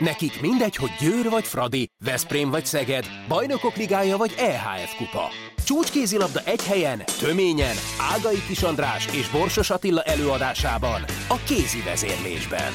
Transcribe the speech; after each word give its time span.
Nekik 0.00 0.40
mindegy, 0.40 0.76
hogy 0.76 0.90
Győr 1.00 1.30
vagy 1.30 1.44
Fradi, 1.44 1.88
Veszprém 2.04 2.50
vagy 2.50 2.66
Szeged, 2.66 3.04
Bajnokok 3.28 3.76
Ligája 3.76 4.16
vagy 4.16 4.34
EHF 4.38 4.94
Kupa. 4.96 5.28
Csúcskézilabda 5.64 6.40
egy 6.44 6.64
helyen, 6.64 7.02
töményen, 7.18 7.76
Ágai 8.14 8.42
Kis 8.46 8.62
András 8.62 9.06
és 9.06 9.28
Borsos 9.30 9.70
Attila 9.70 10.02
előadásában, 10.02 11.04
a 11.28 11.36
kézi 11.46 11.82
vezérlésben. 11.84 12.72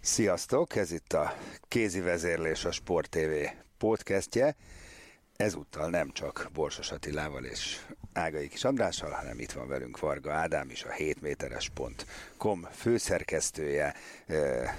Sziasztok, 0.00 0.76
ez 0.76 0.92
itt 0.92 1.12
a 1.12 1.34
Kézi 1.68 2.00
Vezérlés 2.00 2.64
a 2.64 2.72
Sport 2.72 3.10
TV 3.10 3.48
podcastje. 3.78 4.56
Ezúttal 5.36 5.90
nem 5.90 6.10
csak 6.12 6.50
Borsos 6.52 6.90
Attilával 6.90 7.44
és 7.44 7.80
Ágai 8.12 8.48
Kis 8.48 8.64
Andrással, 8.64 9.10
hanem 9.10 9.38
itt 9.38 9.52
van 9.52 9.68
velünk 9.68 9.98
Varga 9.98 10.32
Ádám 10.32 10.70
is, 10.70 10.84
a 10.84 10.90
7méteres.com 10.90 12.66
főszerkesztője, 12.72 13.94
eh, 14.26 14.76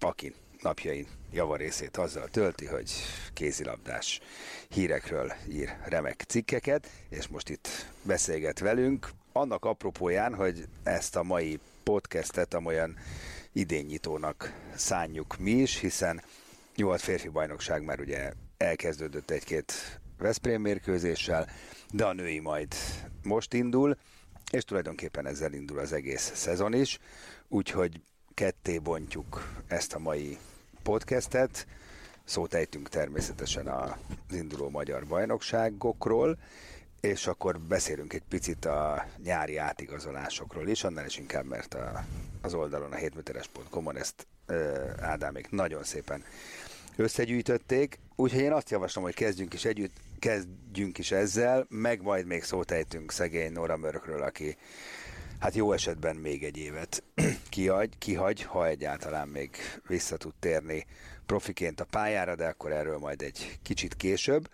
aki 0.00 0.34
napjain 0.60 1.06
javarészét 1.32 1.96
azzal 1.96 2.28
tölti, 2.28 2.66
hogy 2.66 2.92
kézilabdás 3.32 4.20
hírekről 4.68 5.32
ír 5.48 5.76
remek 5.84 6.24
cikkeket, 6.28 6.90
és 7.08 7.28
most 7.28 7.48
itt 7.48 7.68
beszélget 8.02 8.58
velünk, 8.58 9.10
annak 9.32 9.64
apropóján, 9.64 10.34
hogy 10.34 10.68
ezt 10.82 11.16
a 11.16 11.22
mai 11.22 11.58
podcastet 11.82 12.54
amolyan 12.54 12.96
idénnyitónak 13.52 14.52
szánjuk 14.74 15.36
mi 15.38 15.50
is, 15.50 15.78
hiszen 15.78 16.22
nyugat 16.76 17.00
férfi 17.00 17.28
bajnokság 17.28 17.82
már 17.82 18.00
ugye 18.00 18.32
elkezdődött 18.56 19.30
egy-két 19.30 20.00
Veszprém 20.18 20.60
mérkőzéssel, 20.60 21.48
de 21.92 22.04
a 22.04 22.12
női 22.12 22.38
majd 22.38 22.74
most 23.22 23.52
indul, 23.54 23.96
és 24.50 24.64
tulajdonképpen 24.64 25.26
ezzel 25.26 25.52
indul 25.52 25.78
az 25.78 25.92
egész 25.92 26.32
szezon 26.34 26.74
is, 26.74 26.98
úgyhogy 27.48 28.00
ketté 28.34 28.78
bontjuk 28.78 29.62
ezt 29.66 29.94
a 29.94 29.98
mai 29.98 30.38
podcastet, 30.82 31.66
szót 32.24 32.54
ejtünk 32.54 32.88
természetesen 32.88 33.66
az 33.66 33.94
induló 34.30 34.68
magyar 34.68 35.06
bajnokságokról, 35.06 36.38
és 37.00 37.26
akkor 37.26 37.60
beszélünk 37.60 38.12
egy 38.12 38.22
picit 38.28 38.64
a 38.64 39.06
nyári 39.22 39.56
átigazolásokról 39.56 40.68
is, 40.68 40.84
annál 40.84 41.06
is 41.06 41.18
inkább, 41.18 41.44
mert 41.44 41.74
a, 41.74 42.04
az 42.42 42.54
oldalon, 42.54 42.92
a 42.92 42.96
7méteres.com-on 42.96 43.96
ezt 43.96 44.26
ö, 44.46 44.88
Ádámék 45.00 45.50
nagyon 45.50 45.84
szépen 45.84 46.24
összegyűjtötték, 46.96 47.98
úgyhogy 48.16 48.40
én 48.40 48.52
azt 48.52 48.70
javaslom, 48.70 49.04
hogy 49.04 49.14
kezdjünk 49.14 49.54
is 49.54 49.64
együtt, 49.64 49.96
kezdjünk 50.18 50.98
is 50.98 51.10
ezzel, 51.10 51.66
meg 51.68 52.02
majd 52.02 52.26
még 52.26 52.42
szót 52.42 52.70
ejtünk 52.70 53.12
szegény 53.12 53.52
Nora 53.52 53.76
Mörökről, 53.76 54.22
aki 54.22 54.56
hát 55.38 55.54
jó 55.54 55.72
esetben 55.72 56.16
még 56.16 56.44
egy 56.44 56.56
évet 56.56 57.02
kihagy, 57.48 57.98
kihagy, 57.98 58.42
ha 58.42 58.66
egyáltalán 58.66 59.28
még 59.28 59.56
vissza 59.86 60.16
tud 60.16 60.34
térni 60.40 60.86
profiként 61.26 61.80
a 61.80 61.84
pályára, 61.84 62.34
de 62.34 62.46
akkor 62.46 62.72
erről 62.72 62.98
majd 62.98 63.22
egy 63.22 63.58
kicsit 63.62 63.94
később. 63.94 64.50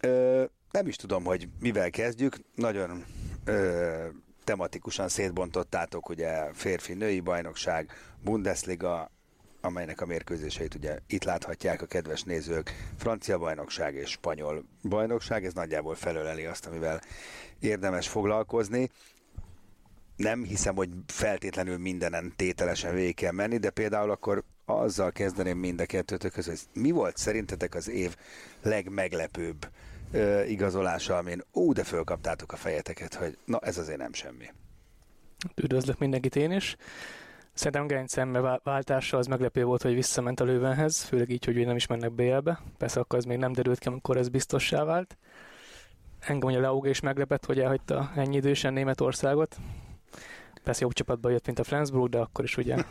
Ö, 0.00 0.44
nem 0.70 0.86
is 0.86 0.96
tudom, 0.96 1.24
hogy 1.24 1.48
mivel 1.60 1.90
kezdjük, 1.90 2.36
nagyon 2.54 3.04
ö, 3.44 4.06
tematikusan 4.44 5.08
szétbontottátok, 5.08 6.08
ugye 6.08 6.52
férfi-női 6.52 7.20
bajnokság, 7.20 7.92
Bundesliga, 8.22 9.10
amelynek 9.60 10.00
a 10.00 10.06
mérkőzéseit 10.06 10.74
ugye 10.74 10.98
itt 11.06 11.24
láthatják 11.24 11.82
a 11.82 11.86
kedves 11.86 12.22
nézők, 12.22 12.92
francia 12.96 13.38
bajnokság 13.38 13.94
és 13.94 14.10
spanyol 14.10 14.64
bajnokság, 14.82 15.44
ez 15.44 15.52
nagyjából 15.52 15.94
felöleli 15.94 16.44
azt, 16.44 16.66
amivel 16.66 17.00
érdemes 17.58 18.08
foglalkozni. 18.08 18.90
Nem 20.16 20.44
hiszem, 20.44 20.74
hogy 20.74 20.88
feltétlenül 21.06 21.78
mindenen 21.78 22.32
tételesen 22.36 22.94
végig 22.94 23.14
kell 23.14 23.32
menni, 23.32 23.58
de 23.58 23.70
például 23.70 24.10
akkor 24.10 24.44
azzal 24.64 25.12
kezdeném 25.12 25.58
mind 25.58 25.80
a 25.80 25.86
kettőtök 25.86 26.32
között, 26.32 26.58
hogy 26.72 26.82
mi 26.82 26.90
volt 26.90 27.16
szerintetek 27.16 27.74
az 27.74 27.88
év 27.88 28.16
legmeglepőbb 28.62 29.68
ö, 30.12 30.44
igazolása, 30.44 31.16
amin 31.16 31.44
ú, 31.52 31.72
de 31.72 31.84
fölkaptátok 31.84 32.52
a 32.52 32.56
fejeteket, 32.56 33.14
hogy 33.14 33.38
na 33.44 33.58
ez 33.58 33.78
azért 33.78 33.98
nem 33.98 34.12
semmi. 34.12 34.52
Üdvözlök 35.56 35.98
mindenkit 35.98 36.36
én 36.36 36.50
is. 36.50 36.76
Szerintem 37.60 38.06
szembe 38.06 38.60
váltása 38.62 39.18
az 39.18 39.26
meglepő 39.26 39.64
volt, 39.64 39.82
hogy 39.82 39.94
visszament 39.94 40.40
a 40.40 40.44
lővenhez, 40.44 41.02
főleg 41.02 41.30
így, 41.30 41.44
hogy 41.44 41.66
nem 41.66 41.76
is 41.76 41.86
mennek 41.86 42.12
BL-be. 42.12 42.60
Persze 42.78 43.00
akkor 43.00 43.18
ez 43.18 43.24
még 43.24 43.38
nem 43.38 43.52
derült 43.52 43.78
ki, 43.78 43.88
amikor 43.88 44.16
ez 44.16 44.28
biztossá 44.28 44.84
vált. 44.84 45.16
Engem 46.20 46.48
ugye 46.48 46.60
Leauga 46.60 46.88
is 46.88 47.00
meglepett, 47.00 47.44
hogy 47.44 47.60
elhagyta 47.60 48.12
ennyi 48.16 48.36
idősen 48.36 48.72
Németországot. 48.72 49.56
Persze 50.62 50.82
jobb 50.82 50.92
csapatba 50.92 51.30
jött, 51.30 51.46
mint 51.46 51.58
a 51.58 51.64
Flensburg, 51.64 52.10
de 52.10 52.18
akkor 52.18 52.44
is 52.44 52.56
ugye 52.56 52.76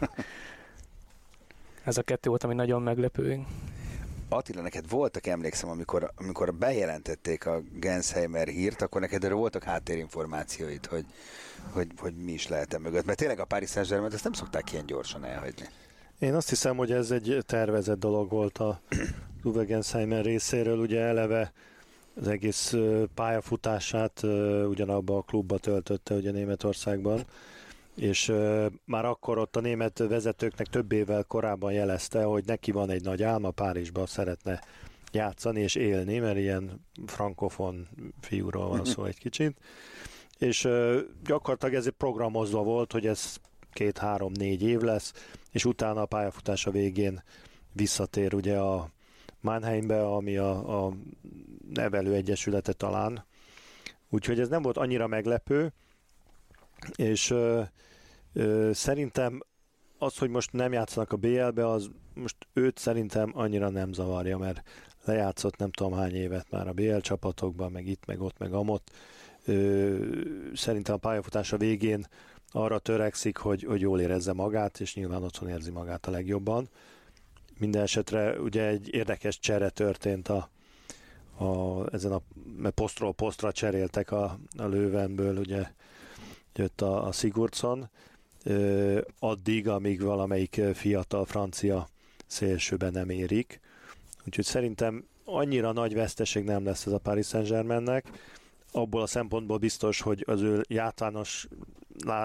ez 1.84 1.97
a 1.97 2.03
kettő 2.03 2.29
volt, 2.29 2.44
ami 2.44 2.53
nagyon 2.53 2.81
meglepő. 2.81 3.46
Attila, 4.29 4.62
neked 4.62 4.90
voltak, 4.90 5.28
emlékszem, 5.28 5.69
amikor, 5.69 6.12
amikor 6.16 6.53
bejelentették 6.53 7.45
a 7.45 7.62
Gensheimer 7.73 8.47
hírt, 8.47 8.81
akkor 8.81 9.01
neked 9.01 9.23
erről 9.23 9.38
voltak 9.38 9.63
háttérinformációid, 9.63 10.85
hogy, 10.85 11.06
hogy, 11.72 11.88
hogy 11.97 12.16
mi 12.16 12.31
is 12.31 12.47
lehet 12.47 12.73
e 12.73 12.79
mögött. 12.79 13.06
Mert 13.06 13.17
tényleg 13.17 13.40
a 13.40 13.45
Paris 13.45 13.69
Saint-Germain 13.69 14.12
ezt 14.13 14.23
nem 14.23 14.34
szokták 14.34 14.72
ilyen 14.72 14.85
gyorsan 14.85 15.25
elhagyni. 15.25 15.66
Én 16.19 16.34
azt 16.34 16.50
hiszem, 16.50 16.78
hogy 16.78 16.91
ez 16.91 17.12
egy 17.12 17.38
tervezett 17.45 18.00
dolog 18.00 18.29
volt 18.29 18.57
a 18.57 18.81
Uwe 19.44 19.63
Gensheimer 19.63 20.23
részéről. 20.23 20.79
Ugye 20.79 21.01
eleve 21.01 21.51
az 22.16 22.28
egész 22.28 22.73
pályafutását 23.13 24.23
ugyanabba 24.67 25.17
a 25.17 25.22
klubba 25.22 25.57
töltötte, 25.57 26.13
ugye 26.13 26.31
Németországban 26.31 27.25
és 27.99 28.33
már 28.85 29.05
akkor 29.05 29.37
ott 29.37 29.55
a 29.55 29.59
német 29.59 29.97
vezetőknek 29.97 30.67
több 30.67 30.91
évvel 30.91 31.23
korábban 31.23 31.71
jelezte, 31.71 32.23
hogy 32.23 32.45
neki 32.45 32.71
van 32.71 32.89
egy 32.89 33.03
nagy 33.03 33.23
álma, 33.23 33.51
Párizsban 33.51 34.05
szeretne 34.05 34.61
játszani 35.11 35.61
és 35.61 35.75
élni, 35.75 36.19
mert 36.19 36.37
ilyen 36.37 36.85
frankofon 37.05 37.87
fiúról 38.21 38.67
van 38.67 38.85
szó 38.85 39.03
egy 39.03 39.17
kicsit. 39.17 39.57
És 40.37 40.67
gyakorlatilag 41.23 41.73
ez 41.73 41.85
egy 41.85 41.93
programozva 41.93 42.63
volt, 42.63 42.91
hogy 42.91 43.07
ez 43.07 43.35
két-három-négy 43.73 44.63
év 44.63 44.79
lesz, 44.79 45.13
és 45.51 45.66
utána 45.66 46.01
a 46.01 46.05
pályafutása 46.05 46.71
végén 46.71 47.23
visszatér 47.71 48.33
ugye 48.33 48.57
a 48.57 48.89
Mannheimbe, 49.41 50.05
ami 50.05 50.37
a, 50.37 50.85
a 50.85 50.93
nevelő 51.73 52.13
egyesülete 52.13 52.73
talán. 52.73 53.25
Úgyhogy 54.09 54.39
ez 54.39 54.49
nem 54.49 54.61
volt 54.61 54.77
annyira 54.77 55.07
meglepő, 55.07 55.73
és 56.95 57.33
Szerintem 58.72 59.41
az, 59.97 60.17
hogy 60.17 60.29
most 60.29 60.51
nem 60.51 60.73
játszanak 60.73 61.11
a 61.11 61.17
BL-be, 61.17 61.67
az 61.67 61.89
most 62.13 62.35
őt 62.53 62.77
szerintem 62.77 63.31
annyira 63.33 63.69
nem 63.69 63.94
zavarja, 63.94 64.38
mert 64.38 64.63
lejátszott 65.05 65.57
nem 65.57 65.72
tudom 65.72 65.94
hány 65.94 66.16
évet 66.16 66.49
már 66.49 66.67
a 66.67 66.73
BL 66.73 66.97
csapatokban, 66.97 67.72
meg 67.72 67.88
itt, 67.88 68.05
meg 68.05 68.22
ott, 68.22 68.38
meg 68.38 68.53
amott. 68.53 68.91
Szerintem 70.53 70.95
a 70.95 70.97
pályafutása 70.97 71.57
végén 71.57 72.07
arra 72.51 72.79
törekszik, 72.79 73.38
hogy, 73.38 73.63
hogy 73.63 73.81
jól 73.81 73.99
érezze 73.99 74.33
magát, 74.33 74.79
és 74.79 74.95
nyilván 74.95 75.23
otthon 75.23 75.49
érzi 75.49 75.72
magát 75.72 76.05
a 76.05 76.11
legjobban. 76.11 76.69
Minden 77.57 77.81
esetre 77.81 78.39
ugye 78.39 78.66
egy 78.67 78.94
érdekes 78.94 79.39
csere 79.39 79.69
történt 79.69 80.28
a, 80.28 80.49
a, 81.44 81.85
ezen 81.94 82.11
a 82.11 82.22
mert 82.57 82.73
posztról 82.73 83.13
posztra 83.13 83.51
cseréltek 83.51 84.11
a, 84.11 84.39
a 84.57 84.66
lővenből, 84.66 85.38
ugye 85.38 85.72
jött 86.55 86.81
a, 86.81 87.07
a 87.07 87.11
Sigurdsson, 87.11 87.89
addig, 89.19 89.67
amíg 89.67 90.01
valamelyik 90.01 90.61
fiatal 90.73 91.25
francia 91.25 91.88
szélsőben 92.27 92.91
nem 92.91 93.09
érik. 93.09 93.59
Úgyhogy 94.25 94.45
szerintem 94.45 95.05
annyira 95.25 95.72
nagy 95.72 95.94
veszteség 95.94 96.44
nem 96.44 96.66
lesz 96.66 96.85
ez 96.85 96.91
a 96.91 96.97
Paris 96.97 97.28
Saint-Germainnek. 97.28 98.05
Abból 98.72 99.01
a 99.01 99.07
szempontból 99.07 99.57
biztos, 99.57 100.01
hogy 100.01 100.23
az 100.28 100.41
ő 100.41 100.66
játános 100.67 101.47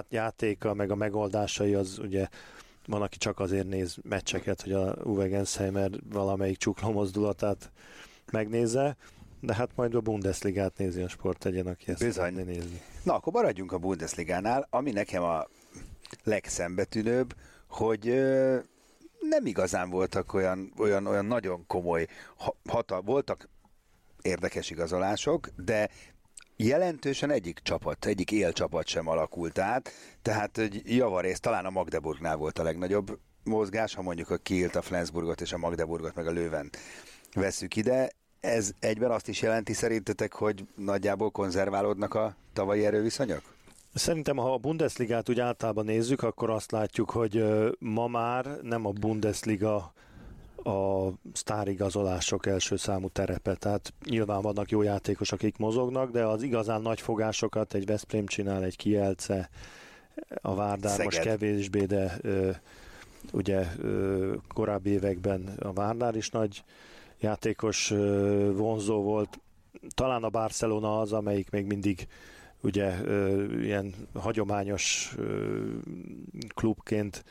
játéka, 0.09 0.75
meg 0.75 0.91
a 0.91 0.95
megoldásai 0.95 1.75
az 1.75 1.99
ugye 1.99 2.29
van, 2.87 3.03
aki 3.03 3.19
csak 3.19 3.41
azért 3.41 3.69
néz 3.69 3.97
meccseket, 4.03 4.63
hogy 4.63 4.73
a 4.73 4.97
Uwe 5.05 5.27
Gensheimer 5.27 5.91
valamelyik 6.11 6.57
csukló 6.57 6.91
mozdulatát 6.93 7.71
megnézze, 8.33 8.97
de 9.41 9.55
hát 9.55 9.71
majd 9.75 9.95
a 9.95 10.01
Bundesligát 10.01 10.79
nézi 10.79 11.03
a 11.03 11.09
sport 11.09 11.47
egyen, 11.47 11.67
aki 11.67 11.91
ezt 11.91 12.05
Bizony. 12.05 12.35
nézni. 12.35 12.81
Na, 13.03 13.15
akkor 13.15 13.33
maradjunk 13.33 13.73
a 13.73 13.79
Bundesligánál, 13.79 14.67
ami 14.71 14.91
nekem 14.91 15.23
a 15.23 15.47
legszembetűnőbb, 16.23 17.35
hogy 17.69 18.05
nem 19.21 19.47
igazán 19.47 19.91
voltak 19.91 20.35
olyan, 20.35 20.73
olyan, 20.79 21.07
olyan 21.07 21.25
nagyon 21.25 21.67
komoly 21.67 22.07
hatal, 22.69 23.01
voltak 23.01 23.49
érdekes 24.23 24.71
igazolások, 24.71 25.49
de 25.57 25.89
jelentősen 26.57 27.31
egyik 27.31 27.59
csapat, 27.63 28.05
egyik 28.05 28.33
élcsapat 28.33 28.87
sem 28.87 29.09
alakult 29.09 29.59
át, 29.59 29.91
tehát 30.23 30.57
hogy 30.57 30.97
javarész 30.97 31.41
talán 31.41 31.65
a 31.65 31.71
Magdeburgnál 31.71 32.37
volt 32.37 32.59
a 32.59 32.63
legnagyobb 32.63 33.19
mozgás, 33.45 33.95
ha 33.95 34.03
mondjuk 34.03 34.31
a 34.31 34.37
Kielt, 34.37 34.77
a 34.77 34.83
Flensburgot 34.83 35.41
és 35.41 35.53
a 35.53 35.59
Magdeburgot 35.59 36.15
meg 36.15 36.27
a 36.27 36.31
Lőven 36.31 36.71
veszük 37.35 37.77
ide, 37.77 38.11
ez 38.41 38.73
egyben 38.81 39.11
azt 39.11 39.29
is 39.29 39.43
jelenti 39.43 39.73
szerintetek, 39.73 40.33
hogy 40.33 40.65
nagyjából 40.77 41.31
konzerválódnak 41.31 42.15
a 42.15 42.37
tavalyi 42.53 42.87
erőviszonyok? 42.87 43.54
Szerintem, 43.95 44.37
ha 44.37 44.53
a 44.53 44.59
Bundesligát 44.59 45.29
úgy 45.29 45.41
általában 45.41 45.85
nézzük, 45.85 46.23
akkor 46.23 46.51
azt 46.51 46.73
látjuk, 46.73 47.11
hogy 47.11 47.45
ma 47.79 48.07
már 48.07 48.59
nem 48.63 48.87
a 48.87 48.91
Bundesliga 48.91 49.93
a 50.65 51.09
sztárigazolások 51.33 52.47
első 52.47 52.77
számú 52.77 53.09
terepe. 53.09 53.55
Tehát 53.55 53.93
nyilván 54.05 54.43
vannak 54.43 54.71
jó 54.71 54.83
játékosok, 54.83 55.39
akik 55.39 55.57
mozognak, 55.57 56.11
de 56.11 56.25
az 56.25 56.43
igazán 56.43 56.83
nagy 56.83 57.01
fogásokat 57.01 57.75
egy 57.75 57.87
Veszprém 57.87 58.27
csinál, 58.27 58.65
egy 58.65 58.77
Kielce, 58.77 59.49
a 60.41 60.55
Várdár 60.55 60.91
Szeged. 60.91 61.05
most 61.05 61.21
kevésbé, 61.21 61.85
de 61.85 62.19
ö, 62.23 62.51
ugye 63.33 63.67
ö, 63.79 64.35
korábbi 64.55 64.91
években 64.91 65.55
a 65.59 65.73
Várdár 65.73 66.17
is 66.17 66.31
nagy 66.31 66.65
játékos 67.21 67.91
ö, 67.91 68.53
vonzó 68.55 69.03
volt. 69.03 69.39
Talán 69.95 70.23
a 70.23 70.29
Barcelona 70.29 71.01
az, 71.01 71.13
amelyik 71.13 71.51
még 71.51 71.67
mindig 71.67 72.07
ugye 72.65 72.93
ilyen 73.61 73.95
hagyományos 74.15 75.15
klubként 76.55 77.25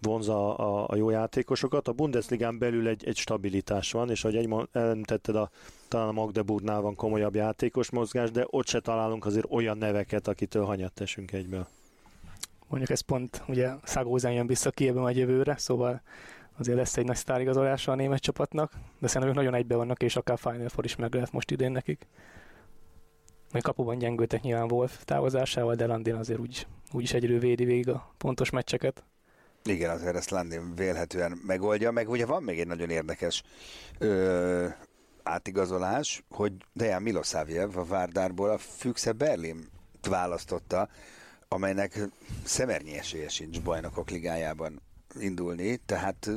vonza 0.00 0.56
a, 0.56 0.86
a 0.88 0.96
jó 0.96 1.10
játékosokat. 1.10 1.88
A 1.88 1.92
Bundesligán 1.92 2.58
belül 2.58 2.88
egy, 2.88 3.04
egy 3.06 3.16
stabilitás 3.16 3.92
van, 3.92 4.10
és 4.10 4.24
ahogy 4.24 4.48
említetted, 4.72 5.36
a, 5.36 5.50
talán 5.88 6.08
a 6.08 6.12
Magdeburgnál 6.12 6.80
van 6.80 6.94
komolyabb 6.94 7.34
játékos 7.34 7.90
mozgás, 7.90 8.30
de 8.30 8.46
ott 8.50 8.66
se 8.66 8.80
találunk 8.80 9.26
azért 9.26 9.46
olyan 9.50 9.78
neveket, 9.78 10.28
akitől 10.28 10.64
hanyat 10.64 10.92
teszünk 10.92 11.32
egyből. 11.32 11.66
Mondjuk 12.68 12.90
ez 12.90 13.00
pont 13.00 13.42
ugye 13.48 13.70
Szagózán 13.82 14.32
jön 14.32 14.46
vissza 14.46 14.70
Kievbe 14.70 15.00
majd 15.00 15.16
jövőre, 15.16 15.56
szóval 15.56 16.02
azért 16.58 16.76
lesz 16.76 16.96
egy 16.96 17.04
nagy 17.04 17.16
sztárigazolása 17.16 17.92
a 17.92 17.94
német 17.94 18.20
csapatnak, 18.20 18.72
de 18.98 19.06
szerintem 19.06 19.28
ők 19.28 19.34
nagyon 19.34 19.54
egybe 19.54 19.76
vannak, 19.76 20.02
és 20.02 20.16
akár 20.16 20.38
Final 20.38 20.68
Four 20.68 20.84
is 20.84 20.96
meg 20.96 21.14
lehet 21.14 21.32
most 21.32 21.50
idén 21.50 21.72
nekik. 21.72 22.06
Még 23.54 23.62
kapuban 23.62 23.98
gyengültek 23.98 24.40
nyilván 24.40 24.70
Wolf 24.72 25.04
távozásával, 25.04 25.74
de 25.74 25.86
Landin 25.86 26.14
azért 26.14 26.38
úgy, 26.38 26.66
úgy 26.92 27.02
is 27.02 27.12
egyről 27.12 27.38
védi 27.38 27.64
végig 27.64 27.88
a 27.88 28.14
pontos 28.18 28.50
meccseket. 28.50 29.04
Igen, 29.64 29.90
azért 29.90 30.16
ezt 30.16 30.30
Landin 30.30 30.74
vélhetően 30.74 31.40
megoldja, 31.46 31.90
meg 31.90 32.08
ugye 32.08 32.26
van 32.26 32.42
még 32.42 32.60
egy 32.60 32.66
nagyon 32.66 32.90
érdekes 32.90 33.42
ö, 33.98 34.66
átigazolás, 35.22 36.24
hogy 36.30 36.52
Dejan 36.72 37.02
Milosavjev 37.02 37.76
a 37.76 37.84
Várdárból 37.84 38.50
a 38.50 38.58
Füchse 38.58 39.12
Berlin 39.12 39.68
választotta, 40.08 40.88
amelynek 41.48 41.98
szemernyi 42.44 42.98
esélye 42.98 43.28
sincs 43.28 43.62
bajnokok 43.62 44.10
ligájában 44.10 44.82
indulni, 45.20 45.76
tehát 45.76 46.30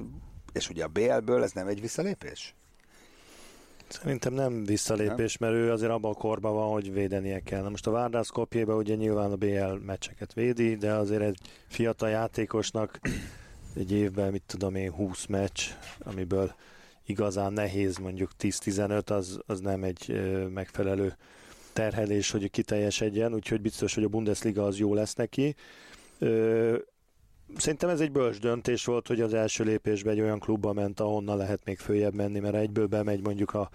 és 0.54 0.70
ugye 0.70 0.84
a 0.84 0.88
BL-ből 0.88 1.44
ez 1.44 1.52
nem 1.52 1.68
egy 1.68 1.82
visszalépés? 1.82 2.57
Szerintem 3.88 4.34
nem 4.34 4.64
visszalépés, 4.64 5.38
mert 5.38 5.54
ő 5.54 5.72
azért 5.72 5.92
abban 5.92 6.12
a 6.12 6.18
korban 6.18 6.54
van, 6.54 6.72
hogy 6.72 6.94
védenie 6.94 7.40
kell. 7.40 7.62
Na 7.62 7.70
most 7.70 7.88
a 7.88 7.92
Várdász 7.92 8.30
kopjébe 8.30 8.74
ugye 8.74 8.96
nyilván 8.96 9.32
a 9.32 9.36
BL 9.36 9.86
meccseket 9.86 10.34
védi, 10.34 10.76
de 10.76 10.94
azért 10.94 11.22
egy 11.22 11.38
fiatal 11.68 12.10
játékosnak 12.10 13.00
egy 13.76 13.92
évben, 13.92 14.32
mit 14.32 14.44
tudom 14.46 14.76
én, 14.76 14.92
20 14.92 15.26
meccs, 15.26 15.62
amiből 16.00 16.54
igazán 17.06 17.54
nehéz, 17.54 17.98
mondjuk 17.98 18.32
10-15, 18.40 19.12
az, 19.12 19.40
az 19.46 19.60
nem 19.60 19.84
egy 19.84 20.22
megfelelő 20.54 21.18
terhelés, 21.74 22.32
hogy 22.32 22.50
kiteljesedjen, 22.50 23.34
úgyhogy 23.34 23.62
biztos, 23.62 23.94
hogy 23.96 24.04
a 24.04 24.08
Bundesliga 24.08 24.64
az 24.64 24.78
jó 24.78 24.94
lesz 24.94 25.14
neki. 25.14 25.56
Szerintem 27.56 27.90
ez 27.90 28.00
egy 28.00 28.12
bölcs 28.12 28.40
döntés 28.40 28.86
volt, 28.86 29.08
hogy 29.08 29.22
az 29.22 29.34
első 29.34 29.64
lépésben 29.64 30.14
egy 30.14 30.22
olyan 30.22 30.40
klubba 30.40 30.74
ment, 30.74 31.00
ahonnan 31.00 31.38
lehet 31.38 31.66
még 31.66 31.80
följebb 31.80 32.14
menni, 32.14 32.40
mert 32.40 32.56
egyből 32.56 32.88
bemegy 32.88 33.24
mondjuk 33.24 33.54
a, 33.54 33.70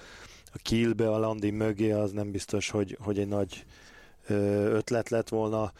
a 0.52 0.58
Kielbe, 0.62 1.10
a 1.10 1.18
Landi 1.18 1.50
mögé, 1.50 1.90
az 1.90 2.12
nem 2.12 2.30
biztos, 2.30 2.70
hogy, 2.70 2.96
hogy 3.00 3.18
egy 3.18 3.28
nagy 3.28 3.64
ötlet 4.28 5.08
lett 5.08 5.28
volna. 5.28 5.72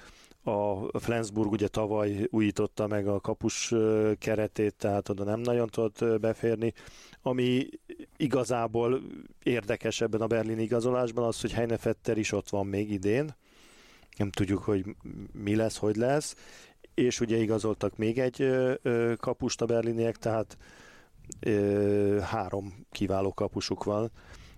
A 0.92 0.98
Flensburg 0.98 1.52
ugye 1.52 1.68
tavaly 1.68 2.26
újította 2.30 2.86
meg 2.86 3.06
a 3.06 3.20
kapus 3.20 3.74
keretét, 4.18 4.74
tehát 4.74 5.08
oda 5.08 5.24
nem 5.24 5.40
nagyon 5.40 5.68
tudott 5.68 6.20
beférni. 6.20 6.72
Ami 7.22 7.68
igazából 8.16 9.02
érdekes 9.42 10.00
ebben 10.00 10.20
a 10.20 10.26
Berlin 10.26 10.58
igazolásban 10.58 11.24
az, 11.24 11.40
hogy 11.40 11.52
Heinefetter 11.52 12.18
is 12.18 12.32
ott 12.32 12.48
van 12.48 12.66
még 12.66 12.90
idén. 12.90 13.34
Nem 14.16 14.30
tudjuk, 14.30 14.62
hogy 14.62 14.84
mi 15.32 15.56
lesz, 15.56 15.76
hogy 15.76 15.96
lesz 15.96 16.36
és 16.94 17.20
ugye 17.20 17.36
igazoltak 17.36 17.96
még 17.96 18.18
egy 18.18 18.50
kapust 19.16 19.60
a 19.60 19.66
berliniek, 19.66 20.16
tehát 20.16 20.56
három 22.22 22.86
kiváló 22.90 23.32
kapusuk 23.32 23.84
van, 23.84 24.10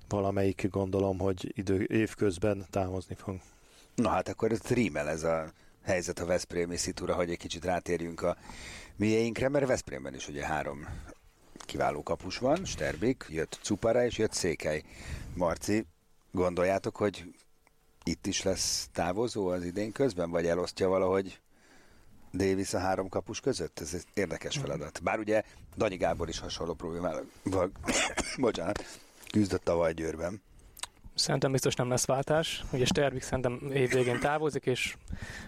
valamelyik 0.09 0.69
gondolom, 0.71 1.19
hogy 1.19 1.53
idő, 1.59 1.87
évközben 1.89 2.67
távozni 2.71 3.15
fog. 3.15 3.41
Na 3.95 4.09
hát 4.09 4.29
akkor 4.29 4.53
ez 4.53 4.61
rímel 4.61 5.09
ez 5.09 5.23
a 5.23 5.53
helyzet 5.83 6.19
a 6.19 6.27
Veszprémi 6.27 6.77
szitúra, 6.77 7.15
hogy 7.15 7.31
egy 7.31 7.39
kicsit 7.39 7.65
rátérjünk 7.65 8.23
a 8.23 8.37
miéinkre, 8.97 9.49
mert 9.49 9.67
Veszprémben 9.67 10.15
is 10.15 10.29
ugye 10.29 10.47
három 10.47 10.87
kiváló 11.59 12.03
kapus 12.03 12.39
van, 12.39 12.65
Sterbik, 12.65 13.27
jött 13.29 13.59
Cupara 13.63 14.05
és 14.05 14.19
jött 14.19 14.33
Székely. 14.33 14.83
Marci, 15.35 15.87
gondoljátok, 16.31 16.97
hogy 16.97 17.35
itt 18.05 18.27
is 18.27 18.43
lesz 18.43 18.89
távozó 18.93 19.47
az 19.47 19.65
idén 19.65 19.93
közben, 19.93 20.31
vagy 20.31 20.47
elosztja 20.47 20.89
valahogy 20.89 21.41
Davis 22.35 22.75
a 22.75 22.79
három 22.79 23.09
kapus 23.09 23.41
között? 23.41 23.81
Ez 23.81 23.95
egy 23.95 24.05
érdekes 24.15 24.59
feladat. 24.59 25.03
Bár 25.03 25.19
ugye 25.19 25.43
Danyi 25.77 25.97
Gábor 25.97 26.29
is 26.29 26.39
hasonló 26.39 26.75
problémával, 26.75 27.25
bocsánat, 28.39 28.85
küzdött 29.31 29.65
tavaly 29.65 29.93
Győrben. 29.93 30.43
Szerintem 31.15 31.53
biztos 31.53 31.75
nem 31.75 31.89
lesz 31.89 32.07
váltás. 32.07 32.65
Ugye 32.73 32.85
Sterbik 32.85 33.23
szerintem 33.23 33.71
év 33.73 33.91
végén 33.91 34.21
távozik, 34.21 34.67
és 34.67 34.97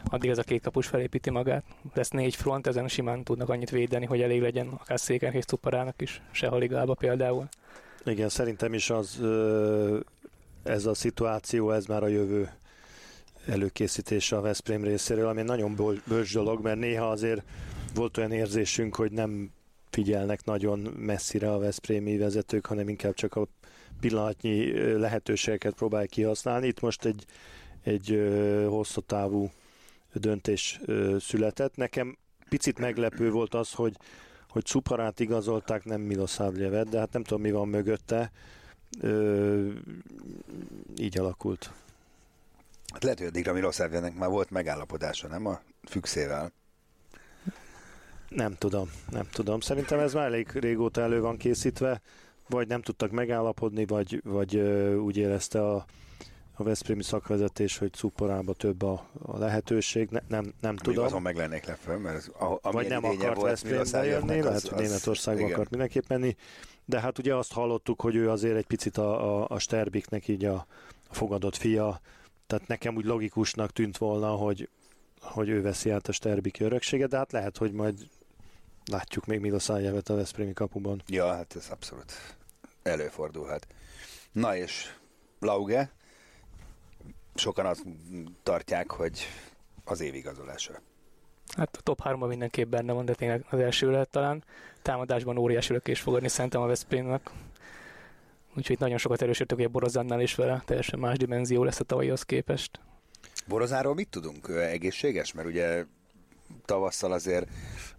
addig 0.05 0.31
ez 0.31 0.38
a 0.38 0.43
két 0.43 0.62
kapus 0.62 0.87
felépíti 0.87 1.31
magát. 1.31 1.65
Lesz 1.94 2.11
négy 2.11 2.35
front, 2.35 2.67
ezen 2.67 2.88
simán 2.88 3.25
tudnak 3.25 3.49
annyit 3.49 3.71
védeni, 3.71 4.06
hogy 4.06 4.23
elég 4.23 4.41
legyen 4.41 4.69
akár 4.69 4.99
és 5.35 5.44
Tuparának 5.44 6.03
is, 6.03 6.23
se 6.31 6.49
Haligába 6.49 6.94
például. 6.94 7.49
Igen, 8.05 8.29
szerintem 8.29 8.75
is 8.75 8.91
az 8.91 9.21
ez 10.62 10.87
a 10.87 10.94
szituáció, 10.94 11.71
ez 11.71 11.87
már 11.87 12.03
a 12.03 12.06
jövő 12.06 12.50
előkészítése 13.46 14.37
a 14.37 14.40
Veszprém 14.40 14.84
részéről, 14.84 15.28
ami 15.28 15.43
nagyon 15.43 16.00
bölcs 16.06 16.32
dolog, 16.32 16.62
mert 16.62 16.78
néha 16.78 17.10
azért 17.10 17.43
volt 17.94 18.16
olyan 18.16 18.32
érzésünk, 18.32 18.94
hogy 18.94 19.12
nem 19.12 19.50
figyelnek 19.90 20.44
nagyon 20.44 20.78
messzire 20.96 21.52
a 21.52 21.58
Veszprémi 21.58 22.16
vezetők, 22.16 22.66
hanem 22.66 22.88
inkább 22.88 23.14
csak 23.14 23.34
a 23.34 23.46
pillanatnyi 24.00 24.72
lehetőségeket 24.98 25.75
próbálják 25.75 26.08
kihasználni. 26.08 26.66
Itt 26.66 26.81
most 26.81 27.04
egy, 27.04 27.25
egy 27.82 28.31
hosszú 28.69 29.00
távú 29.00 29.50
döntés 30.12 30.81
született. 31.19 31.76
Nekem 31.76 32.16
picit 32.49 32.78
meglepő 32.78 33.31
volt 33.31 33.54
az, 33.54 33.72
hogy, 33.72 33.96
hogy 34.49 34.64
Cuparát 34.64 35.20
igazolták, 35.20 35.84
nem 35.84 36.00
Milosavljevet, 36.00 36.88
de 36.88 36.99
hát 36.99 37.12
nem 37.12 37.23
tudom, 37.23 37.42
mi 37.42 37.50
van 37.50 37.68
mögötte. 37.68 38.30
Ö, 39.00 39.68
így 40.99 41.18
alakult. 41.18 41.73
Hát 42.93 43.02
lehet, 43.02 43.19
hogy 43.19 43.26
addigra 43.26 43.52
Milosevjenek 43.52 44.14
már 44.14 44.28
volt 44.28 44.50
megállapodása, 44.50 45.28
nem 45.28 45.47
a 45.47 45.61
fükszével? 45.88 46.52
Nem 48.28 48.55
tudom, 48.55 48.90
nem 49.11 49.28
tudom. 49.33 49.61
Szerintem 49.61 49.99
ez 49.99 50.14
már 50.14 50.25
elég 50.25 50.49
régóta 50.52 51.00
elő 51.00 51.21
van 51.21 51.37
készítve, 51.37 52.00
vagy 52.49 52.69
nem 52.69 52.83
tudtak 52.83 53.11
megállapodni, 53.11 53.87
vagy, 53.87 54.21
vagy 54.25 54.57
úgy 54.97 55.16
érezte 55.16 55.66
a, 55.66 55.85
a 56.55 56.62
Veszprémi 56.62 57.02
szakvezetés, 57.02 57.78
hogy 57.78 57.93
Cuporába 57.93 58.55
több 58.55 58.83
a, 58.83 59.07
a 59.23 59.38
lehetőség, 59.38 60.09
ne, 60.11 60.21
nem, 60.28 60.52
nem 60.61 60.76
tudom. 60.76 61.05
azon 61.05 61.23
meg 61.23 61.37
lennék 61.37 61.64
lepve, 61.64 61.97
mert 61.97 62.28
a, 62.62 62.71
vagy 62.71 62.88
nem 62.88 63.05
akart 63.05 63.43
Veszprémbe 63.43 64.05
jönni, 64.05 64.40
lehet, 64.40 64.69
hogy 64.69 64.83
Németországba 64.83 65.40
igen. 65.40 65.52
akart 65.52 65.71
mindenképp 65.71 66.09
menni, 66.09 66.37
de 66.85 67.00
hát 67.00 67.19
ugye 67.19 67.35
azt 67.35 67.52
hallottuk, 67.52 68.00
hogy 68.00 68.14
ő 68.14 68.31
azért 68.31 68.57
egy 68.57 68.66
picit 68.66 68.97
a, 68.97 69.40
a, 69.40 69.47
a 69.49 69.59
Sterbiknek 69.59 70.28
így 70.28 70.45
a, 70.45 70.66
a 71.09 71.14
fogadott 71.14 71.57
fia, 71.57 72.00
tehát 72.47 72.67
nekem 72.67 72.97
úgy 72.97 73.05
logikusnak 73.05 73.73
tűnt 73.73 73.99
volna, 73.99 74.31
hogy, 74.31 74.69
hogy 75.21 75.49
ő 75.49 75.62
veszi 75.62 75.91
át 75.91 76.09
a 76.09 76.12
Sterbik 76.12 76.61
örökséget, 76.61 77.09
de 77.09 77.17
hát 77.17 77.33
lehet, 77.33 77.57
hogy 77.57 77.73
majd 77.73 78.09
látjuk 78.85 79.26
még 79.26 79.41
Milosavljevet 79.41 80.09
a 80.09 80.15
Veszprémi 80.15 80.53
kapuban. 80.53 81.03
Ja, 81.07 81.33
hát 81.33 81.57
ez 81.57 81.69
abszolút 81.71 82.12
előfordulhat. 82.83 83.67
Na 84.33 84.57
és 84.57 84.95
Lauge, 85.38 85.91
sokan 87.35 87.67
azt 87.67 87.85
tartják, 88.43 88.91
hogy 88.91 89.26
az 89.85 90.00
évigazolása. 90.00 90.81
Hát 91.57 91.76
a 91.76 91.83
top 91.83 92.03
3 92.03 92.29
mindenképp 92.29 92.71
benne 92.71 92.93
van, 92.93 93.05
de 93.05 93.15
tényleg 93.15 93.47
az 93.50 93.59
első 93.59 93.91
lehet 93.91 94.09
talán. 94.11 94.45
Támadásban 94.83 95.38
óriási 95.38 95.73
lökés 95.73 96.00
fogadni 96.00 96.29
szerintem 96.29 96.61
a 96.61 96.67
Veszprémnek. 96.67 97.31
Úgyhogy 98.56 98.78
nagyon 98.78 98.98
sokat 98.98 99.22
erősödtök, 99.22 99.56
hogy 99.56 99.66
a 99.66 99.70
Borozánnál 99.70 100.20
is 100.20 100.34
vele 100.34 100.62
teljesen 100.66 100.98
más 100.98 101.16
dimenzió 101.16 101.64
lesz 101.64 101.80
a 101.80 101.84
tavalyhoz 101.84 102.22
képest. 102.22 102.80
Borozáról 103.48 103.94
mit 103.94 104.08
tudunk? 104.08 104.48
Egészséges? 104.48 105.32
Mert 105.32 105.48
ugye 105.48 105.84
tavasszal 106.64 107.12
azért 107.12 107.48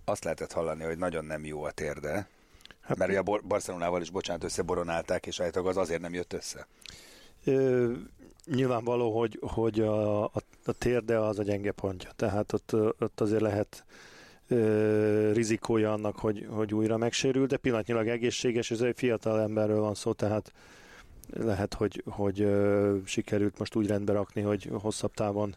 azt 0.06 0.24
lehetett 0.24 0.52
hallani, 0.52 0.84
hogy 0.84 0.98
nagyon 0.98 1.26
nem 1.26 1.46
jó 1.46 1.64
a 1.64 1.72
térde. 1.72 2.28
Hát, 2.82 2.98
mert 2.98 3.10
ugye 3.10 3.20
a 3.20 3.40
Barcelonával 3.48 4.02
is, 4.02 4.10
bocsánat, 4.10 4.44
összeboronálták, 4.44 5.26
és 5.26 5.40
állítólag 5.40 5.70
az 5.70 5.78
azért 5.78 6.02
nem 6.02 6.14
jött 6.14 6.34
össze. 6.34 6.68
Ö, 7.44 7.92
nyilvánvaló, 8.46 9.20
hogy, 9.20 9.40
hogy 9.42 9.80
a, 9.80 10.24
a, 10.24 10.42
a 10.66 10.72
térde 10.72 11.20
az 11.20 11.40
a 11.40 11.44
gyenge 11.44 11.72
pontja, 11.72 12.10
tehát 12.16 12.54
ott, 12.54 12.74
ott 13.00 13.22
azért 13.22 13.42
lehet 13.42 13.86
ö, 14.48 15.32
rizikója 15.32 15.94
annak, 15.94 16.20
hogy, 16.20 16.48
hogy 16.50 16.74
újra 16.74 16.98
megsérül, 16.98 17.46
de 17.46 17.58
pillanatnyilag 17.58 18.08
egészséges, 18.08 18.72
ez 18.72 18.82
egy 18.82 18.98
fiatal 18.98 19.42
emberről 19.42 19.80
van 19.80 19.96
szó, 19.96 20.14
tehát 20.14 20.54
lehet, 21.34 21.74
hogy, 21.74 22.04
hogy 22.06 22.42
ö, 22.42 22.96
sikerült 23.06 23.60
most 23.60 23.76
úgy 23.76 23.88
rendbe 23.88 24.14
rakni, 24.14 24.42
hogy 24.42 24.70
hosszabb 24.82 25.14
távon 25.14 25.56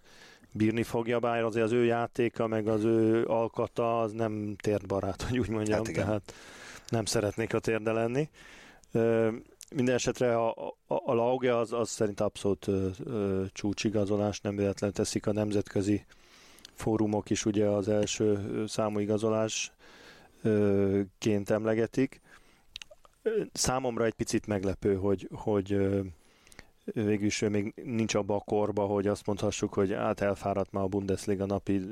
bírni 0.53 0.83
fogja, 0.83 1.19
bár 1.19 1.43
azért 1.43 1.65
az 1.65 1.73
ő 1.73 1.85
játéka, 1.85 2.47
meg 2.47 2.69
az 2.69 2.85
ő 2.85 3.25
alkata, 3.25 4.01
az 4.01 4.13
nem 4.13 4.57
barát, 4.87 5.23
hogy 5.23 5.39
úgy 5.39 5.49
mondjam, 5.49 5.85
hát 5.85 5.95
tehát 5.95 6.35
nem 6.89 7.05
szeretnék 7.05 7.55
a 7.55 7.59
térde 7.59 7.93
lenni. 7.93 8.29
Ö, 8.93 9.29
minden 9.75 9.95
esetre 9.95 10.37
a, 10.37 10.51
a, 10.87 10.95
a 11.05 11.15
Lauge 11.15 11.57
az, 11.57 11.73
az 11.73 11.89
szerint 11.89 12.21
abszolút 12.21 12.67
ö, 12.67 12.89
ö, 13.05 13.45
csúcsigazolás, 13.53 14.41
nem 14.41 14.57
véletlenül 14.57 14.97
teszik 14.97 15.27
a 15.27 15.33
nemzetközi 15.33 16.05
fórumok 16.81 17.31
is 17.31 17.45
ugye 17.45 17.67
az 17.67 17.89
első 17.89 18.65
számú 18.67 18.99
igazolásként 18.99 21.51
emlegetik. 21.51 22.21
Számomra 23.53 24.05
egy 24.05 24.15
picit 24.15 24.47
meglepő, 24.47 24.95
hogy, 24.95 25.29
hogy 25.33 25.79
végül 26.85 27.27
is 27.27 27.41
még 27.41 27.75
nincs 27.85 28.15
abba 28.15 28.35
a 28.35 28.45
korba, 28.45 28.87
hogy 28.87 29.07
azt 29.07 29.27
mondhassuk, 29.27 29.75
hogy 29.75 29.93
át 29.93 30.21
elfáradt 30.21 30.73
már 30.73 30.85
a 30.85 30.89
Bundesliga 30.89 31.47
napi 31.47 31.83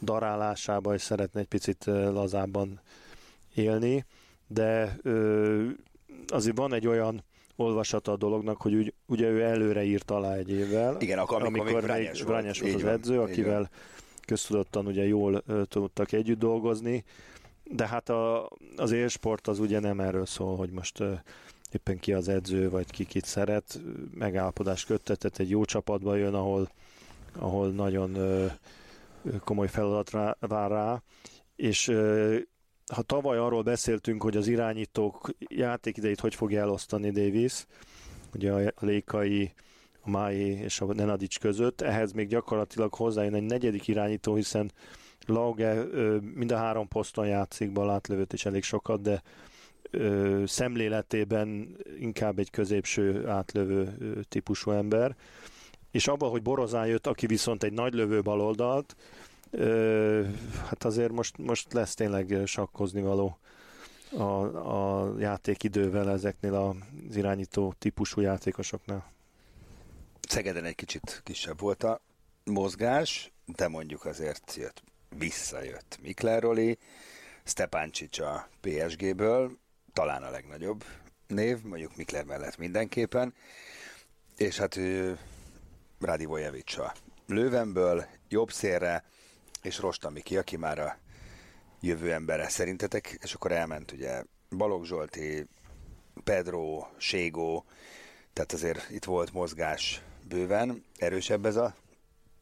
darálásába, 0.00 0.94
és 0.94 1.02
szeretne 1.02 1.40
egy 1.40 1.48
picit 1.48 1.84
lazábban 1.84 2.80
élni, 3.54 4.04
de 4.46 4.98
azért 6.26 6.56
van 6.56 6.74
egy 6.74 6.86
olyan 6.86 7.24
olvasata 7.60 8.12
a 8.12 8.16
dolognak, 8.16 8.60
hogy 8.62 8.74
úgy, 8.74 8.94
ugye 9.06 9.28
ő 9.28 9.42
előre 9.42 9.84
írt 9.84 10.10
alá 10.10 10.34
egy 10.34 10.50
évvel. 10.50 10.96
Igen, 11.00 11.18
akkor, 11.18 11.42
amikor, 11.42 11.60
amikor 11.60 11.80
még 11.80 12.24
Vrányes 12.24 12.60
volt, 12.60 12.72
volt 12.72 12.74
az 12.74 12.82
van, 12.82 12.92
edző, 12.92 13.20
akivel 13.20 13.70
köztudottan 14.26 14.86
ugye 14.86 15.06
jól 15.06 15.42
uh, 15.46 15.62
tudtak 15.64 16.12
együtt 16.12 16.38
dolgozni, 16.38 17.04
de 17.64 17.86
hát 17.86 18.08
a, 18.08 18.50
az 18.76 18.90
élsport 18.90 19.48
az 19.48 19.58
ugye 19.58 19.80
nem 19.80 20.00
erről 20.00 20.26
szól, 20.26 20.56
hogy 20.56 20.70
most 20.70 21.00
uh, 21.00 21.18
éppen 21.72 21.98
ki 21.98 22.12
az 22.12 22.28
edző, 22.28 22.70
vagy 22.70 22.90
ki 22.90 23.04
kit 23.04 23.24
szeret, 23.24 23.80
megállapodást 24.14 24.86
köttetett, 24.86 25.38
egy 25.38 25.50
jó 25.50 25.64
csapatba 25.64 26.16
jön, 26.16 26.34
ahol, 26.34 26.68
ahol 27.38 27.70
nagyon 27.70 28.16
uh, 28.16 28.52
komoly 29.44 29.68
feladat 29.68 30.10
rá, 30.10 30.36
vár 30.40 30.70
rá, 30.70 31.02
és 31.56 31.92
ha 32.90 33.02
tavaly 33.02 33.38
arról 33.38 33.62
beszéltünk, 33.62 34.22
hogy 34.22 34.36
az 34.36 34.46
irányítók 34.46 35.30
játékidejét 35.48 36.20
hogy 36.20 36.34
fogja 36.34 36.60
elosztani 36.60 37.10
Davis, 37.10 37.66
ugye 38.34 38.52
a 38.52 38.72
Lékai, 38.80 39.52
a 40.00 40.10
Mái 40.10 40.48
és 40.48 40.80
a 40.80 40.84
Nenadics 40.84 41.38
között, 41.38 41.80
ehhez 41.80 42.12
még 42.12 42.28
gyakorlatilag 42.28 42.94
hozzájön 42.94 43.34
egy 43.34 43.42
negyedik 43.42 43.88
irányító, 43.88 44.34
hiszen 44.34 44.72
Lauge 45.26 45.84
mind 46.34 46.52
a 46.52 46.56
három 46.56 46.88
poszton 46.88 47.26
játszik, 47.26 47.72
bal 47.72 47.90
átlövőt 47.90 48.32
is 48.32 48.44
elég 48.44 48.62
sokat, 48.62 49.00
de 49.00 49.22
szemléletében 50.44 51.76
inkább 51.98 52.38
egy 52.38 52.50
középső 52.50 53.28
átlövő 53.28 53.96
típusú 54.28 54.70
ember. 54.70 55.16
És 55.90 56.08
abban, 56.08 56.30
hogy 56.30 56.42
Borozán 56.42 56.86
jött, 56.86 57.06
aki 57.06 57.26
viszont 57.26 57.62
egy 57.62 57.72
nagy 57.72 57.94
lövő 57.94 58.22
baloldalt, 58.22 58.96
Ö, 59.50 60.24
hát 60.68 60.84
azért 60.84 61.12
most, 61.12 61.38
most 61.38 61.72
lesz 61.72 61.94
tényleg 61.94 62.42
sakkozni 62.44 63.02
való 63.02 63.38
a, 64.16 64.22
a 65.02 65.14
játékidővel 65.18 66.10
ezeknél 66.10 66.54
az 66.54 67.16
irányító 67.16 67.74
típusú 67.78 68.20
játékosoknál. 68.20 69.12
Szegeden 70.28 70.64
egy 70.64 70.74
kicsit 70.74 71.20
kisebb 71.24 71.60
volt 71.60 71.82
a 71.82 72.00
mozgás, 72.44 73.32
de 73.46 73.68
mondjuk 73.68 74.04
azért 74.04 74.54
jött, 74.56 74.82
visszajött 75.18 75.98
Mikler 76.02 76.42
Roli, 76.42 76.78
Stepáncsics 77.44 78.18
a 78.18 78.48
PSG-ből, 78.60 79.58
talán 79.92 80.22
a 80.22 80.30
legnagyobb 80.30 80.84
név, 81.26 81.62
mondjuk 81.62 81.96
Mikler 81.96 82.24
mellett 82.24 82.56
mindenképpen, 82.56 83.34
és 84.36 84.58
hát 84.58 84.76
ő 84.76 85.18
Radivojevics 86.00 86.78
a 86.78 86.94
Lővenből, 87.26 88.04
jobb 88.28 88.52
szélre, 88.52 89.04
és 89.62 89.78
Rosta 89.78 90.10
Miki, 90.10 90.36
aki 90.36 90.56
már 90.56 90.78
a 90.78 90.98
jövő 91.80 92.12
embere 92.12 92.48
szerintetek, 92.48 93.18
és 93.22 93.34
akkor 93.34 93.52
elment 93.52 93.92
ugye 93.92 94.24
Balogh 94.56 94.84
Zsolti, 94.84 95.46
Pedro, 96.24 96.86
Ségó, 96.96 97.64
tehát 98.32 98.52
azért 98.52 98.90
itt 98.90 99.04
volt 99.04 99.32
mozgás 99.32 100.02
bőven. 100.28 100.84
Erősebb 100.96 101.46
ez 101.46 101.56
a 101.56 101.74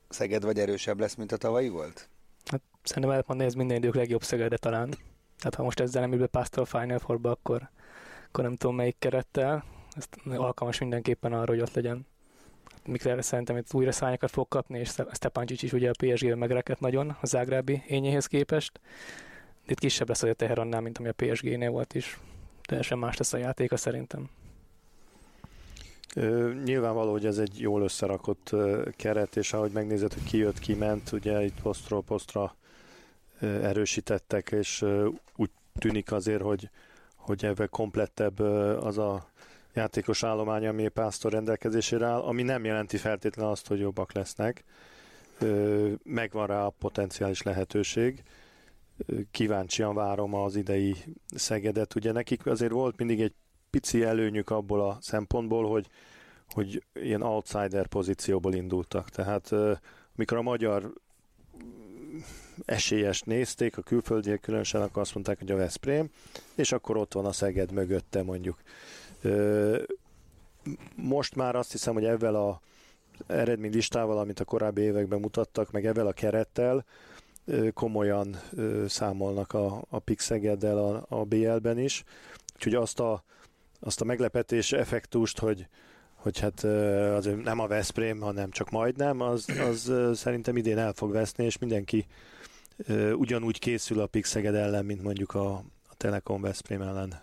Szeged, 0.09 0.45
vagy 0.45 0.59
erősebb 0.59 1.01
lesz, 1.01 1.15
mint 1.15 1.33
a 1.33 1.37
tavalyi 1.37 1.69
volt? 1.69 2.09
Hát 2.45 2.63
szerintem 2.83 3.11
lehet 3.11 3.27
mondani, 3.27 3.49
ez 3.49 3.55
minden 3.55 3.77
idők 3.77 3.95
legjobb 3.95 4.23
Szegede 4.23 4.57
talán. 4.57 4.91
Tehát 5.39 5.55
ha 5.55 5.63
most 5.63 5.81
ezzel 5.81 6.01
nem 6.01 6.13
ül 6.13 6.19
be 6.19 6.27
Pastor 6.27 6.67
Final 6.67 6.99
four 6.99 7.19
akkor, 7.23 7.71
akkor 8.27 8.45
nem 8.45 8.57
tudom 8.57 8.77
melyik 8.77 8.97
kerettel. 8.99 9.65
Ezt 9.91 10.17
alkalmas 10.25 10.79
mindenképpen 10.79 11.33
arra, 11.33 11.47
hogy 11.47 11.61
ott 11.61 11.75
legyen. 11.75 12.07
Mikler 12.87 13.25
szerintem 13.25 13.57
itt 13.57 13.75
újra 13.75 13.93
szányokat 13.93 14.31
fog 14.31 14.49
kapni, 14.49 14.79
és 14.79 14.89
Stepancic 15.13 15.63
is 15.63 15.73
ugye 15.73 15.91
a 15.91 15.93
PSG-ben 15.99 16.39
megrekedt 16.39 16.81
nagyon 16.81 17.17
a 17.21 17.27
Zágrábi 17.27 17.83
ényéhez 17.89 18.27
képest. 18.27 18.81
De 19.67 19.73
itt 19.73 19.79
kisebb 19.79 20.09
lesz 20.09 20.23
a 20.23 20.33
teher 20.33 20.59
annál, 20.59 20.81
mint 20.81 20.99
ami 20.99 21.09
a 21.09 21.13
PSG-nél 21.13 21.71
volt 21.71 21.95
is. 21.95 22.19
Teljesen 22.63 22.99
más 22.99 23.17
lesz 23.17 23.33
a 23.33 23.37
játéka 23.37 23.77
szerintem. 23.77 24.29
Ö, 26.15 26.53
nyilvánvaló, 26.65 27.11
hogy 27.11 27.27
ez 27.27 27.39
egy 27.39 27.61
jól 27.61 27.83
összerakott 27.83 28.51
keret, 28.97 29.37
és 29.37 29.53
ahogy 29.53 29.71
megnézed, 29.71 30.13
hogy 30.13 30.25
ki 30.25 30.37
jött, 30.37 30.59
ki 30.59 30.75
ment, 30.75 31.13
ugye 31.13 31.45
itt 31.45 31.61
posztról 31.61 32.03
posztra 32.03 32.55
erősítettek, 33.41 34.51
és 34.51 34.85
úgy 35.37 35.51
tűnik 35.79 36.13
azért, 36.13 36.43
hogy, 36.43 36.71
hogy 37.15 37.45
ebben 37.45 37.69
komplettebb 37.71 38.41
az 38.81 38.99
a 38.99 39.29
játékos 39.79 40.23
állomány, 40.23 40.67
ami 40.67 40.89
Pásztor 40.89 41.33
rendelkezésére 41.33 42.07
áll, 42.07 42.21
ami 42.21 42.43
nem 42.43 42.65
jelenti 42.65 42.97
feltétlenül 42.97 43.51
azt, 43.51 43.67
hogy 43.67 43.79
jobbak 43.79 44.13
lesznek. 44.13 44.65
Megvan 46.03 46.47
rá 46.47 46.65
a 46.65 46.75
potenciális 46.79 47.43
lehetőség. 47.43 48.23
Kíváncsian 49.31 49.95
várom 49.95 50.35
az 50.35 50.57
idei 50.57 50.95
Szegedet. 51.35 51.95
Ugye 51.95 52.13
nekik 52.13 52.47
azért 52.47 52.73
volt 52.73 52.97
mindig 52.97 53.21
egy 53.21 53.35
pici 53.71 54.03
előnyük 54.03 54.51
abból 54.51 54.81
a 54.81 54.99
szempontból, 55.01 55.71
hogy, 55.71 55.87
hogy 56.49 56.85
ilyen 56.95 57.23
outsider 57.23 57.87
pozícióból 57.87 58.55
indultak. 58.55 59.09
Tehát 59.09 59.53
amikor 60.17 60.37
a 60.37 60.43
magyar 60.43 60.93
esélyes 62.65 63.21
nézték, 63.21 63.77
a 63.77 63.83
külföldiek 63.83 64.41
különösen, 64.41 64.83
akkor 64.83 65.03
azt 65.03 65.15
mondták, 65.15 65.39
hogy 65.39 65.51
a 65.51 65.57
Veszprém, 65.57 66.11
és 66.55 66.73
akkor 66.73 66.97
ott 66.97 67.13
van 67.13 67.25
a 67.25 67.33
Szeged 67.33 67.73
mögötte 67.73 68.23
mondjuk. 68.23 68.59
Most 70.95 71.35
már 71.35 71.57
azt 71.57 71.73
hiszem, 71.73 71.95
hogy 71.95 72.05
ezzel 72.05 72.35
a 72.35 72.61
eredménylistával, 73.27 74.19
amit 74.19 74.41
a 74.41 74.45
korábbi 74.45 74.81
években 74.81 75.21
mutattak, 75.21 75.71
meg 75.71 75.87
ezzel 75.87 76.07
a 76.07 76.13
kerettel 76.13 76.85
komolyan 77.75 78.41
számolnak 78.87 79.53
a, 79.53 79.85
a 79.89 79.99
Pixegeddel 79.99 80.79
a, 80.79 81.05
a 81.09 81.25
BL-ben 81.25 81.79
is. 81.79 82.05
Úgyhogy 82.55 82.75
azt 82.75 83.01
a, 83.01 83.25
azt 83.81 84.01
a 84.01 84.05
meglepetés 84.05 84.73
effektust, 84.73 85.39
hogy, 85.39 85.67
hogy 86.15 86.39
hát 86.39 86.65
azért 87.15 87.43
nem 87.43 87.59
a 87.59 87.67
Veszprém, 87.67 88.21
hanem 88.21 88.51
csak 88.51 88.71
majdnem, 88.71 89.21
az, 89.21 89.49
az 89.49 89.93
szerintem 90.19 90.57
idén 90.57 90.79
el 90.79 90.93
fog 90.93 91.13
veszni, 91.13 91.45
és 91.45 91.59
mindenki 91.59 92.07
ugyanúgy 93.13 93.59
készül 93.59 94.01
a 94.01 94.07
Pixeged 94.07 94.55
ellen, 94.55 94.85
mint 94.85 95.03
mondjuk 95.03 95.35
a, 95.35 95.55
a 95.89 95.95
Telekom 95.97 96.41
Veszprém 96.41 96.83
ellen. 96.83 97.21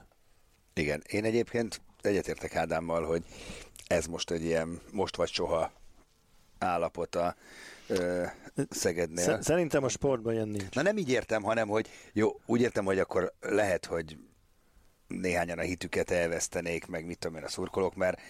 Igen, 0.73 1.03
én 1.07 1.23
egyébként 1.23 1.81
egyetértek 2.01 2.55
Ádámmal, 2.55 3.03
hogy 3.03 3.23
ez 3.87 4.05
most 4.05 4.31
egy 4.31 4.43
ilyen 4.43 4.81
most 4.91 5.15
vagy 5.15 5.29
soha 5.29 5.71
állapota 6.57 7.35
ö, 7.87 8.25
Szegednél. 8.69 9.41
Szerintem 9.41 9.83
a 9.83 9.89
sportban 9.89 10.33
ilyen 10.33 10.47
nincs. 10.47 10.75
Na 10.75 10.81
nem 10.81 10.97
így 10.97 11.09
értem, 11.09 11.43
hanem 11.43 11.67
hogy 11.67 11.89
jó, 12.13 12.39
úgy 12.45 12.61
értem, 12.61 12.85
hogy 12.85 12.99
akkor 12.99 13.33
lehet, 13.39 13.85
hogy 13.85 14.17
néhányan 15.07 15.59
a 15.59 15.61
hitüket 15.61 16.11
elvesztenék, 16.11 16.85
meg 16.85 17.05
mit 17.05 17.17
tudom 17.17 17.37
én 17.37 17.43
a 17.43 17.49
szurkolók, 17.49 17.95
mert 17.95 18.21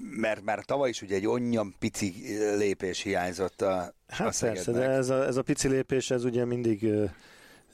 mert 0.00 0.44
már 0.44 0.64
tavaly 0.64 0.88
is 0.88 1.02
ugye 1.02 1.14
egy 1.14 1.26
onnan 1.26 1.74
pici 1.78 2.14
lépés 2.56 3.00
hiányzott 3.02 3.62
a, 3.62 3.94
hát 4.08 4.26
a 4.26 4.32
Szegednek. 4.32 4.64
persze, 4.64 4.80
de 4.80 4.88
ez 4.88 5.10
a, 5.10 5.26
ez 5.26 5.36
a 5.36 5.42
pici 5.42 5.68
lépés, 5.68 6.10
ez 6.10 6.24
ugye 6.24 6.44
mindig 6.44 6.82
ö, 6.82 7.04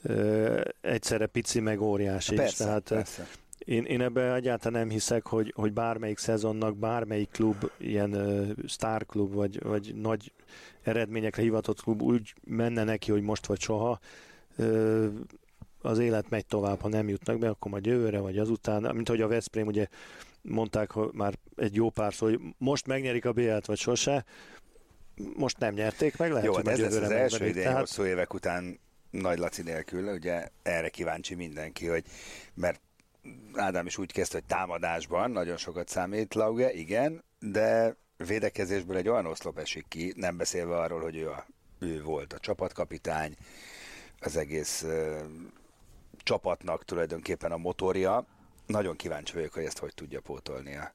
ö, 0.03 0.61
egyszerre 0.81 1.25
pici 1.25 1.59
meg 1.59 1.81
óriási. 1.81 2.35
Persze, 2.35 2.63
tehát, 2.63 2.87
persze. 2.87 3.27
Én, 3.57 3.83
én 3.83 4.01
ebben 4.01 4.33
egyáltalán 4.33 4.79
nem 4.79 4.89
hiszek, 4.89 5.27
hogy, 5.27 5.53
hogy 5.55 5.73
bármelyik 5.73 6.17
szezonnak 6.17 6.77
bármelyik 6.77 7.29
klub, 7.31 7.71
ilyen 7.77 8.13
uh, 8.13 8.49
sztárklub, 8.67 9.33
vagy, 9.33 9.63
vagy 9.63 9.95
nagy 9.95 10.31
eredményekre 10.83 11.41
hivatott 11.41 11.81
klub 11.81 12.01
úgy 12.01 12.33
menne 12.43 12.83
neki, 12.83 13.11
hogy 13.11 13.21
most 13.21 13.45
vagy 13.45 13.59
soha. 13.59 13.99
Uh, 14.57 15.07
az 15.81 15.99
élet 15.99 16.29
megy 16.29 16.45
tovább, 16.45 16.81
ha 16.81 16.87
nem 16.87 17.09
jutnak 17.09 17.37
be, 17.37 17.49
akkor 17.49 17.71
majd 17.71 17.85
jövőre, 17.85 18.19
vagy 18.19 18.37
azután, 18.37 18.95
mint 18.95 19.09
hogy 19.09 19.21
a 19.21 19.27
Veszprém 19.27 19.67
ugye 19.67 19.87
mondták 20.41 20.91
hogy 20.91 21.09
már 21.13 21.33
egy 21.55 21.75
jó 21.75 21.89
párszor, 21.89 22.29
hogy 22.29 22.39
most 22.57 22.87
megnyerik 22.87 23.25
a 23.25 23.31
BL-t, 23.31 23.65
vagy 23.65 23.77
sose, 23.77 24.25
most 25.35 25.57
nem 25.57 25.73
nyerték 25.73 26.17
meg, 26.17 26.29
lehet, 26.29 26.45
Jó, 26.45 26.53
hogy 26.53 26.67
hát 26.67 26.79
ez 26.79 26.93
lesz 26.93 27.03
az 27.03 27.11
első 27.11 27.47
idén 27.47 27.63
tehát... 27.63 27.79
hosszú 27.79 28.03
évek 28.03 28.33
után 28.33 28.79
nagy 29.09 29.37
Laci 29.37 29.61
nélkül, 29.61 30.13
ugye 30.13 30.47
erre 30.63 30.89
kíváncsi 30.89 31.35
mindenki, 31.35 31.87
hogy 31.87 32.03
mert 32.53 32.81
Ádám 33.53 33.85
is 33.85 33.97
úgy 33.97 34.11
kezdte, 34.11 34.37
hogy 34.37 34.47
támadásban 34.47 35.31
nagyon 35.31 35.57
sokat 35.57 35.87
számít 35.87 36.33
Lauge, 36.33 36.73
igen, 36.73 37.23
de 37.39 37.95
védekezésből 38.17 38.97
egy 38.97 39.09
olyan 39.09 39.25
oszlop 39.25 39.57
esik 39.57 39.85
ki, 39.87 40.13
nem 40.15 40.37
beszélve 40.37 40.77
arról, 40.77 41.01
hogy 41.01 41.15
ő, 41.15 41.29
a, 41.29 41.45
ő 41.79 42.01
volt 42.03 42.33
a 42.33 42.39
csapatkapitány, 42.39 43.35
az 44.19 44.37
egész 44.37 44.83
uh, 44.83 45.17
csapatnak 46.17 46.85
tulajdonképpen 46.85 47.51
a 47.51 47.57
motorja. 47.57 48.25
Nagyon 48.67 48.95
kíváncsi 48.95 49.33
vagyok, 49.33 49.53
hogy 49.53 49.63
ezt 49.63 49.77
hogy 49.77 49.93
tudja 49.93 50.21
pótolni 50.21 50.75
a, 50.75 50.93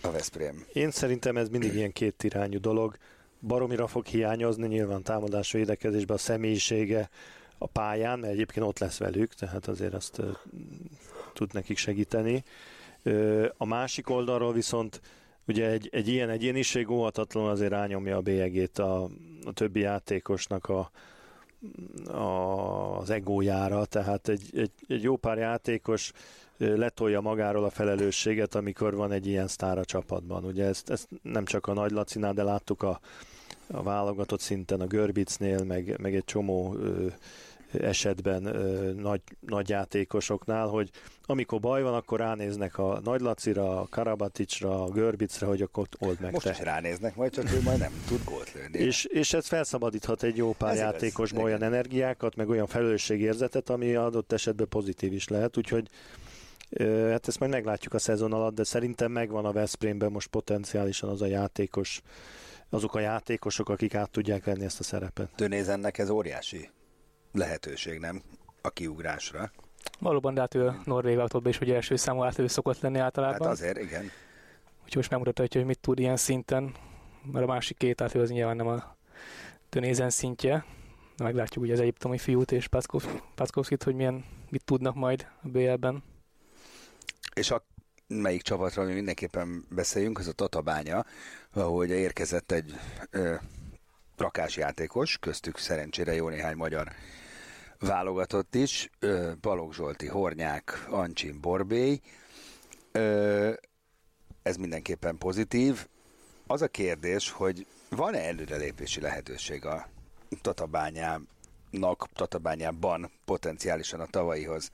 a 0.00 0.10
Veszprém. 0.10 0.66
Én 0.72 0.90
szerintem 0.90 1.36
ez 1.36 1.48
mindig 1.48 1.74
ilyen 1.74 1.92
két 1.92 2.22
irányú 2.22 2.60
dolog. 2.60 2.96
Baromira 3.40 3.86
fog 3.86 4.06
hiányozni 4.06 4.66
nyilván 4.66 5.02
támadás 5.02 5.52
védekezésben 5.52 6.16
a 6.16 6.20
személyisége 6.20 7.10
a 7.58 7.66
pályán, 7.66 8.18
mert 8.18 8.32
egyébként 8.32 8.66
ott 8.66 8.78
lesz 8.78 8.98
velük, 8.98 9.34
tehát 9.34 9.66
azért 9.66 9.94
azt 9.94 10.18
uh, 10.18 10.36
tud 11.32 11.52
nekik 11.52 11.76
segíteni. 11.76 12.44
A 13.56 13.64
másik 13.64 14.10
oldalról 14.10 14.52
viszont 14.52 15.00
ugye 15.46 15.70
egy, 15.70 15.88
egy 15.92 16.08
ilyen 16.08 16.30
egyéniség 16.30 16.90
óhatatlan 16.90 17.48
azért 17.48 17.70
rányomja 17.70 18.16
a 18.16 18.20
bélyegét 18.20 18.78
a, 18.78 19.02
a 19.44 19.52
többi 19.52 19.80
játékosnak 19.80 20.68
a, 20.68 20.90
az 23.00 23.10
egójára, 23.10 23.84
tehát 23.84 24.28
egy, 24.28 24.50
egy, 24.52 24.70
egy 24.88 25.02
jó 25.02 25.16
pár 25.16 25.38
játékos 25.38 26.12
letolja 26.56 27.20
magáról 27.20 27.64
a 27.64 27.70
felelősséget, 27.70 28.54
amikor 28.54 28.94
van 28.94 29.12
egy 29.12 29.26
ilyen 29.26 29.48
sztár 29.48 29.78
a 29.78 29.84
csapatban. 29.84 30.44
Ugye 30.44 30.64
ezt, 30.64 30.90
ezt 30.90 31.08
nem 31.22 31.44
csak 31.44 31.66
a 31.66 31.72
Nagy 31.72 31.90
Lacinál, 31.90 32.32
de 32.32 32.42
láttuk 32.42 32.82
a, 32.82 33.00
a 33.66 33.82
válogatott 33.82 34.40
szinten 34.40 34.80
a 34.80 34.86
Görbicnél, 34.86 35.64
meg, 35.64 35.98
meg 36.00 36.14
egy 36.14 36.24
csomó 36.24 36.74
ö, 36.74 37.06
esetben 37.80 38.42
nagy, 38.96 39.20
nagy 39.40 39.68
játékosoknál, 39.68 40.66
hogy 40.66 40.90
amikor 41.22 41.60
baj 41.60 41.82
van, 41.82 41.94
akkor 41.94 42.18
ránéznek 42.18 42.78
a 42.78 43.00
Nagy 43.04 43.20
Lacira, 43.20 43.80
a 43.80 43.86
Karabaticsra, 43.90 44.84
a 44.84 44.88
Görbicre, 44.88 45.46
hogy 45.46 45.62
akkor 45.62 45.86
old 45.98 46.20
meg 46.20 46.32
Most 46.32 46.44
te. 46.44 46.50
is 46.50 46.58
ránéznek, 46.58 47.16
majd 47.16 47.32
csak 47.32 47.52
ő 47.52 47.60
majd 47.62 47.78
nem 47.78 47.92
tud 48.06 48.24
gólt 48.24 48.52
lőni. 48.52 48.78
És, 48.78 49.04
és 49.04 49.32
ez 49.32 49.46
felszabadíthat 49.46 50.22
egy 50.22 50.36
jó 50.36 50.52
pár 50.52 50.76
Ez 50.76 51.02
igaz, 51.02 51.32
olyan 51.32 51.56
igen. 51.56 51.72
energiákat, 51.72 52.36
meg 52.36 52.48
olyan 52.48 52.66
felelősségérzetet, 52.66 53.70
ami 53.70 53.94
adott 53.94 54.32
esetben 54.32 54.68
pozitív 54.68 55.12
is 55.12 55.28
lehet, 55.28 55.56
úgyhogy 55.56 55.88
hát 57.10 57.28
ezt 57.28 57.38
majd 57.38 57.52
meglátjuk 57.52 57.94
a 57.94 57.98
szezon 57.98 58.32
alatt, 58.32 58.54
de 58.54 58.64
szerintem 58.64 59.12
megvan 59.12 59.44
a 59.44 59.52
Veszprémben 59.52 60.12
most 60.12 60.28
potenciálisan 60.28 61.08
az 61.08 61.22
a 61.22 61.26
játékos, 61.26 62.02
azok 62.70 62.94
a 62.94 63.00
játékosok, 63.00 63.68
akik 63.68 63.94
át 63.94 64.10
tudják 64.10 64.44
venni 64.44 64.64
ezt 64.64 64.80
a 64.80 64.82
szerepet. 64.82 65.30
Dönézennek 65.36 65.98
ez 65.98 66.10
óriási 66.10 66.68
lehetőség, 67.32 67.98
nem? 67.98 68.22
A 68.62 68.70
kiugrásra. 68.70 69.50
Valóban, 69.98 70.34
de 70.34 70.40
hát 70.40 70.54
ő 70.54 70.66
a 70.66 70.80
Norvég 70.84 71.18
autóban 71.18 71.48
is 71.52 71.60
ugye 71.60 71.74
első 71.74 71.96
számú 71.96 72.22
átlövő 72.22 72.48
szokott 72.48 72.80
lenni 72.80 72.96
Hát 72.96 73.04
általában. 73.04 73.48
azért, 73.48 73.78
igen. 73.78 74.02
Úgyhogy 74.78 74.96
most 74.96 75.10
megmutatja, 75.10 75.60
hogy 75.60 75.68
mit 75.68 75.80
tud 75.80 75.98
ilyen 75.98 76.16
szinten, 76.16 76.74
mert 77.32 77.44
a 77.44 77.48
másik 77.48 77.76
két 77.76 78.00
átlövő 78.00 78.24
az 78.24 78.30
nyilván 78.30 78.56
nem 78.56 78.66
a 78.66 78.96
Dönézen 79.70 80.10
szintje. 80.10 80.64
De 81.16 81.24
meglátjuk 81.24 81.64
ugye 81.64 81.72
az 81.72 81.80
egyiptomi 81.80 82.18
fiút 82.18 82.52
és 82.52 82.68
Packovskit, 83.34 83.82
hogy 83.82 83.94
milyen, 83.94 84.24
mit 84.50 84.64
tudnak 84.64 84.94
majd 84.94 85.26
a 85.42 85.48
BL-ben. 85.48 86.02
És 87.34 87.50
a 87.50 87.64
melyik 88.06 88.42
csapatról 88.42 88.84
mi 88.84 88.92
mindenképpen 88.92 89.64
beszéljünk, 89.70 90.18
az 90.18 90.26
a 90.28 90.32
Tatabánya, 90.32 91.04
ahol 91.52 91.84
ugye 91.84 91.94
érkezett 91.94 92.52
egy 92.52 92.74
ö, 93.10 93.34
rakásjátékos, 94.16 95.18
köztük 95.18 95.58
szerencsére 95.58 96.14
jó 96.14 96.28
néhány 96.28 96.56
magyar 96.56 96.88
válogatott 97.82 98.54
is, 98.54 98.90
Balogh 99.40 99.74
Zsolti, 99.74 100.06
Hornyák, 100.06 100.86
Ancsin, 100.90 101.40
Borbély. 101.40 102.00
Ez 104.42 104.56
mindenképpen 104.56 105.18
pozitív. 105.18 105.86
Az 106.46 106.62
a 106.62 106.68
kérdés, 106.68 107.30
hogy 107.30 107.66
van-e 107.88 108.18
előrelépési 108.18 109.00
lehetőség 109.00 109.66
a 109.66 109.88
Tatabányának, 110.40 112.08
Tatabányában 112.14 113.10
potenciálisan 113.24 114.00
a 114.00 114.06
tavalyihoz 114.06 114.70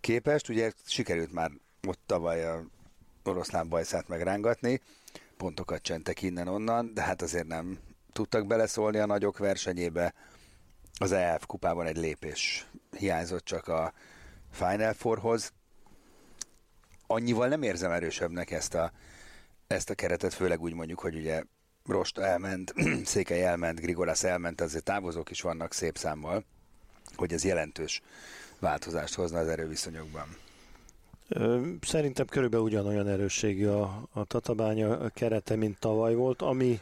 képest. 0.00 0.48
Ugye 0.48 0.72
sikerült 0.86 1.32
már 1.32 1.50
ott 1.86 2.00
tavaly 2.06 2.44
a 2.44 2.64
oroszlán 3.24 3.68
bajszát 3.68 4.08
megrángatni, 4.08 4.80
pontokat 5.36 5.82
csentek 5.82 6.22
innen-onnan, 6.22 6.94
de 6.94 7.02
hát 7.02 7.22
azért 7.22 7.46
nem 7.46 7.78
tudtak 8.12 8.46
beleszólni 8.46 8.98
a 8.98 9.06
nagyok 9.06 9.38
versenyébe. 9.38 10.14
Az 10.98 11.12
EF 11.12 11.46
kupában 11.46 11.86
egy 11.86 11.96
lépés 11.96 12.66
hiányzott 12.98 13.44
csak 13.44 13.68
a 13.68 13.92
Final 14.50 14.92
Fourhoz. 14.92 15.52
Annyival 17.06 17.48
nem 17.48 17.62
érzem 17.62 17.90
erősebbnek 17.90 18.50
ezt 18.50 18.74
a, 18.74 18.92
ezt 19.66 19.90
a 19.90 19.94
keretet, 19.94 20.34
főleg 20.34 20.60
úgy 20.60 20.74
mondjuk, 20.74 20.98
hogy 20.98 21.16
ugye 21.16 21.42
Rost 21.86 22.18
elment, 22.18 22.74
Székely 23.04 23.44
elment, 23.44 23.80
Grigorász 23.80 24.24
elment, 24.24 24.60
azért 24.60 24.84
távozók 24.84 25.30
is 25.30 25.40
vannak 25.40 25.72
szép 25.72 25.96
számmal, 25.96 26.44
hogy 27.16 27.32
ez 27.32 27.44
jelentős 27.44 28.02
változást 28.58 29.14
hozna 29.14 29.38
az 29.38 29.48
erőviszonyokban. 29.48 30.36
Szerintem 31.80 32.26
körülbelül 32.26 32.66
ugyanolyan 32.66 33.08
erősségű 33.08 33.66
a, 33.66 34.08
a 34.12 34.24
Tatabánya 34.24 35.08
kerete, 35.08 35.56
mint 35.56 35.78
tavaly 35.78 36.14
volt, 36.14 36.42
ami 36.42 36.80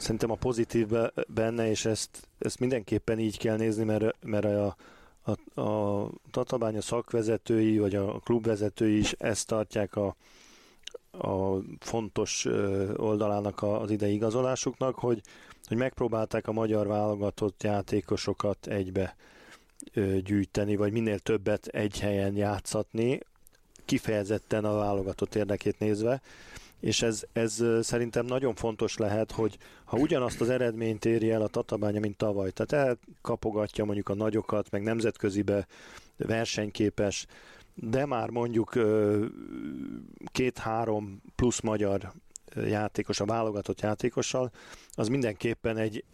szerintem 0.00 0.30
a 0.30 0.34
pozitív 0.34 0.86
be- 0.86 1.12
benne, 1.28 1.70
és 1.70 1.84
ezt, 1.84 2.28
ezt 2.38 2.58
mindenképpen 2.58 3.18
így 3.18 3.38
kell 3.38 3.56
nézni, 3.56 3.84
mert, 3.84 4.24
mert 4.24 4.44
a, 4.44 4.76
a, 5.22 5.60
a 5.60 6.10
Tatabánya 6.30 6.80
szakvezetői, 6.80 7.78
vagy 7.78 7.94
a 7.94 8.18
klubvezetői 8.18 8.98
is 8.98 9.12
ezt 9.12 9.46
tartják 9.46 9.96
a, 9.96 10.16
a 11.10 11.58
fontos 11.78 12.44
oldalának 12.96 13.62
az 13.62 13.90
idei 13.90 14.12
igazolásuknak, 14.12 14.94
hogy, 14.94 15.20
hogy 15.64 15.76
megpróbálták 15.76 16.48
a 16.48 16.52
magyar 16.52 16.86
válogatott 16.86 17.62
játékosokat 17.62 18.66
egybe 18.66 19.16
gyűjteni, 20.24 20.76
vagy 20.76 20.92
minél 20.92 21.18
többet 21.18 21.66
egy 21.66 22.00
helyen 22.00 22.36
játszatni, 22.36 23.20
kifejezetten 23.84 24.64
a 24.64 24.74
válogatott 24.74 25.34
érdekét 25.34 25.78
nézve, 25.78 26.20
és 26.80 27.02
ez, 27.02 27.22
ez 27.32 27.62
szerintem 27.80 28.26
nagyon 28.26 28.54
fontos 28.54 28.96
lehet, 28.96 29.32
hogy 29.32 29.58
ha 29.84 29.96
ugyanazt 29.96 30.40
az 30.40 30.48
eredményt 30.48 31.04
éri 31.04 31.30
el 31.30 31.42
a 31.42 31.48
Tatabánya, 31.48 32.00
mint 32.00 32.16
tavaly, 32.16 32.50
tehát 32.50 32.88
elkapogatja 32.88 33.84
mondjuk 33.84 34.08
a 34.08 34.14
nagyokat, 34.14 34.70
meg 34.70 34.82
nemzetközibe 34.82 35.66
versenyképes, 36.16 37.26
de 37.74 38.06
már 38.06 38.30
mondjuk 38.30 38.78
két-három 40.32 41.22
plusz 41.34 41.60
magyar 41.60 42.12
játékos, 42.54 43.20
a 43.20 43.24
válogatott 43.24 43.80
játékossal, 43.80 44.50
az 44.92 45.08
mindenképpen 45.08 45.76
egy, 45.76 46.04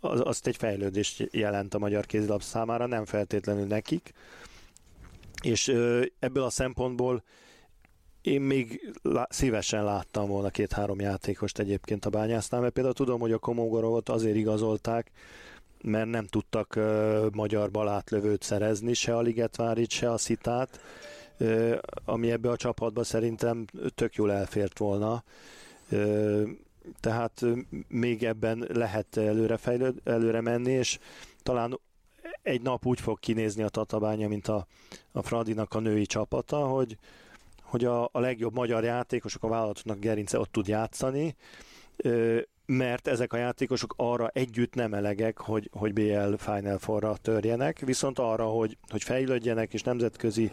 az, 0.00 0.20
azt 0.24 0.46
egy 0.46 0.56
fejlődést 0.56 1.28
jelent 1.30 1.74
a 1.74 1.78
magyar 1.78 2.06
kézilab 2.06 2.42
számára, 2.42 2.86
nem 2.86 3.04
feltétlenül 3.04 3.66
nekik, 3.66 4.12
és 5.42 5.68
ebből 6.18 6.42
a 6.42 6.50
szempontból 6.50 7.22
én 8.28 8.40
még 8.40 8.92
lá- 9.02 9.32
szívesen 9.32 9.84
láttam 9.84 10.28
volna 10.28 10.50
két-három 10.50 11.00
játékost 11.00 11.58
egyébként 11.58 12.04
a 12.04 12.10
bányásznál, 12.10 12.60
mert 12.60 12.72
például 12.72 12.94
tudom, 12.94 13.20
hogy 13.20 13.32
a 13.32 13.38
Komogorovot 13.38 14.08
azért 14.08 14.36
igazolták, 14.36 15.10
mert 15.82 16.10
nem 16.10 16.26
tudtak 16.26 16.74
ö, 16.76 17.26
magyar 17.32 17.70
balátlövőt 17.70 18.42
szerezni, 18.42 18.94
se 18.94 19.16
a 19.16 19.20
Ligetvárit, 19.20 19.90
se 19.90 20.12
a 20.12 20.18
Szitát, 20.18 20.80
ö, 21.36 21.76
ami 22.04 22.30
ebbe 22.30 22.50
a 22.50 22.56
csapatba 22.56 23.04
szerintem 23.04 23.64
tök 23.94 24.14
jól 24.14 24.32
elfért 24.32 24.78
volna. 24.78 25.24
Ö, 25.88 26.42
tehát 27.00 27.44
még 27.88 28.24
ebben 28.24 28.66
lehet 28.72 29.16
előre, 29.16 29.56
fejlőd, 29.56 30.00
előre 30.04 30.40
menni, 30.40 30.72
és 30.72 30.98
talán 31.42 31.80
egy 32.42 32.62
nap 32.62 32.86
úgy 32.86 33.00
fog 33.00 33.18
kinézni 33.18 33.62
a 33.62 33.68
Tatabánya, 33.68 34.28
mint 34.28 34.48
a, 34.48 34.66
a 35.12 35.22
Fradinak 35.22 35.74
a 35.74 35.80
női 35.80 36.06
csapata, 36.06 36.56
hogy, 36.56 36.98
hogy 37.68 37.84
a, 37.84 38.04
a 38.04 38.20
legjobb 38.20 38.54
magyar 38.54 38.84
játékosok 38.84 39.42
a 39.42 39.48
vállalatoknak 39.48 39.98
gerince 39.98 40.38
ott 40.38 40.52
tud 40.52 40.68
játszani, 40.68 41.36
mert 42.66 43.08
ezek 43.08 43.32
a 43.32 43.36
játékosok 43.36 43.94
arra 43.96 44.28
együtt 44.28 44.74
nem 44.74 44.94
elegek, 44.94 45.38
hogy, 45.38 45.70
hogy 45.72 45.92
BL 45.92 46.34
Final 46.36 46.78
Four-ra 46.78 47.16
törjenek, 47.16 47.78
viszont 47.78 48.18
arra, 48.18 48.44
hogy, 48.44 48.76
hogy 48.88 49.02
fejlődjenek 49.02 49.74
és 49.74 49.82
nemzetközi 49.82 50.52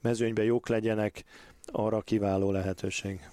mezőnyben 0.00 0.44
jók 0.44 0.68
legyenek, 0.68 1.24
arra 1.66 2.00
kiváló 2.00 2.50
lehetőség. 2.50 3.28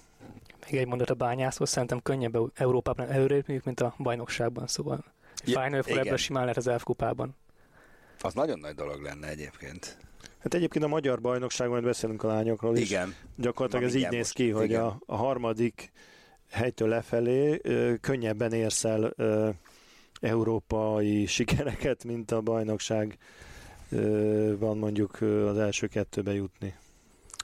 Még 0.70 0.80
egy 0.80 0.86
mondat 0.86 1.10
a 1.10 1.14
bányászhoz, 1.14 1.68
szerintem 1.70 2.02
könnyebb 2.02 2.34
Eu- 2.34 2.50
Európában 2.54 3.08
előrépniük, 3.08 3.64
mint 3.64 3.80
a 3.80 3.94
bajnokságban, 3.98 4.66
szóval 4.66 5.04
Ja, 5.44 5.62
Final 5.62 5.82
Four 5.82 5.98
ebből 5.98 6.16
simán 6.16 6.42
lehet 6.42 6.56
az 6.56 6.66
elf 6.66 6.82
kupában. 6.82 7.36
Az 8.20 8.34
nagyon 8.34 8.58
nagy 8.58 8.74
dolog 8.74 9.02
lenne 9.02 9.28
egyébként. 9.28 9.98
Hát 10.44 10.54
egyébként 10.54 10.84
a 10.84 10.88
magyar 10.88 11.20
bajnokságon, 11.20 11.72
majd 11.72 11.84
beszélünk 11.84 12.22
a 12.22 12.26
lányokról 12.26 12.76
is. 12.76 12.90
Igen. 12.90 13.14
Gyakorlatilag 13.36 13.84
ez 13.84 13.94
így 13.94 14.08
néz 14.08 14.30
ki, 14.30 14.50
hogy 14.50 14.74
a, 14.74 15.02
a 15.06 15.16
harmadik 15.16 15.92
helytől 16.50 16.88
lefelé 16.88 17.58
ö, 17.62 17.94
könnyebben 18.00 18.52
érsz 18.52 18.84
el 18.84 19.12
ö, 19.16 19.50
európai 20.20 21.26
sikereket, 21.36 22.04
mint 22.04 22.30
a 22.30 22.40
bajnokság 22.40 23.18
ö, 23.90 24.58
van 24.58 24.78
mondjuk 24.78 25.20
az 25.20 25.58
első 25.58 25.86
kettőbe 25.86 26.34
jutni. 26.34 26.74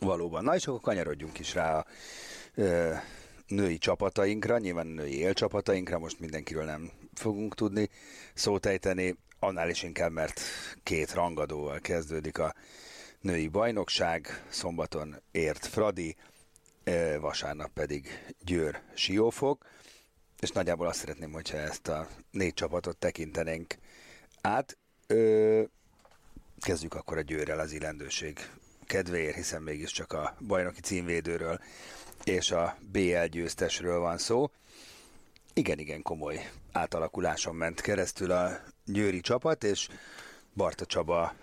Valóban. 0.01 0.45
Na 0.45 0.55
és 0.55 0.67
akkor 0.67 0.81
kanyarodjunk 0.81 1.39
is 1.39 1.55
rá 1.55 1.79
a 1.79 1.87
ö, 2.55 2.93
női 3.47 3.79
csapatainkra, 3.79 4.59
nyilván 4.59 4.87
női 4.87 5.19
élcsapatainkra, 5.19 5.99
most 5.99 6.21
mindenkiről 6.21 6.65
nem 6.65 6.91
fogunk 7.15 7.55
tudni 7.55 7.89
szót 8.35 8.67
ejteni, 8.67 9.17
annál 9.39 9.69
is 9.69 9.83
inkább, 9.83 10.13
mert 10.13 10.41
két 10.83 11.15
rangadóval 11.15 11.79
kezdődik 11.79 12.39
a 12.39 12.55
női 13.21 13.49
bajnokság, 13.49 14.45
szombaton 14.49 15.23
ért 15.31 15.67
Fradi, 15.67 16.17
vasárnap 17.21 17.71
pedig 17.73 18.09
Győr 18.45 18.81
Siófok, 18.95 19.67
és 20.41 20.51
nagyjából 20.51 20.87
azt 20.87 20.99
szeretném, 20.99 21.33
hogyha 21.33 21.57
ezt 21.57 21.89
a 21.89 22.09
négy 22.31 22.55
csapatot 22.55 22.97
tekintenénk 22.97 23.79
át. 24.41 24.79
Ö, 25.07 25.63
kezdjük 26.61 26.95
akkor 26.95 27.17
a 27.17 27.21
Győrrel 27.21 27.59
az 27.59 27.73
illendőség 27.73 28.39
kedvéért, 28.87 29.35
hiszen 29.35 29.63
mégiscsak 29.63 30.13
a 30.13 30.37
bajnoki 30.47 30.81
címvédőről 30.81 31.61
és 32.25 32.51
a 32.51 32.77
BL 32.81 33.25
győztesről 33.25 33.99
van 33.99 34.19
szó. 34.19 34.51
Igen, 35.53 35.79
igen 35.79 36.03
komoly 36.03 36.51
átalakuláson 36.73 37.55
ment 37.55 37.81
keresztül 37.81 38.31
a 38.31 38.61
győri 38.85 39.21
csapat, 39.21 39.65
és 39.65 39.89
Barta 40.55 40.87
Csaba 40.87 41.35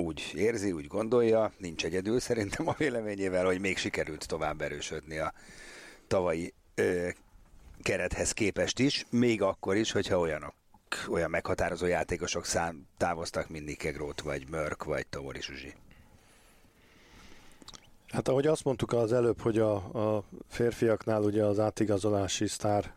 úgy 0.00 0.32
érzi, 0.34 0.72
úgy 0.72 0.86
gondolja, 0.86 1.52
nincs 1.56 1.84
egyedül 1.84 2.20
szerintem 2.20 2.68
a 2.68 2.74
véleményével, 2.78 3.44
hogy 3.44 3.60
még 3.60 3.78
sikerült 3.78 4.26
tovább 4.26 4.60
erősödni 4.60 5.18
a 5.18 5.32
tavalyi 6.06 6.54
ö, 6.74 7.08
kerethez 7.82 8.32
képest 8.32 8.78
is, 8.78 9.06
még 9.10 9.42
akkor 9.42 9.76
is, 9.76 9.92
hogyha 9.92 10.18
olyanok, 10.18 10.54
olyan 11.08 11.30
meghatározó 11.30 11.86
játékosok 11.86 12.44
szám 12.44 12.86
távoztak, 12.96 13.48
mint 13.48 13.64
Nikegrót, 13.64 14.20
vagy 14.20 14.48
Mörk, 14.50 14.84
vagy 14.84 15.06
Tomori 15.06 15.42
Zsuzsi. 15.42 15.74
Hát 18.08 18.28
ahogy 18.28 18.46
azt 18.46 18.64
mondtuk 18.64 18.92
az 18.92 19.12
előbb, 19.12 19.40
hogy 19.40 19.58
a, 19.58 19.74
a 19.74 20.24
férfiaknál 20.48 21.22
ugye 21.22 21.44
az 21.44 21.58
átigazolási 21.58 22.46
sztár 22.46 22.92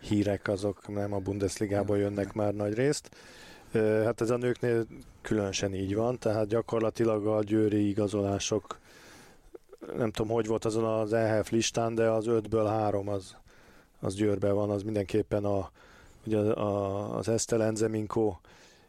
hírek 0.00 0.48
azok 0.48 0.88
nem 0.88 1.12
a 1.12 1.18
Bundesligából 1.18 1.98
jönnek 1.98 2.32
már 2.32 2.54
nagy 2.54 2.74
részt. 2.74 3.10
Hát 3.72 4.20
ez 4.20 4.30
a 4.30 4.36
nőknél 4.36 4.86
különösen 5.22 5.74
így 5.74 5.94
van, 5.94 6.18
tehát 6.18 6.46
gyakorlatilag 6.46 7.26
a 7.26 7.42
győri 7.42 7.88
igazolások 7.88 8.78
nem 9.96 10.10
tudom, 10.10 10.32
hogy 10.32 10.46
volt 10.46 10.64
azon 10.64 10.84
az 10.84 11.12
EHF 11.12 11.50
listán, 11.50 11.94
de 11.94 12.10
az 12.10 12.26
ötből 12.26 12.66
három 12.66 13.08
az, 13.08 13.36
az 14.00 14.14
Győrben 14.14 14.54
van, 14.54 14.70
az 14.70 14.82
mindenképpen 14.82 15.44
a, 15.44 15.70
ugye 16.26 16.38
a, 16.38 17.16
az 17.16 17.28
Esztel 17.28 17.62
Enzeminko 17.62 18.36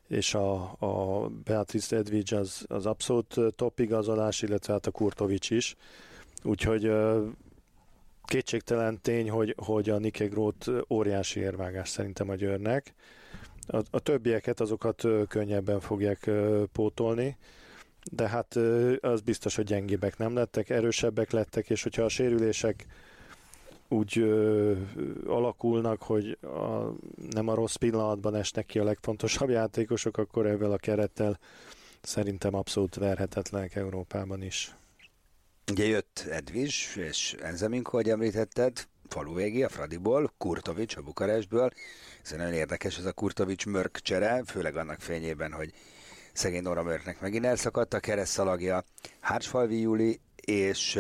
és 0.08 0.34
a, 0.34 0.76
a 0.80 1.28
Beatrice 1.44 1.96
Edwidge 1.96 2.38
az, 2.38 2.66
az 2.68 2.86
abszolút 2.86 3.36
top 3.56 3.80
igazolás, 3.80 4.42
illetve 4.42 4.74
hát 4.74 4.86
a 4.86 4.92
Kurtovics 4.92 5.50
is. 5.50 5.76
Úgyhogy 6.44 6.92
kétségtelen 8.26 9.02
tény, 9.02 9.30
hogy, 9.30 9.56
hogy 9.58 9.90
a 9.90 9.98
Nike 9.98 10.26
Groth 10.26 10.70
óriási 10.90 11.40
érvágás 11.40 11.90
szerintem 11.90 12.30
a 12.30 12.36
Győrnek. 12.36 12.94
A, 13.72 13.84
a 13.90 14.00
többieket 14.00 14.60
azokat 14.60 15.04
könnyebben 15.28 15.80
fogják 15.80 16.30
pótolni, 16.72 17.38
de 18.12 18.28
hát 18.28 18.56
az 19.00 19.22
biztos, 19.22 19.56
hogy 19.56 19.66
gyengébbek 19.66 20.18
nem 20.18 20.34
lettek, 20.34 20.70
erősebbek 20.70 21.32
lettek, 21.32 21.70
és 21.70 21.84
hogyha 21.84 22.04
a 22.04 22.10
sérülések 22.10 22.86
úgy 23.88 24.18
ö, 24.18 24.74
alakulnak, 25.28 26.02
hogy 26.02 26.38
a, 26.42 26.94
nem 27.32 27.48
a 27.48 27.54
rossz 27.54 27.76
pillanatban 27.76 28.36
esnek 28.36 28.66
ki 28.66 28.80
a 28.80 28.84
legfontosabb 28.84 29.50
játékosok, 29.50 30.18
akkor 30.18 30.46
ezzel 30.46 30.72
a 30.72 30.78
kerettel 30.78 31.40
szerintem 32.02 32.54
abszolút 32.54 32.96
verhetetlenek 32.96 33.76
Európában 33.76 34.42
is. 34.42 34.76
Ugye 35.72 35.86
jött 35.86 36.26
Edvis 36.30 36.96
és 36.96 37.36
Enzeminko, 37.42 37.96
hogy 37.96 38.10
említetted, 38.10 38.88
faluvégi 39.10 39.64
a 39.64 39.70
Fradiból, 39.70 40.34
Kurtovics 40.38 40.96
a 40.96 41.02
Bukarestből. 41.02 41.72
Ez 42.24 42.32
nagyon 42.32 42.54
érdekes 42.54 42.98
ez 42.98 43.06
a 43.06 43.12
Kurtovics-Mörk 43.12 44.00
csere, 44.00 44.44
főleg 44.46 44.76
annak 44.76 45.00
fényében, 45.00 45.52
hogy 45.52 45.74
szegény 46.34 46.62
Nora 46.62 46.84
Mörknek 46.84 47.22
megint 47.22 47.46
elszakadt 47.46 47.94
a 47.94 48.00
keresztszalagja. 48.00 48.84
Hársfalvi 49.20 49.80
Júli 49.80 50.20
és... 50.36 51.00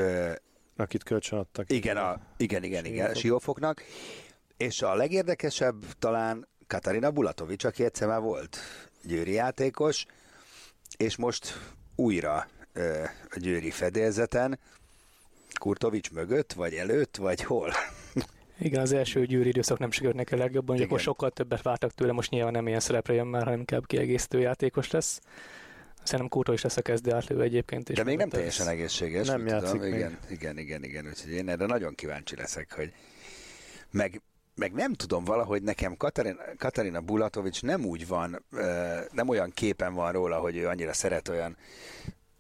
Akit 0.75 1.03
kölcsönadtak. 1.03 1.71
Igen, 1.71 1.97
a, 1.97 2.21
igen, 2.37 2.63
igen, 2.63 2.85
igen, 2.85 3.13
Siófoknak. 3.13 3.83
És 4.57 4.81
a 4.81 4.95
legérdekesebb 4.95 5.85
talán 5.99 6.47
Katarina 6.67 7.11
Bulatovics, 7.11 7.63
aki 7.63 7.83
egyszer 7.83 8.07
már 8.07 8.21
volt 8.21 8.57
győri 9.03 9.31
játékos, 9.31 10.05
és 10.97 11.15
most 11.15 11.59
újra 11.95 12.47
a 13.29 13.39
győri 13.39 13.71
fedélzeten, 13.71 14.59
Kurtovics 15.59 16.11
mögött, 16.11 16.53
vagy 16.53 16.73
előtt, 16.73 17.15
vagy 17.15 17.43
hol? 17.43 17.73
Igen, 18.59 18.81
az 18.81 18.91
első 18.93 19.25
győri 19.25 19.49
időszak 19.49 19.79
nem 19.79 19.91
sikerült 19.91 20.15
neki 20.15 20.33
a 20.33 20.37
legjobban, 20.37 20.75
hogy 20.75 20.85
akkor 20.85 20.99
sokkal 20.99 21.31
többet 21.31 21.61
vártak 21.61 21.91
tőle, 21.91 22.11
most 22.11 22.29
nyilván 22.31 22.51
nem 22.51 22.67
ilyen 22.67 22.79
szerepre 22.79 23.13
jön 23.13 23.27
már, 23.27 23.43
hanem 23.43 23.59
inkább 23.59 23.85
kiegészítő 23.85 24.39
játékos 24.39 24.91
lesz. 24.91 25.21
Szerintem 26.03 26.27
Kurto 26.27 26.53
is 26.53 26.61
lesz 26.61 26.77
a 26.77 26.81
kezdő 26.81 27.13
átlő 27.13 27.41
egyébként. 27.41 27.89
És 27.89 27.95
De 27.97 28.03
még 28.03 28.17
nem 28.17 28.29
teljesen 28.29 28.65
lesz. 28.65 28.75
egészséges. 28.75 29.27
Nem 29.27 29.47
játszik 29.47 29.79
tudom. 29.79 29.93
Igen, 29.93 30.17
igen, 30.29 30.57
igen, 30.57 30.83
igen, 30.83 31.05
úgyhogy 31.07 31.31
én 31.31 31.49
erre 31.49 31.65
nagyon 31.65 31.95
kíváncsi 31.95 32.35
leszek, 32.35 32.73
hogy 32.75 32.93
meg, 33.91 34.21
meg 34.55 34.73
nem 34.73 34.93
tudom 34.93 35.23
valahogy 35.23 35.61
nekem 35.63 35.97
Katarina, 35.97 36.41
Katarina 36.57 37.01
Bulatovics 37.01 37.61
nem 37.61 37.85
úgy 37.85 38.07
van, 38.07 38.45
nem 39.11 39.27
olyan 39.27 39.51
képen 39.53 39.93
van 39.93 40.11
róla, 40.11 40.37
hogy 40.39 40.57
ő 40.57 40.67
annyira 40.67 40.93
szeret 40.93 41.27
olyan 41.27 41.57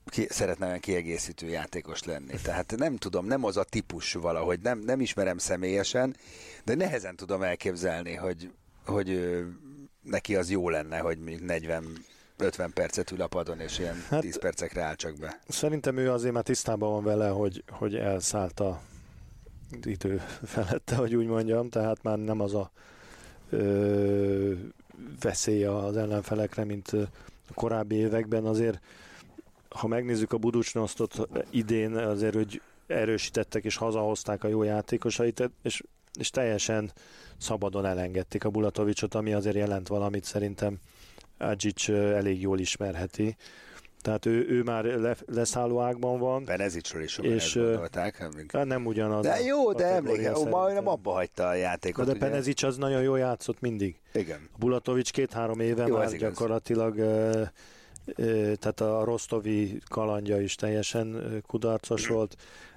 ki, 0.09 0.27
szeretne 0.29 0.65
olyan 0.65 0.79
kiegészítő 0.79 1.47
játékos 1.47 2.03
lenni. 2.03 2.35
Tehát 2.43 2.75
nem 2.77 2.95
tudom, 2.95 3.25
nem 3.25 3.43
az 3.43 3.57
a 3.57 3.63
típus 3.63 4.13
valahogy, 4.13 4.59
nem, 4.59 4.79
nem 4.79 5.01
ismerem 5.01 5.37
személyesen, 5.37 6.15
de 6.63 6.75
nehezen 6.75 7.15
tudom 7.15 7.41
elképzelni, 7.41 8.15
hogy, 8.15 8.51
hogy 8.85 9.37
neki 10.01 10.35
az 10.35 10.49
jó 10.49 10.69
lenne, 10.69 10.97
hogy 10.97 11.17
40 11.41 12.05
50 12.37 12.73
percet 12.73 13.11
ül 13.11 13.21
a 13.21 13.27
padon, 13.27 13.59
és 13.59 13.79
ilyen 13.79 13.95
hát, 14.09 14.21
10 14.21 14.39
percekre 14.39 14.81
áll 14.81 14.95
csak 14.95 15.17
be. 15.17 15.39
Szerintem 15.47 15.97
ő 15.97 16.11
azért 16.11 16.33
már 16.33 16.43
tisztában 16.43 16.91
van 16.91 17.03
vele, 17.03 17.27
hogy, 17.27 17.63
hogy 17.69 17.95
elszállt 17.95 18.59
a 18.59 18.81
idő 19.83 20.21
felette, 20.43 20.95
hogy 20.95 21.15
úgy 21.15 21.25
mondjam, 21.25 21.69
tehát 21.69 22.03
már 22.03 22.17
nem 22.17 22.39
az 22.39 22.53
a 22.53 22.71
ö, 23.49 24.53
veszély 25.21 25.63
az 25.63 25.97
ellenfelekre, 25.97 26.63
mint 26.63 26.87
a 27.47 27.53
korábbi 27.53 27.95
években. 27.95 28.45
Azért 28.45 28.79
ha 29.75 29.87
megnézzük 29.87 30.33
a 30.33 30.37
Buducsnosztot 30.37 31.27
idén, 31.49 31.95
azért, 31.95 32.33
hogy 32.33 32.61
erősítettek 32.87 33.63
és 33.63 33.75
hazahozták 33.75 34.43
a 34.43 34.47
jó 34.47 34.63
játékosait, 34.63 35.51
és, 35.61 35.83
és 36.19 36.29
teljesen 36.29 36.91
szabadon 37.37 37.85
elengedték 37.85 38.43
a 38.43 38.49
Bulatovicsot, 38.49 39.15
ami 39.15 39.33
azért 39.33 39.55
jelent 39.55 39.87
valamit, 39.87 40.23
szerintem 40.23 40.77
Adzsics 41.37 41.89
elég 41.91 42.41
jól 42.41 42.59
ismerheti. 42.59 43.35
Tehát 44.01 44.25
ő, 44.25 44.49
ő 44.49 44.63
már 44.63 44.83
le, 44.83 45.15
leszálló 45.27 45.79
ágban 45.79 46.19
van. 46.19 46.45
Benezicsről 46.45 47.03
is 47.03 47.17
és, 47.17 47.53
gondolták. 47.53 48.29
Amíg... 48.33 48.51
Hát 48.51 48.65
nem 48.65 48.85
ugyanaz. 48.85 49.25
De 49.25 49.39
jó, 49.39 49.73
de 49.73 49.85
emléke, 49.85 50.31
majdnem 50.49 50.87
abba 50.87 51.11
hagyta 51.11 51.47
a 51.47 51.53
játékot. 51.53 52.05
De, 52.05 52.13
de 52.13 52.19
Penezics 52.19 52.63
az 52.63 52.77
nagyon 52.77 53.01
jól 53.01 53.19
játszott 53.19 53.61
mindig. 53.61 53.99
Igen. 54.13 54.49
A 54.53 54.57
Bulatovics 54.57 55.11
két-három 55.11 55.59
éve 55.59 55.87
jó, 55.87 55.97
már 55.97 56.11
gyakorlatilag 56.17 56.95
igaz 56.97 57.51
tehát 58.59 58.79
a 58.79 59.03
Rostovi 59.03 59.79
kalandja 59.89 60.41
is 60.41 60.55
teljesen 60.55 61.41
kudarcos 61.47 62.07
volt, 62.07 62.35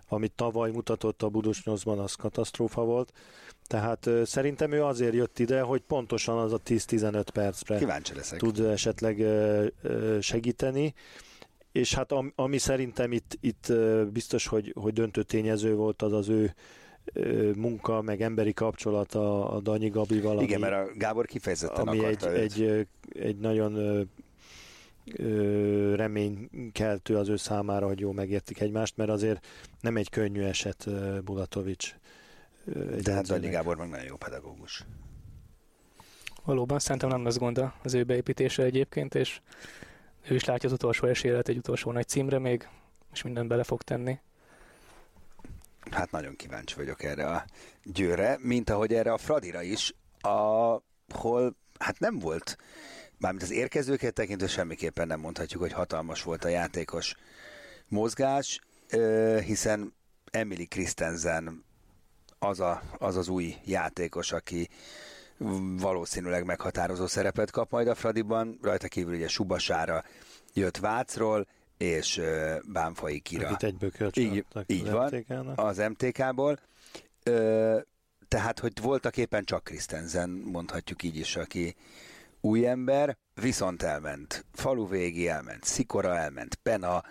amit 0.08 0.32
tavaly 0.32 0.70
mutatott 0.70 1.22
a 1.22 1.28
Budusnyozban, 1.28 1.98
az 1.98 2.14
katasztrófa 2.14 2.84
volt. 2.84 3.12
Tehát 3.66 4.10
szerintem 4.24 4.72
ő 4.72 4.84
azért 4.84 5.14
jött 5.14 5.38
ide, 5.38 5.60
hogy 5.60 5.80
pontosan 5.80 6.38
az 6.38 6.52
a 6.52 6.58
10-15 6.58 7.24
percre 7.32 8.02
tud 8.36 8.58
esetleg 8.58 9.26
segíteni. 10.20 10.94
És 11.72 11.94
hát 11.94 12.12
ami 12.34 12.58
szerintem 12.58 13.12
itt, 13.12 13.38
itt 13.40 13.72
biztos, 14.12 14.46
hogy, 14.46 14.74
hogy 14.80 14.92
döntő 14.92 15.22
tényező 15.22 15.74
volt, 15.74 16.02
az 16.02 16.12
az 16.12 16.28
ő 16.28 16.54
munka, 17.56 18.02
meg 18.02 18.22
emberi 18.22 18.52
kapcsolata 18.52 19.50
a 19.50 19.60
Danyi 19.60 19.88
Gabival. 19.88 20.40
Igen, 20.40 20.62
ami, 20.62 20.70
mert 20.70 20.88
a 20.88 20.92
Gábor 20.96 21.26
kifejezetten 21.26 21.88
ami 21.88 22.04
egy, 22.04 22.24
egy, 22.24 22.86
egy 23.12 23.36
nagyon 23.36 23.72
reménykeltő 25.94 27.16
az 27.16 27.28
ő 27.28 27.36
számára, 27.36 27.86
hogy 27.86 28.00
jó 28.00 28.12
megértik 28.12 28.60
egymást, 28.60 28.96
mert 28.96 29.10
azért 29.10 29.46
nem 29.80 29.96
egy 29.96 30.10
könnyű 30.10 30.42
eset 30.42 30.88
Bulatovics. 31.24 31.94
De 33.02 33.12
hát 33.12 33.26
Danyi 33.26 33.48
Gábor 33.48 33.76
meg 33.76 33.88
nagyon 33.88 34.06
jó 34.06 34.16
pedagógus. 34.16 34.84
Valóban, 36.44 36.78
szerintem 36.78 37.08
nem 37.08 37.24
lesz 37.24 37.38
gond 37.38 37.64
az 37.82 37.94
ő 37.94 38.04
beépítése 38.04 38.62
egyébként, 38.62 39.14
és 39.14 39.40
ő 40.28 40.34
is 40.34 40.44
látja 40.44 40.68
az 40.68 40.74
utolsó 40.74 41.06
esélyet 41.06 41.48
egy 41.48 41.56
utolsó 41.56 41.92
nagy 41.92 42.08
címre 42.08 42.38
még, 42.38 42.68
és 43.12 43.22
minden 43.22 43.48
bele 43.48 43.64
fog 43.64 43.82
tenni. 43.82 44.18
Hát 45.90 46.10
nagyon 46.10 46.36
kíváncsi 46.36 46.74
vagyok 46.74 47.02
erre 47.02 47.26
a 47.26 47.44
győre, 47.84 48.38
mint 48.40 48.70
ahogy 48.70 48.92
erre 48.92 49.12
a 49.12 49.18
Fradira 49.18 49.62
is, 49.62 49.94
ahol 50.20 51.56
hát 51.78 51.98
nem 51.98 52.18
volt, 52.18 52.56
mármint 53.22 53.42
az 53.42 53.50
érkezőket 53.50 54.14
tekintve 54.14 54.48
semmiképpen 54.48 55.06
nem 55.06 55.20
mondhatjuk, 55.20 55.62
hogy 55.62 55.72
hatalmas 55.72 56.22
volt 56.22 56.44
a 56.44 56.48
játékos 56.48 57.14
mozgás, 57.88 58.60
hiszen 59.44 59.94
Emily 60.30 60.64
Christensen 60.64 61.64
az, 62.38 62.60
a, 62.60 62.82
az 62.98 63.16
az 63.16 63.28
új 63.28 63.54
játékos, 63.64 64.32
aki 64.32 64.68
valószínűleg 65.78 66.44
meghatározó 66.44 67.06
szerepet 67.06 67.50
kap 67.50 67.70
majd 67.70 67.88
a 67.88 67.94
Fradiban, 67.94 68.58
rajta 68.62 68.88
kívül 68.88 69.14
ugye 69.14 69.28
Subasára 69.28 70.04
jött 70.54 70.76
Vácról, 70.76 71.46
és 71.76 72.20
Bánfai 72.72 73.20
Kira. 73.20 73.48
Akit 73.48 73.62
egyből 73.62 74.10
így, 74.14 74.44
így 74.66 74.90
van, 74.90 75.14
MTK-nak. 75.14 75.58
az 75.58 75.76
MTK-ból. 75.76 76.58
Uh, 77.30 77.80
tehát, 78.28 78.58
hogy 78.58 78.72
voltak 78.82 79.16
éppen 79.16 79.44
csak 79.44 79.64
Christensen, 79.64 80.30
mondhatjuk 80.30 81.02
így 81.02 81.16
is, 81.16 81.36
aki 81.36 81.74
új 82.42 82.66
ember, 82.66 83.16
viszont 83.34 83.82
elment 83.82 84.44
Faluvégi, 84.52 85.28
elment 85.28 85.64
Szikora, 85.64 86.16
elment 86.16 86.54
Pena, 86.54 87.02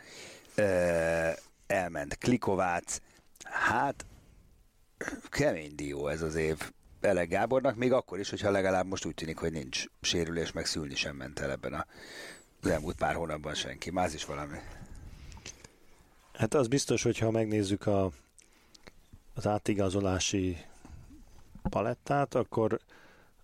elment 1.67 2.17
Klikovác. 2.17 3.01
Hát, 3.43 4.05
kemény 5.29 5.75
dió 5.75 6.07
ez 6.07 6.21
az 6.21 6.35
év 6.35 6.71
Elek 7.01 7.29
Gábornak, 7.29 7.75
még 7.75 7.93
akkor 7.93 8.19
is, 8.19 8.29
hogyha 8.29 8.51
legalább 8.51 8.87
most 8.87 9.05
úgy 9.05 9.13
tűnik, 9.13 9.37
hogy 9.37 9.51
nincs 9.51 9.85
sérülés, 10.01 10.51
meg 10.51 10.65
szülni 10.65 10.95
sem 10.95 11.15
ment 11.15 11.39
el 11.39 11.51
ebben 11.51 11.73
a 11.73 11.85
elmúlt 12.69 12.95
pár 12.95 13.15
hónapban 13.15 13.53
senki. 13.53 13.91
Más 13.91 14.13
is 14.13 14.25
valami. 14.25 14.57
Hát 16.33 16.53
az 16.53 16.67
biztos, 16.67 17.03
hogyha 17.03 17.31
megnézzük 17.31 17.87
a, 17.87 18.11
az 19.33 19.47
átigazolási 19.47 20.57
palettát, 21.69 22.35
akkor, 22.35 22.79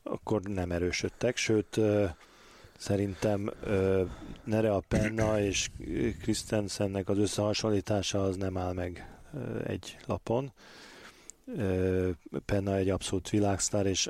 akkor 0.10 0.42
nem 0.42 0.72
erősödtek, 0.72 1.38
sőt 1.38 1.80
szerintem 2.78 3.52
Nere 4.44 4.72
a 4.72 4.84
Penna 4.88 5.42
és 5.42 5.70
Christensennek 6.22 7.10
az 7.10 7.18
összehasonlítása 7.18 8.24
az 8.24 8.36
nem 8.36 8.58
áll 8.58 8.74
meg 8.74 9.18
egy 9.66 9.98
lapon. 10.06 10.52
Penna 12.46 12.76
egy 12.76 12.90
abszolút 12.90 13.30
világsztár, 13.30 13.86
és 13.86 14.10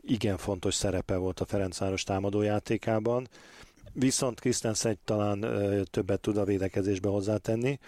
igen 0.00 0.36
fontos 0.36 0.74
szerepe 0.74 1.16
volt 1.16 1.40
a 1.40 1.44
Ferencváros 1.44 2.02
támadójátékában 2.02 3.28
viszont 3.92 4.40
Christensen 4.40 4.98
talán 5.04 5.44
többet 5.90 6.20
tud 6.20 6.36
a 6.36 6.44
védekezésbe 6.44 7.08
hozzátenni. 7.08 7.78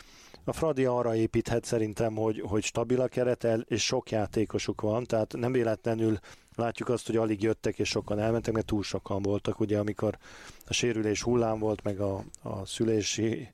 A 0.44 0.52
Fradi 0.52 0.84
arra 0.84 1.16
építhet 1.16 1.64
szerintem, 1.64 2.14
hogy, 2.14 2.42
hogy 2.46 2.62
stabil 2.62 3.00
a 3.00 3.08
keretel, 3.08 3.64
és 3.68 3.84
sok 3.84 4.10
játékosuk 4.10 4.80
van, 4.80 5.04
tehát 5.04 5.34
nem 5.36 5.52
véletlenül 5.52 6.18
látjuk 6.54 6.88
azt, 6.88 7.06
hogy 7.06 7.16
alig 7.16 7.42
jöttek, 7.42 7.78
és 7.78 7.88
sokan 7.88 8.18
elmentek, 8.18 8.54
mert 8.54 8.66
túl 8.66 8.82
sokan 8.82 9.22
voltak, 9.22 9.60
ugye 9.60 9.78
amikor 9.78 10.18
a 10.66 10.72
sérülés 10.72 11.22
hullám 11.22 11.58
volt, 11.58 11.82
meg 11.82 12.00
a, 12.00 12.24
a 12.42 12.66
szülési 12.66 13.48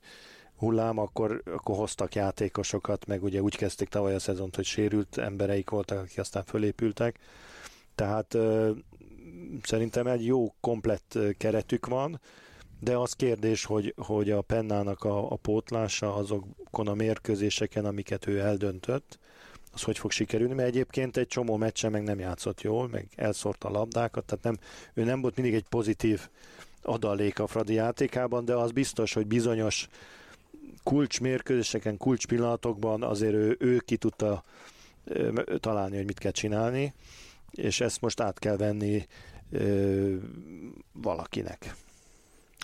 hullám, 0.57 0.98
akkor, 0.98 1.42
akkor 1.44 1.77
hoztak 1.77 2.14
játékosokat, 2.14 3.07
meg 3.07 3.22
ugye 3.22 3.42
úgy 3.42 3.57
kezdték 3.57 3.88
tavaly 3.88 4.14
a 4.14 4.18
szezont, 4.18 4.57
hogy 4.57 4.64
sérült 4.64 5.18
embereik 5.18 5.70
voltak, 5.70 5.98
akik 5.98 6.18
aztán 6.18 6.44
fölépültek. 6.44 7.18
Tehát 7.94 8.37
szerintem 9.62 10.07
egy 10.07 10.27
jó 10.27 10.55
komplett 10.61 11.18
keretük 11.38 11.87
van, 11.87 12.20
de 12.80 12.96
az 12.96 13.12
kérdés, 13.12 13.64
hogy, 13.64 13.94
hogy 13.96 14.30
a 14.30 14.40
Pennának 14.40 15.04
a, 15.04 15.32
a 15.32 15.36
pótlása 15.36 16.14
azokon 16.14 16.88
a 16.88 16.94
mérkőzéseken, 16.94 17.84
amiket 17.84 18.26
ő 18.26 18.38
eldöntött, 18.40 19.18
az 19.72 19.82
hogy 19.82 19.98
fog 19.98 20.10
sikerülni, 20.10 20.54
mert 20.54 20.68
egyébként 20.68 21.16
egy 21.16 21.26
csomó 21.26 21.56
meccsen 21.56 21.90
meg 21.90 22.02
nem 22.02 22.18
játszott 22.18 22.60
jól, 22.60 22.88
meg 22.88 23.08
elszórta 23.16 23.68
a 23.68 23.70
labdákat, 23.70 24.24
tehát 24.24 24.44
nem, 24.44 24.58
ő 24.94 25.04
nem 25.04 25.20
volt 25.20 25.36
mindig 25.36 25.54
egy 25.54 25.68
pozitív 25.68 26.28
adalék 26.82 27.38
a 27.38 27.46
Fradi 27.46 27.72
játékában, 27.72 28.44
de 28.44 28.54
az 28.54 28.70
biztos, 28.70 29.12
hogy 29.12 29.26
bizonyos 29.26 29.88
kulcs 30.82 31.20
mérkőzéseken, 31.20 31.96
kulcs 31.96 32.26
pillanatokban 32.26 33.02
azért 33.02 33.34
ő, 33.34 33.56
ő 33.58 33.78
ki 33.78 33.96
tudta 33.96 34.42
találni, 35.60 35.96
hogy 35.96 36.06
mit 36.06 36.18
kell 36.18 36.30
csinálni, 36.30 36.94
és 37.50 37.80
ezt 37.80 38.00
most 38.00 38.20
át 38.20 38.38
kell 38.38 38.56
venni 38.56 39.06
ö, 39.50 40.14
valakinek. 40.92 41.74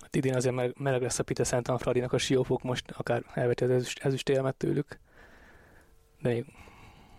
Hát 0.05 0.17
idén 0.17 0.35
azért 0.35 0.79
meleg 0.79 1.03
lesz 1.03 1.19
a 1.19 1.23
Peter 1.23 1.47
Szentan 1.47 1.79
Fradinak 1.79 2.12
a 2.12 2.19
siófok, 2.19 2.62
most 2.62 2.90
akár 2.90 3.25
elveti 3.35 3.64
az 3.64 3.71
ezüst, 3.71 4.05
ezüst 4.05 4.29
élmet 4.29 4.55
tőlük. 4.55 4.99
De 6.21 6.29
még, 6.29 6.45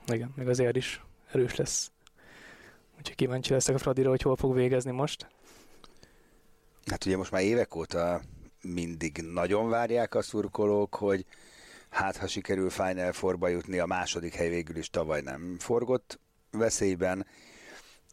igen, 0.08 0.34
még 0.36 0.48
azért 0.48 0.76
is 0.76 1.04
erős 1.32 1.56
lesz. 1.56 1.92
Úgyhogy 2.98 3.16
kíváncsi 3.16 3.54
leszek 3.54 3.76
a 3.76 3.78
Fradira, 3.78 4.10
hogy 4.10 4.22
hol 4.22 4.36
fog 4.36 4.56
végezni 4.56 4.92
most. 4.92 5.28
Hát 6.86 7.06
ugye 7.06 7.18
most 7.18 7.32
már 7.32 7.42
évek 7.42 7.76
óta 7.76 8.22
mindig 8.62 9.18
nagyon 9.34 9.70
várják 9.70 10.16
a 10.16 10.22
szurkolók, 10.22 10.96
hogy 10.96 11.26
hát 11.90 12.18
ha 12.18 12.28
sikerül 12.28 12.70
Final 12.70 13.12
Fourba 13.12 13.48
jutni, 13.48 13.80
a 13.80 13.86
második 13.86 14.34
hely 14.34 14.50
végül 14.50 14.78
is 14.78 14.90
tavaly 14.90 15.22
nem 15.22 15.56
forgott 15.60 16.20
veszélyben 16.52 17.26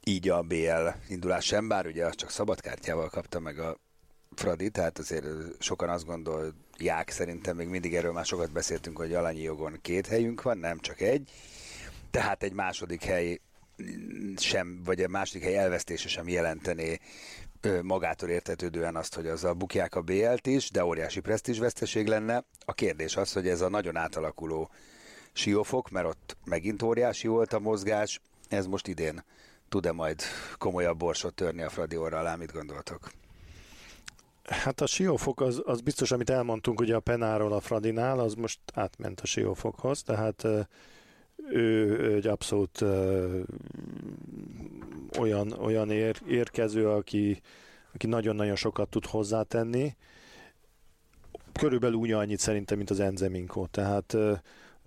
így 0.04 0.28
a 0.28 0.42
BL 0.42 0.88
indulás 1.08 1.44
sem, 1.44 1.68
bár 1.68 1.86
ugye 1.86 2.06
az 2.06 2.14
csak 2.14 2.30
szabadkártyával 2.30 3.08
kapta 3.08 3.40
meg 3.40 3.58
a 3.58 3.78
Fradi, 4.34 4.70
tehát 4.70 4.98
azért 4.98 5.26
sokan 5.58 5.88
azt 5.88 6.06
gondolják, 6.06 7.10
szerintem 7.10 7.56
még 7.56 7.68
mindig 7.68 7.94
erről 7.94 8.12
már 8.12 8.24
sokat 8.24 8.52
beszéltünk, 8.52 8.96
hogy 8.96 9.14
alanyi 9.14 9.42
jogon 9.42 9.78
két 9.82 10.06
helyünk 10.06 10.42
van, 10.42 10.58
nem 10.58 10.78
csak 10.78 11.00
egy, 11.00 11.30
tehát 12.10 12.42
egy 12.42 12.52
második 12.52 13.02
hely 13.02 13.40
sem, 14.36 14.80
vagy 14.84 15.02
a 15.02 15.08
második 15.08 15.42
hely 15.42 15.56
elvesztése 15.56 16.08
sem 16.08 16.28
jelentené 16.28 16.98
magától 17.82 18.28
értetődően 18.28 18.96
azt, 18.96 19.14
hogy 19.14 19.26
az 19.26 19.44
a 19.44 19.54
bukják 19.54 19.94
a 19.94 20.00
BL-t 20.00 20.46
is, 20.46 20.70
de 20.70 20.84
óriási 20.84 21.20
veszteség 21.58 22.06
lenne. 22.06 22.44
A 22.64 22.72
kérdés 22.72 23.16
az, 23.16 23.32
hogy 23.32 23.48
ez 23.48 23.60
a 23.60 23.68
nagyon 23.68 23.96
átalakuló 23.96 24.70
siófok, 25.32 25.90
mert 25.90 26.06
ott 26.06 26.36
megint 26.44 26.82
óriási 26.82 27.28
volt 27.28 27.52
a 27.52 27.58
mozgás, 27.58 28.20
ez 28.48 28.66
most 28.66 28.88
idén 28.88 29.24
tud-e 29.68 29.92
majd 29.92 30.22
komolyabb 30.58 30.98
borsot 30.98 31.34
törni 31.34 31.62
a 31.62 31.70
Fradi 31.70 31.96
orra 31.96 32.18
alá, 32.18 32.34
mit 32.34 32.52
gondoltok? 32.52 33.10
Hát 34.44 34.80
a 34.80 34.86
siófok 34.86 35.40
az, 35.40 35.62
az 35.64 35.80
biztos, 35.80 36.12
amit 36.12 36.30
elmondtunk 36.30 36.80
ugye 36.80 36.94
a 36.94 37.00
Penáról 37.00 37.52
a 37.52 37.60
Fradinál, 37.60 38.18
az 38.18 38.34
most 38.34 38.60
átment 38.74 39.20
a 39.20 39.26
siófokhoz, 39.26 40.02
tehát 40.02 40.46
ő 41.50 42.14
egy 42.14 42.26
abszolút 42.26 42.80
ö, 42.80 43.40
olyan, 45.18 45.52
olyan 45.52 45.90
ér, 45.90 46.20
érkező, 46.28 46.88
aki, 46.88 47.40
aki 47.94 48.06
nagyon-nagyon 48.06 48.56
sokat 48.56 48.88
tud 48.88 49.06
hozzátenni. 49.06 49.96
Körülbelül 51.52 51.96
úgy 51.96 52.12
annyit 52.12 52.38
szerintem, 52.38 52.76
mint 52.76 52.90
az 52.90 53.00
Enzeminko. 53.00 53.66
Tehát 53.66 54.12
ö, 54.12 54.32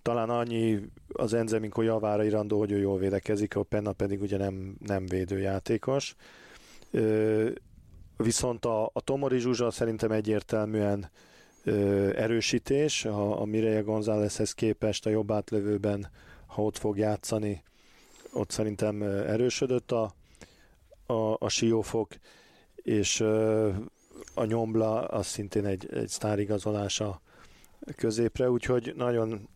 talán 0.02 0.30
annyi 0.30 0.80
az 1.08 1.34
Enzeminko 1.34 1.82
javára 1.82 2.24
irandó, 2.24 2.60
hogy 2.60 2.72
ő 2.72 2.78
jól 2.78 2.98
védekezik, 2.98 3.56
a 3.56 3.64
Penna 3.64 3.94
pedig 3.94 4.22
ugye 4.22 4.38
nem, 4.38 4.76
nem 4.80 5.06
védőjátékos. 5.06 6.16
Ö, 6.92 7.50
viszont 8.18 8.66
a, 8.66 8.90
a 8.94 9.02
Tomori 9.02 9.40
Zsuzsa 9.40 9.72
szerintem 9.72 10.12
egyértelműen 10.12 11.10
ö, 11.64 12.10
erősítés, 12.16 13.06
a, 13.06 13.42
a 13.42 13.46
Mireia 13.46 13.84
Gonzálezhez 13.84 14.54
képest 14.54 15.06
a 15.06 15.10
jobb 15.10 15.32
átlövőben, 15.32 16.10
ha 16.46 16.64
ott 16.64 16.78
fog 16.78 16.98
játszani, 16.98 17.64
ott 18.34 18.50
szerintem 18.50 19.02
erősödött 19.02 19.92
a, 19.92 20.14
a, 21.06 21.36
a 21.40 21.50
siófok, 21.50 22.14
és 22.76 23.20
ö, 23.20 23.70
a 24.34 24.46
Nyombla 24.46 25.06
az 25.06 25.26
szintén 25.26 25.66
egy, 25.66 25.90
egy 25.94 26.08
sztárigazolása 26.08 27.22
középre, 27.96 28.50
úgyhogy 28.50 28.94
nagyon 28.96 29.50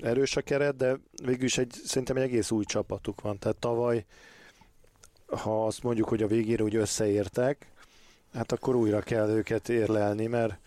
erős 0.00 0.36
a 0.36 0.40
keret, 0.40 0.76
de 0.76 0.98
végül 1.24 1.44
is 1.44 1.58
egy, 1.58 1.72
szerintem 1.84 2.16
egy 2.16 2.22
egész 2.22 2.50
új 2.50 2.64
csapatuk 2.64 3.20
van. 3.20 3.38
Tehát 3.38 3.56
tavaly, 3.56 4.04
ha 5.26 5.66
azt 5.66 5.82
mondjuk, 5.82 6.08
hogy 6.08 6.22
a 6.22 6.26
végére 6.26 6.62
úgy 6.62 6.76
összeértek, 6.76 7.72
hát 8.34 8.52
akkor 8.52 8.74
újra 8.74 9.00
kell 9.00 9.28
őket 9.28 9.68
érlelni, 9.68 10.26
mert, 10.26 10.58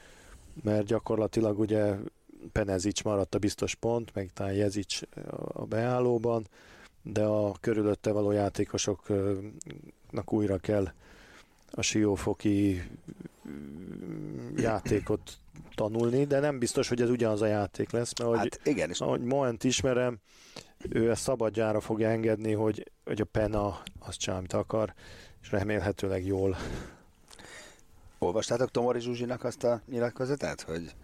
mert 0.63 0.85
gyakorlatilag 0.85 1.59
ugye 1.59 1.95
Penezics 2.51 3.03
maradt 3.03 3.35
a 3.35 3.39
biztos 3.39 3.75
pont, 3.75 4.13
meg 4.13 4.29
talán 4.33 4.53
Jezics 4.53 5.01
a 5.53 5.65
beállóban, 5.65 6.47
de 7.01 7.23
a 7.23 7.55
körülötte 7.61 8.11
való 8.11 8.31
játékosoknak 8.31 10.33
újra 10.33 10.57
kell 10.57 10.91
a 11.71 11.81
siófoki 11.81 12.89
játékot 14.55 15.37
tanulni, 15.75 16.25
de 16.25 16.39
nem 16.39 16.59
biztos, 16.59 16.87
hogy 16.87 17.01
ez 17.01 17.09
ugyanaz 17.09 17.41
a 17.41 17.45
játék 17.45 17.91
lesz, 17.91 18.17
mert 18.17 18.29
ahogy, 18.29 18.37
hát 18.37 18.67
igen, 18.67 18.89
és... 18.89 19.01
ahogy 19.01 19.21
Moent 19.21 19.63
ismerem, 19.63 20.19
ő 20.89 21.09
ezt 21.09 21.21
szabadjára 21.21 21.79
fogja 21.79 22.09
engedni, 22.09 22.53
hogy, 22.53 22.91
hogy 23.05 23.21
a 23.21 23.25
Pena 23.25 23.81
azt 23.99 24.19
csinál, 24.19 24.37
amit 24.37 24.53
akar, 24.53 24.93
és 25.41 25.51
remélhetőleg 25.51 26.25
jól. 26.25 26.57
Olvastátok 28.19 28.71
Tomori 28.71 28.99
Zsuzsinak 28.99 29.43
azt 29.43 29.63
a 29.63 29.81
nyilatkozatát, 29.87 30.61
hogy 30.61 30.95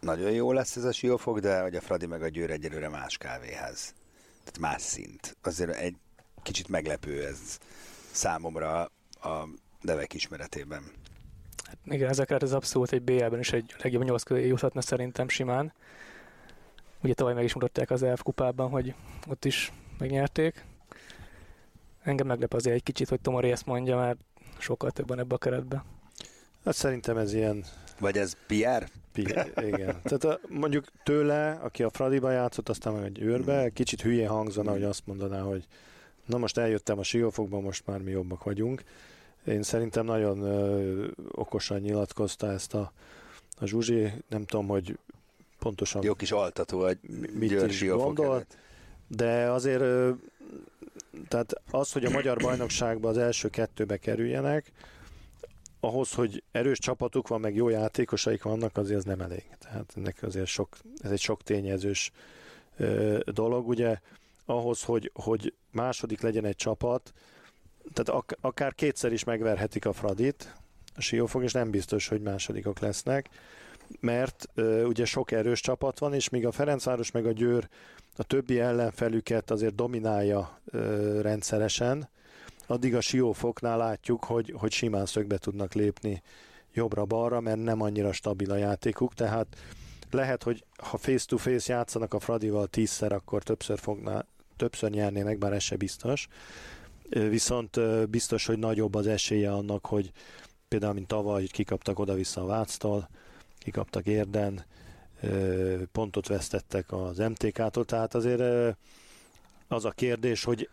nagyon 0.00 0.30
jó 0.30 0.52
lesz 0.52 0.76
ez 0.76 0.84
a 0.84 0.92
siófok, 0.92 1.38
de 1.38 1.60
hogy 1.60 1.76
a 1.76 1.80
Fradi 1.80 2.06
meg 2.06 2.22
a 2.22 2.28
Győr 2.28 2.50
egyelőre 2.50 2.88
más 2.88 3.16
kávéház. 3.16 3.94
Tehát 4.38 4.58
más 4.58 4.82
szint. 4.82 5.36
Azért 5.42 5.74
egy 5.74 5.96
kicsit 6.42 6.68
meglepő 6.68 7.26
ez 7.26 7.58
számomra 8.10 8.80
a 9.20 9.48
nevek 9.80 10.14
ismeretében. 10.14 10.82
Hát 11.64 11.76
igen, 11.84 12.08
ezekre 12.08 12.36
ez 12.36 12.52
abszolút 12.52 12.92
egy 12.92 13.02
BL-ben 13.02 13.38
is 13.38 13.52
egy 13.52 13.74
legjobb 13.82 14.04
nyolc 14.04 14.22
közé 14.22 14.46
juthatna 14.46 14.80
szerintem 14.80 15.28
simán. 15.28 15.72
Ugye 17.02 17.14
tavaly 17.14 17.34
meg 17.34 17.44
is 17.44 17.54
mutatták 17.54 17.90
az 17.90 18.02
ELF 18.02 18.22
kupában, 18.22 18.70
hogy 18.70 18.94
ott 19.28 19.44
is 19.44 19.72
megnyerték. 19.98 20.64
Engem 22.02 22.26
meglep 22.26 22.52
azért 22.52 22.76
egy 22.76 22.82
kicsit, 22.82 23.08
hogy 23.08 23.20
Tomori 23.20 23.50
ezt 23.50 23.66
mondja, 23.66 23.96
mert 23.96 24.18
sokkal 24.58 24.90
több 24.90 25.08
van 25.08 25.18
ebbe 25.18 25.34
a 25.34 25.38
keretbe. 25.38 25.84
Hát 26.64 26.74
szerintem 26.74 27.16
ez 27.16 27.32
ilyen... 27.32 27.64
Vagy 27.98 28.16
ez 28.18 28.36
PR? 28.46 28.88
PR 29.12 29.64
igen. 29.64 30.00
Tehát 30.02 30.24
a, 30.24 30.40
mondjuk 30.48 30.84
tőle, 31.04 31.50
aki 31.62 31.82
a 31.82 31.90
Fradiba 31.90 32.30
játszott, 32.30 32.68
aztán 32.68 32.92
meg 32.92 33.04
egy 33.04 33.20
őrbe, 33.20 33.60
hmm. 33.60 33.72
kicsit 33.72 34.00
hülye 34.00 34.28
hangzana, 34.28 34.70
hogy 34.70 34.82
azt 34.82 35.06
mondaná, 35.06 35.40
hogy 35.40 35.66
na 36.26 36.38
most 36.38 36.58
eljöttem 36.58 36.98
a 36.98 37.02
siófokba, 37.02 37.60
most 37.60 37.86
már 37.86 37.98
mi 37.98 38.10
jobbak 38.10 38.44
vagyunk. 38.44 38.82
Én 39.46 39.62
szerintem 39.62 40.04
nagyon 40.04 40.42
ö, 40.42 41.06
okosan 41.30 41.80
nyilatkozta 41.80 42.52
ezt 42.52 42.74
a, 42.74 42.92
a 43.58 43.66
Zsuzsi, 43.66 44.12
nem 44.28 44.44
tudom, 44.44 44.66
hogy 44.66 44.98
pontosan... 45.58 46.02
Jó 46.02 46.14
kis 46.14 46.32
altató, 46.32 46.80
hogy 46.80 46.98
mit 47.32 47.62
is 47.62 47.86
gondol, 47.86 48.44
de 49.06 49.50
azért 49.50 49.80
ö, 49.80 50.10
tehát 51.28 51.52
az, 51.70 51.92
hogy 51.92 52.04
a 52.04 52.10
magyar 52.10 52.36
bajnokságban 52.36 53.10
az 53.10 53.18
első 53.18 53.48
kettőbe 53.48 53.96
kerüljenek, 53.96 54.72
ahhoz, 55.80 56.12
hogy 56.12 56.42
erős 56.52 56.78
csapatuk 56.78 57.28
van, 57.28 57.40
meg 57.40 57.54
jó 57.54 57.68
játékosaik 57.68 58.42
vannak, 58.42 58.76
azért 58.76 58.98
ez 58.98 59.04
nem 59.04 59.20
elég. 59.20 59.44
Tehát 59.58 59.92
ennek 59.96 60.22
azért 60.22 60.46
sok, 60.46 60.76
ez 61.02 61.10
egy 61.10 61.20
sok 61.20 61.42
tényezős 61.42 62.10
ö, 62.76 63.18
dolog. 63.24 63.68
Ugye 63.68 63.98
ahhoz, 64.44 64.82
hogy, 64.82 65.10
hogy 65.14 65.54
második 65.70 66.20
legyen 66.20 66.44
egy 66.44 66.56
csapat, 66.56 67.12
tehát 67.92 68.20
ak- 68.20 68.38
akár 68.40 68.74
kétszer 68.74 69.12
is 69.12 69.24
megverhetik 69.24 69.86
a 69.86 69.92
Fradit, 69.92 70.54
a 70.96 71.00
Siófok, 71.00 71.42
és 71.42 71.52
nem 71.52 71.70
biztos, 71.70 72.08
hogy 72.08 72.20
másodikok 72.20 72.78
lesznek, 72.78 73.28
mert 74.00 74.48
ö, 74.54 74.84
ugye 74.84 75.04
sok 75.04 75.30
erős 75.30 75.60
csapat 75.60 75.98
van, 75.98 76.14
és 76.14 76.28
míg 76.28 76.46
a 76.46 76.52
Ferencváros 76.52 77.10
meg 77.10 77.26
a 77.26 77.32
Győr 77.32 77.68
a 78.16 78.22
többi 78.22 78.60
ellenfelüket 78.60 79.50
azért 79.50 79.74
dominálja 79.74 80.60
ö, 80.64 81.20
rendszeresen, 81.20 82.08
addig 82.70 82.94
a 82.94 83.00
Siófoknál 83.00 83.78
látjuk, 83.78 84.24
hogy, 84.24 84.54
hogy 84.56 84.72
simán 84.72 85.06
szögbe 85.06 85.38
tudnak 85.38 85.72
lépni 85.72 86.22
jobbra-balra, 86.72 87.40
mert 87.40 87.62
nem 87.62 87.80
annyira 87.80 88.12
stabil 88.12 88.50
a 88.50 88.56
játékuk, 88.56 89.14
tehát 89.14 89.46
lehet, 90.10 90.42
hogy 90.42 90.64
ha 90.76 90.96
face-to-face 90.96 91.72
játszanak 91.72 92.14
a 92.14 92.18
Fradival 92.18 92.66
tízszer, 92.66 93.12
akkor 93.12 93.42
többször, 93.42 93.78
fogná, 93.78 94.24
többször 94.56 94.90
nyernének, 94.90 95.38
bár 95.38 95.52
ez 95.52 95.62
se 95.62 95.76
biztos. 95.76 96.28
Viszont 97.08 97.80
biztos, 98.10 98.46
hogy 98.46 98.58
nagyobb 98.58 98.94
az 98.94 99.06
esélye 99.06 99.52
annak, 99.52 99.86
hogy 99.86 100.12
például, 100.68 100.92
mint 100.92 101.06
tavaly, 101.06 101.40
hogy 101.40 101.52
kikaptak 101.52 101.98
oda-vissza 101.98 102.42
a 102.42 102.46
Váctól, 102.46 103.08
kikaptak 103.58 104.06
Érden, 104.06 104.64
pontot 105.92 106.28
vesztettek 106.28 106.92
az 106.92 107.18
MTK-tól, 107.18 107.84
tehát 107.84 108.14
azért 108.14 108.76
az 109.68 109.84
a 109.84 109.90
kérdés, 109.90 110.44
hogy, 110.44 110.68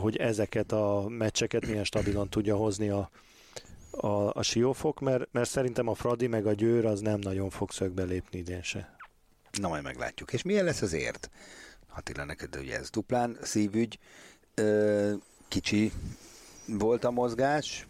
hogy 0.00 0.16
ezeket 0.16 0.72
a 0.72 1.04
meccseket 1.08 1.66
milyen 1.66 1.84
stabilan 1.84 2.28
tudja 2.28 2.56
hozni 2.56 2.88
a, 2.88 3.10
a, 3.90 4.30
a 4.32 4.42
siófok, 4.42 5.00
mert, 5.00 5.28
mert 5.32 5.48
szerintem 5.48 5.88
a 5.88 5.94
Fradi 5.94 6.26
meg 6.26 6.46
a 6.46 6.52
Győr 6.52 6.84
az 6.84 7.00
nem 7.00 7.18
nagyon 7.18 7.50
fog 7.50 7.70
szögbe 7.70 8.02
lépni 8.02 8.38
idén 8.38 8.62
se. 8.62 8.96
Na 9.60 9.68
majd 9.68 9.82
meglátjuk. 9.82 10.32
És 10.32 10.42
milyen 10.42 10.64
lesz 10.64 10.82
az 10.82 10.92
ért? 10.92 11.30
Attila, 11.96 12.24
neked 12.24 12.56
ugye 12.56 12.78
ez 12.78 12.90
duplán 12.90 13.38
szívügy. 13.42 13.98
Ö, 14.54 15.12
kicsi 15.48 15.92
volt 16.66 17.04
a 17.04 17.10
mozgás. 17.10 17.86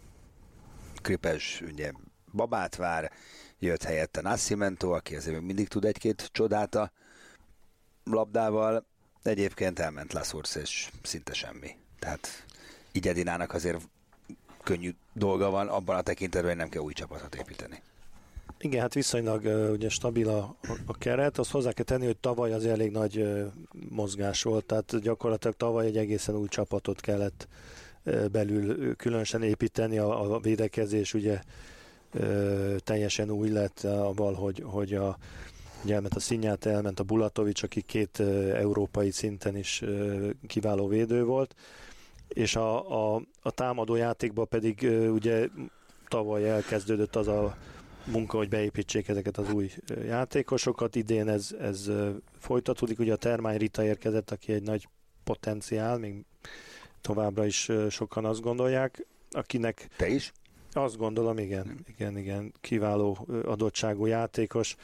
Kripes 1.01 1.61
ugye 1.61 1.91
babát 2.33 2.75
vár, 2.75 3.11
jött 3.59 3.83
helyette 3.83 4.21
Nascimento, 4.21 4.91
aki 4.91 5.15
azért 5.15 5.41
mindig 5.41 5.67
tud 5.67 5.85
egy-két 5.85 6.29
csodát 6.31 6.75
a 6.75 6.91
labdával. 8.03 8.85
Egyébként 9.23 9.79
elment 9.79 10.13
Laszorsz, 10.13 10.55
és 10.55 10.91
szinte 11.03 11.33
semmi. 11.33 11.75
Tehát 11.99 12.45
így 12.91 13.07
Edinának 13.07 13.53
azért 13.53 13.87
könnyű 14.63 14.93
dolga 15.13 15.49
van 15.49 15.67
abban 15.67 15.95
a 15.95 16.01
tekintetben, 16.01 16.49
hogy 16.49 16.59
nem 16.59 16.69
kell 16.69 16.81
új 16.81 16.93
csapatot 16.93 17.35
építeni. 17.35 17.81
Igen, 18.59 18.81
hát 18.81 18.93
viszonylag 18.93 19.43
uh, 19.43 19.71
ugye 19.71 19.89
stabil 19.89 20.29
a, 20.29 20.55
a 20.85 20.97
keret. 20.97 21.37
Azt 21.37 21.51
hozzá 21.51 21.71
kell 21.71 21.85
tenni, 21.85 22.05
hogy 22.05 22.17
tavaly 22.17 22.53
az 22.53 22.65
elég 22.65 22.91
nagy 22.91 23.17
uh, 23.17 23.45
mozgás 23.89 24.43
volt, 24.43 24.65
tehát 24.65 25.01
gyakorlatilag 25.01 25.55
tavaly 25.55 25.85
egy 25.85 25.97
egészen 25.97 26.35
új 26.35 26.47
csapatot 26.47 27.01
kellett 27.01 27.47
uh, 28.03 28.25
belül 28.27 28.95
különösen 28.95 29.43
építeni. 29.43 29.97
A, 29.97 30.35
a 30.35 30.39
védekezés 30.39 31.13
ugye 31.13 31.41
teljesen 32.77 33.29
új 33.29 33.49
lett 33.49 33.83
avval, 33.83 34.33
hogy, 34.33 34.63
hogy 34.65 34.93
a, 34.93 35.17
ugye 35.83 35.93
elment 35.93 36.13
a 36.13 36.19
Szinyát, 36.19 36.65
elment 36.65 36.99
a 36.99 37.03
Bulatovics, 37.03 37.63
aki 37.63 37.81
két 37.81 38.19
európai 38.53 39.11
szinten 39.11 39.55
is 39.55 39.83
kiváló 40.47 40.87
védő 40.87 41.23
volt, 41.23 41.55
és 42.27 42.55
a, 42.55 43.13
a, 43.15 43.21
a 43.41 43.51
támadó 43.51 43.95
játékban 43.95 44.47
pedig 44.47 44.87
ugye 45.11 45.47
tavaly 46.07 46.49
elkezdődött 46.49 47.15
az 47.15 47.27
a 47.27 47.57
munka, 48.05 48.37
hogy 48.37 48.49
beépítsék 48.49 49.07
ezeket 49.07 49.37
az 49.37 49.53
új 49.53 49.71
játékosokat. 50.05 50.95
Idén 50.95 51.27
ez, 51.27 51.55
ez 51.59 51.89
folytatódik. 52.39 52.99
Ugye 52.99 53.13
a 53.13 53.17
Termány 53.17 53.57
Rita 53.57 53.83
érkezett, 53.83 54.31
aki 54.31 54.53
egy 54.53 54.63
nagy 54.63 54.87
potenciál, 55.23 55.97
még 55.97 56.25
továbbra 57.01 57.45
is 57.45 57.71
sokan 57.89 58.25
azt 58.25 58.41
gondolják, 58.41 59.05
akinek... 59.31 59.87
Te 59.97 60.07
is? 60.07 60.31
Azt 60.73 60.97
gondolom, 60.97 61.37
igen, 61.37 61.85
igen, 61.87 62.17
igen, 62.17 62.53
kiváló 62.61 63.27
adottságú 63.45 64.05
játékos. 64.05 64.75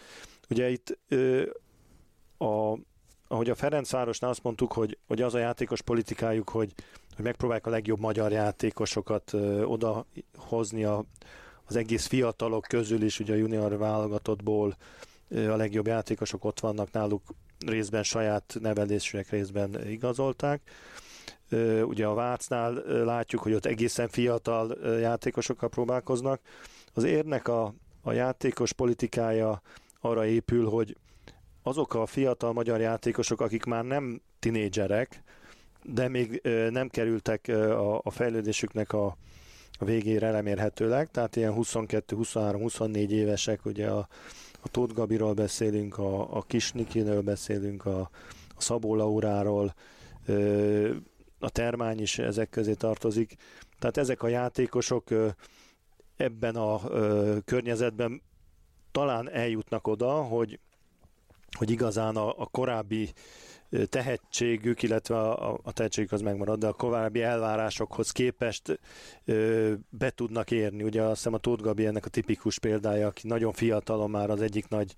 Ugye 0.54 0.70
itt 0.70 0.98
a, 2.38 2.78
ahogy 3.28 3.50
a 3.50 3.56
Ferencvárosnál 3.56 4.30
azt 4.30 4.44
mondtuk, 4.44 4.74
hogy, 4.74 4.98
hogy 5.08 5.22
az 5.22 5.34
a 5.34 5.38
játékos 5.38 5.82
politikájuk, 5.82 6.50
hogy, 6.50 6.74
hogy 7.16 7.24
megpróbálják 7.24 7.68
a 7.68 7.70
legjobb 7.70 8.00
magyar 8.00 8.32
játékosokat 8.32 9.34
oda 9.64 10.06
hozni 10.36 10.84
a, 10.84 11.04
az 11.66 11.76
egész 11.76 12.06
fiatalok 12.06 12.66
közül 12.68 13.02
is, 13.02 13.20
ugye 13.20 13.34
a 13.34 13.36
junior 13.36 13.78
válogatottból 13.78 14.78
a 15.30 15.56
legjobb 15.56 15.88
játékosok 15.88 16.46
ott 16.46 16.60
vannak 16.60 16.92
náluk, 16.92 17.22
részben 17.66 18.04
saját 18.04 18.58
nevelésűek, 18.60 19.30
részben 19.30 19.88
igazolták. 19.88 20.62
Ugye 21.84 22.06
a 22.06 22.14
Vácnál 22.14 22.74
látjuk, 23.04 23.42
hogy 23.42 23.54
ott 23.54 23.66
egészen 23.66 24.08
fiatal 24.08 24.78
játékosokkal 25.00 25.70
próbálkoznak. 25.70 26.42
Az 26.94 27.04
érnek 27.04 27.48
a, 27.48 27.74
a 28.02 28.12
játékos 28.12 28.74
politikája 28.74 29.62
arra 30.04 30.26
épül, 30.26 30.70
hogy 30.70 30.98
azok 31.64 31.94
a 31.94 32.06
fiatal 32.06 32.54
magyar 32.54 32.80
játékosok, 32.80 33.42
akik 33.42 33.64
már 33.64 33.84
nem 33.84 34.22
tinédzserek, 34.40 35.24
de 35.84 36.08
még 36.08 36.42
nem 36.70 36.88
kerültek 36.90 37.48
a, 37.48 38.00
a 38.04 38.10
fejlődésüknek 38.10 38.94
a, 38.94 39.18
a 39.80 39.86
végére 39.86 40.32
remérhetőleg, 40.32 41.12
tehát 41.12 41.36
ilyen 41.36 41.54
22, 41.54 42.16
23, 42.16 42.62
24 42.62 43.12
évesek, 43.12 43.66
ugye 43.66 43.88
a, 43.88 44.08
a 44.62 44.70
Tóth 44.70 44.94
Gabiról 44.94 45.34
beszélünk, 45.34 45.98
a, 45.98 46.36
a 46.38 46.42
Kisnikiről 46.42 47.22
beszélünk, 47.22 47.86
a, 47.86 48.10
a 48.56 48.62
Szabó 48.62 48.96
Lauráról, 48.96 49.74
a 51.40 51.50
Termány 51.50 52.02
is 52.02 52.20
ezek 52.20 52.50
közé 52.50 52.74
tartozik. 52.74 53.36
Tehát 53.80 53.98
ezek 53.98 54.24
a 54.24 54.28
játékosok 54.28 55.04
ebben 56.16 56.56
a 56.56 56.82
környezetben 57.46 58.22
talán 58.94 59.30
eljutnak 59.30 59.88
oda, 59.88 60.12
hogy, 60.12 60.60
hogy 61.58 61.72
igazán 61.72 62.16
a, 62.16 62.40
a 62.40 62.46
korábbi 62.46 63.14
tehetségük, 63.90 64.84
illetve 64.84 65.20
a, 65.20 65.60
a 65.64 65.72
tehetségük 65.72 66.12
az 66.12 66.22
megmarad, 66.22 66.60
de 66.60 66.68
a 66.68 66.74
korábbi 66.74 67.22
elvárásokhoz 67.22 68.12
képest 68.12 68.80
ö, 69.26 69.74
be 69.90 70.10
tudnak 70.10 70.52
érni. 70.52 70.84
Ugye 70.84 71.02
azt 71.02 71.16
hiszem 71.16 71.34
a 71.34 71.38
Tóth 71.38 71.64
Gabi 71.64 71.86
ennek 71.86 72.06
a 72.06 72.10
tipikus 72.10 72.60
példája, 72.60 73.08
aki 73.08 73.28
nagyon 73.28 73.54
fiatalon 73.54 74.10
már 74.10 74.30
az 74.30 74.42
egyik 74.42 74.68
nagy 74.68 74.96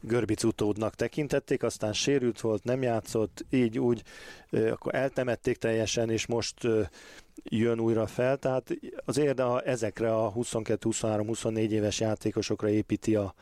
Görbic 0.00 0.44
utódnak 0.44 0.94
tekintették, 0.94 1.62
aztán 1.62 1.92
sérült 1.92 2.40
volt, 2.40 2.64
nem 2.64 2.82
játszott, 2.82 3.44
így 3.50 3.78
úgy, 3.78 4.02
ö, 4.50 4.70
akkor 4.70 4.94
eltemették 4.94 5.56
teljesen, 5.56 6.10
és 6.10 6.26
most 6.26 6.64
ö, 6.64 6.82
jön 7.48 7.80
újra 7.80 8.06
fel, 8.06 8.36
tehát 8.36 8.76
az 9.04 9.18
érde 9.18 9.42
a, 9.42 9.66
ezekre 9.68 10.14
a 10.14 10.32
22-23-24 10.32 11.56
éves 11.68 12.00
játékosokra 12.00 12.68
építi 12.68 13.14
a, 13.14 13.34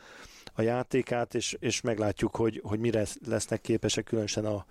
a 0.53 0.61
játékát, 0.61 1.35
és, 1.35 1.57
és 1.59 1.81
meglátjuk, 1.81 2.35
hogy, 2.35 2.61
hogy 2.63 2.79
mire 2.79 3.05
lesznek 3.27 3.61
képesek 3.61 4.03
különösen 4.03 4.45
a, 4.45 4.65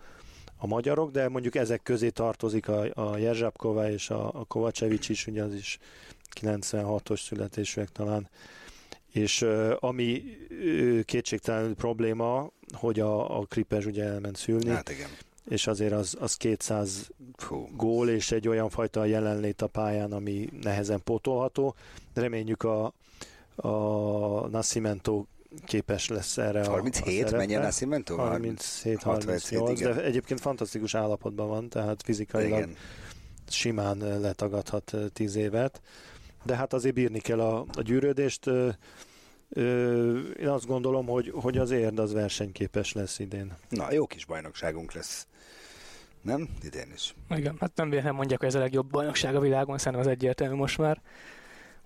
a 0.57 0.67
magyarok, 0.67 1.11
de 1.11 1.29
mondjuk 1.29 1.55
ezek 1.55 1.83
közé 1.83 2.09
tartozik 2.09 2.69
a, 2.69 2.87
a 2.95 3.17
Jerzsápkova 3.17 3.91
és 3.91 4.11
a, 4.11 4.41
a 4.41 4.45
Kovacevics 4.45 5.09
is, 5.09 5.27
ugye 5.27 5.43
az 5.43 5.55
is 5.55 5.79
96-os 6.41 7.21
születésűek 7.21 7.89
talán. 7.89 8.29
És 9.13 9.47
ami 9.79 10.23
kétségtelenül 11.05 11.75
probléma, 11.75 12.51
hogy 12.73 13.01
a, 13.01 13.39
a 13.39 13.45
Krippers 13.45 13.87
ugye 13.87 14.05
elment 14.05 14.37
szülni, 14.37 14.69
Hát 14.69 14.91
igen. 14.91 15.09
És 15.49 15.67
azért 15.67 15.93
az, 15.93 16.17
az 16.21 16.35
200 16.35 17.11
Fú. 17.37 17.69
gól, 17.77 18.09
és 18.09 18.33
egy 18.33 18.49
olyan 18.49 18.69
fajta 18.69 19.05
jelenlét 19.05 19.63
a 19.63 19.67
pályán, 19.67 20.13
ami 20.13 20.49
nehezen 20.63 21.01
pótolható. 21.05 21.75
Reményük 22.15 22.63
a, 22.63 22.93
a 23.57 23.69
Nascimento 24.49 25.25
képes 25.65 26.09
lesz 26.09 26.39
erre 26.39 26.61
a, 26.61 26.71
37, 26.71 27.33
a 27.33 27.39
a 27.39 27.47
Nascimento? 27.47 28.17
37-38, 28.19 29.79
de 29.81 30.03
egyébként 30.03 30.41
fantasztikus 30.41 30.95
állapotban 30.95 31.49
van, 31.49 31.69
tehát 31.69 32.03
fizikailag 32.03 32.59
Igen. 32.59 32.77
simán 33.49 33.99
letagadhat 34.21 34.95
10 35.13 35.37
évet, 35.37 35.81
de 36.43 36.57
hát 36.57 36.73
azért 36.73 36.95
bírni 36.95 37.19
kell 37.19 37.41
a, 37.41 37.65
a 37.77 37.83
gyűrődést. 37.83 38.51
Én 40.41 40.49
azt 40.49 40.67
gondolom, 40.67 41.07
hogy, 41.07 41.33
hogy 41.35 41.59
az 41.59 41.71
érd 41.71 41.99
az 41.99 42.13
versenyképes 42.13 42.93
lesz 42.93 43.19
idén. 43.19 43.53
Na, 43.69 43.93
jó 43.93 44.07
kis 44.07 44.25
bajnokságunk 44.25 44.93
lesz. 44.93 45.27
Nem? 46.23 46.49
Idén 46.63 46.93
is. 46.95 47.15
Igen, 47.31 47.57
hát 47.61 47.73
nem 47.75 47.89
véletlenül 47.89 48.19
mondják, 48.19 48.39
hogy 48.39 48.49
ez 48.49 48.55
a 48.55 48.59
legjobb 48.59 48.91
bajnokság 48.91 49.35
a 49.35 49.41
világon, 49.41 49.79
szerintem 49.79 50.01
az 50.01 50.07
egyértelmű 50.07 50.55
most 50.55 50.79
már. 50.79 51.03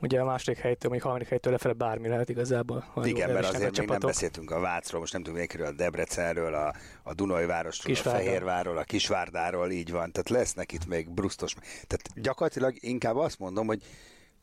Ugye 0.00 0.20
a 0.20 0.24
második 0.24 0.58
helytől, 0.58 0.90
még 0.90 1.02
harmadik 1.02 1.28
helytől 1.28 1.52
lefele 1.52 1.74
bármi 1.74 2.08
lehet 2.08 2.28
igazából. 2.28 2.84
Igen, 3.02 3.32
mert 3.32 3.48
azért 3.48 3.78
még 3.78 3.88
nem 3.88 3.98
beszéltünk 3.98 4.50
a 4.50 4.60
Vácról, 4.60 5.00
most 5.00 5.12
nem 5.12 5.22
tudom 5.22 5.38
végről, 5.38 5.66
a 5.66 5.72
Debrecenről, 5.72 6.54
a, 6.54 6.74
a 7.02 7.14
Dunajvárosról, 7.14 7.94
Kisvárda. 7.94 8.20
a 8.20 8.24
Fehérvárról, 8.24 8.78
a 8.78 8.82
Kisvárdáról, 8.82 9.70
így 9.70 9.90
van. 9.90 10.12
Tehát 10.12 10.28
lesznek 10.28 10.72
itt 10.72 10.86
még 10.86 11.10
brusztos. 11.10 11.54
Tehát 11.86 12.02
gyakorlatilag 12.14 12.74
inkább 12.80 13.16
azt 13.16 13.38
mondom, 13.38 13.66
hogy 13.66 13.82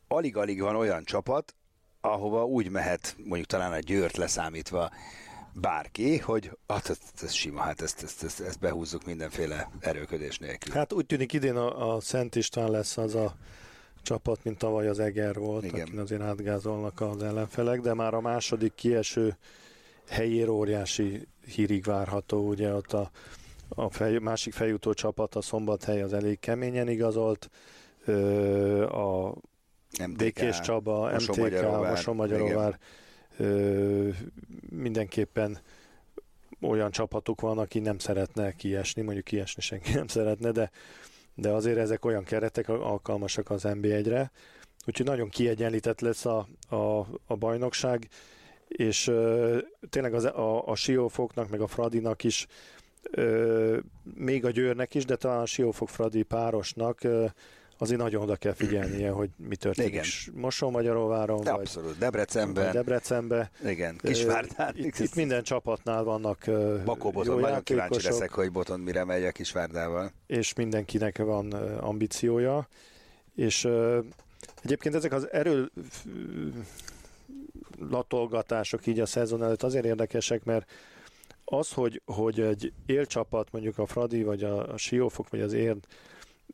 alig-alig 0.08 0.60
van 0.60 0.76
olyan 0.76 1.04
csapat, 1.04 1.54
ahova 2.06 2.44
úgy 2.44 2.68
mehet, 2.70 3.16
mondjuk 3.24 3.46
talán 3.46 3.72
a 3.72 3.78
Győrt 3.78 4.16
leszámítva 4.16 4.90
bárki, 5.60 6.18
hogy 6.18 6.50
hát 6.66 6.88
ez, 6.88 6.98
ez 7.22 7.32
sima, 7.32 7.60
hát 7.60 7.80
ezt, 7.80 8.02
ezt, 8.02 8.24
ezt, 8.24 8.40
ezt 8.40 8.60
behúzzuk 8.60 9.04
mindenféle 9.04 9.70
erőködés 9.80 10.38
nélkül. 10.38 10.72
Hát 10.74 10.92
úgy 10.92 11.06
tűnik 11.06 11.32
idén 11.32 11.56
a, 11.56 11.94
a 11.94 12.00
Szent 12.00 12.34
István 12.34 12.70
lesz 12.70 12.96
az 12.96 13.14
a 13.14 13.36
csapat, 14.02 14.44
mint 14.44 14.58
tavaly 14.58 14.88
az 14.88 14.98
Eger 14.98 15.34
volt, 15.34 15.64
Igen. 15.64 15.80
akin 15.80 15.98
azért 15.98 16.22
átgázolnak 16.22 17.00
az 17.00 17.22
ellenfelek, 17.22 17.80
de 17.80 17.94
már 17.94 18.14
a 18.14 18.20
második 18.20 18.74
kieső 18.74 19.36
helyér 20.08 20.48
óriási 20.48 21.28
hírig 21.46 21.84
várható, 21.84 22.48
ugye 22.48 22.74
ott 22.74 22.92
a, 22.92 23.10
a 23.68 23.90
fej, 23.90 24.18
másik 24.18 24.52
feljutó 24.52 24.92
csapat, 24.92 25.34
a 25.34 25.40
Szombathely 25.40 26.02
az 26.02 26.12
elég 26.12 26.38
keményen 26.38 26.88
igazolt, 26.88 27.50
ö, 28.04 28.84
a 28.84 29.34
MTK, 30.04 30.16
Békés 30.16 30.60
Csaba, 30.60 31.10
MTK, 31.10 31.28
ö, 33.36 34.08
mindenképpen 34.70 35.58
olyan 36.60 36.90
csapatuk 36.90 37.40
van, 37.40 37.58
aki 37.58 37.78
nem 37.78 37.98
szeretne 37.98 38.52
kiesni, 38.52 39.02
mondjuk 39.02 39.24
kiesni 39.24 39.62
senki 39.62 39.92
nem 39.92 40.06
szeretne, 40.06 40.50
de, 40.50 40.70
de 41.34 41.50
azért 41.50 41.78
ezek 41.78 42.04
olyan 42.04 42.24
keretek 42.24 42.68
alkalmasak 42.68 43.50
az 43.50 43.62
NB1-re, 43.66 44.30
úgyhogy 44.86 45.06
nagyon 45.06 45.28
kiegyenlített 45.28 46.00
lesz 46.00 46.24
a, 46.24 46.48
a, 46.68 47.06
a 47.26 47.36
bajnokság, 47.36 48.08
és 48.68 49.06
ö, 49.06 49.58
tényleg 49.90 50.14
az, 50.14 50.24
a, 50.24 50.68
a 50.68 50.74
Siófoknak, 50.74 51.48
meg 51.50 51.60
a 51.60 51.66
Fradinak 51.66 52.24
is, 52.24 52.46
ö, 53.10 53.78
még 54.14 54.44
a 54.44 54.50
Győrnek 54.50 54.94
is, 54.94 55.04
de 55.04 55.16
talán 55.16 55.40
a 55.40 55.46
Siófok-Fradi 55.46 56.22
párosnak 56.22 57.04
ö, 57.04 57.26
azért 57.78 58.00
nagyon 58.00 58.22
oda 58.22 58.36
kell 58.36 58.52
figyelnie, 58.52 59.10
hogy 59.10 59.30
mi 59.36 59.56
történik 59.56 59.92
Igen. 59.92 60.04
Mosonmagyaróváron, 60.34 61.40
De 61.40 61.50
vagy, 61.50 61.60
abszolút, 61.60 61.88
vagy 61.88 61.98
Debrecenben, 61.98 62.72
Debrecenbe. 62.72 63.50
igen, 63.64 63.96
Kisvárdán. 64.02 64.74
Itt, 64.76 64.98
itt 64.98 65.14
minden 65.14 65.42
csapatnál 65.42 66.04
vannak 66.04 66.46
ö, 66.46 66.78
Bakó 66.84 67.06
jó 67.06 67.12
Boton, 67.12 67.40
nagyon 67.40 67.62
kíváncsi 67.62 68.02
leszek, 68.02 68.30
hogy 68.30 68.52
Boton 68.52 68.80
mire 68.80 69.04
megy 69.04 69.24
a 69.24 69.30
Kisvárdával. 69.32 70.10
és 70.26 70.54
mindenkinek 70.54 71.18
van 71.18 71.52
ambíciója. 71.80 72.68
És 73.34 73.68
egyébként 74.62 74.94
ezek 74.94 75.12
az 75.12 75.32
erő 75.32 75.70
latolgatások 77.90 78.86
így 78.86 79.00
a 79.00 79.06
szezon 79.06 79.42
előtt 79.42 79.62
azért 79.62 79.84
érdekesek, 79.84 80.44
mert 80.44 80.70
az, 81.44 81.72
hogy, 81.72 82.02
hogy 82.04 82.40
egy 82.40 82.72
élcsapat, 82.86 83.48
mondjuk 83.52 83.78
a 83.78 83.86
Fradi, 83.86 84.22
vagy 84.22 84.44
a, 84.44 84.72
a 84.72 84.76
Siófok, 84.76 85.28
vagy 85.30 85.40
az 85.40 85.52
Érd, 85.52 85.84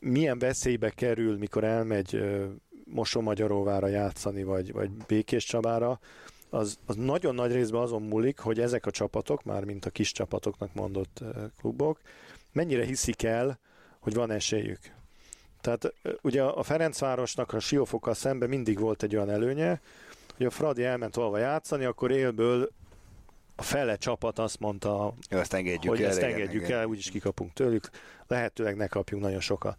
milyen 0.00 0.38
veszélybe 0.38 0.90
kerül, 0.90 1.38
mikor 1.38 1.64
elmegy 1.64 2.14
ö, 2.14 2.44
Mosonmagyaróvára 2.84 3.86
játszani, 3.86 4.42
vagy, 4.42 4.72
vagy 4.72 4.90
Békés 5.06 5.44
Csabára, 5.44 6.00
az, 6.50 6.78
az 6.86 6.96
nagyon 6.96 7.34
nagy 7.34 7.52
részben 7.52 7.80
azon 7.80 8.02
múlik, 8.02 8.38
hogy 8.38 8.60
ezek 8.60 8.86
a 8.86 8.90
csapatok, 8.90 9.44
már 9.44 9.64
mint 9.64 9.84
a 9.84 9.90
kis 9.90 10.12
csapatoknak 10.12 10.74
mondott 10.74 11.20
klubok, 11.58 12.00
mennyire 12.52 12.84
hiszik 12.84 13.22
el, 13.22 13.58
hogy 14.00 14.14
van 14.14 14.30
esélyük. 14.30 14.78
Tehát 15.60 15.94
ugye 16.22 16.42
a 16.42 16.62
Ferencvárosnak 16.62 17.52
a 17.52 17.60
Siófokkal 17.60 18.14
szemben 18.14 18.48
mindig 18.48 18.78
volt 18.78 19.02
egy 19.02 19.16
olyan 19.16 19.30
előnye, 19.30 19.80
hogy 20.36 20.46
a 20.46 20.50
Fradi 20.50 20.84
elment 20.84 21.14
valahol 21.14 21.38
játszani, 21.38 21.84
akkor 21.84 22.10
élből 22.10 22.70
a 23.62 23.64
fele 23.64 23.96
csapat 23.96 24.38
azt 24.38 24.60
mondta, 24.60 25.14
Jó, 25.30 25.38
ezt 25.38 25.52
engedjük 25.52 25.92
hogy 25.92 26.02
el. 26.02 26.08
ezt 26.08 26.18
engedjük 26.18 26.68
el, 26.68 26.86
úgyis 26.86 27.10
kikapunk 27.10 27.52
tőlük, 27.52 27.88
lehetőleg 28.26 28.76
ne 28.76 28.86
kapjunk 28.86 29.22
nagyon 29.22 29.40
sokat. 29.40 29.76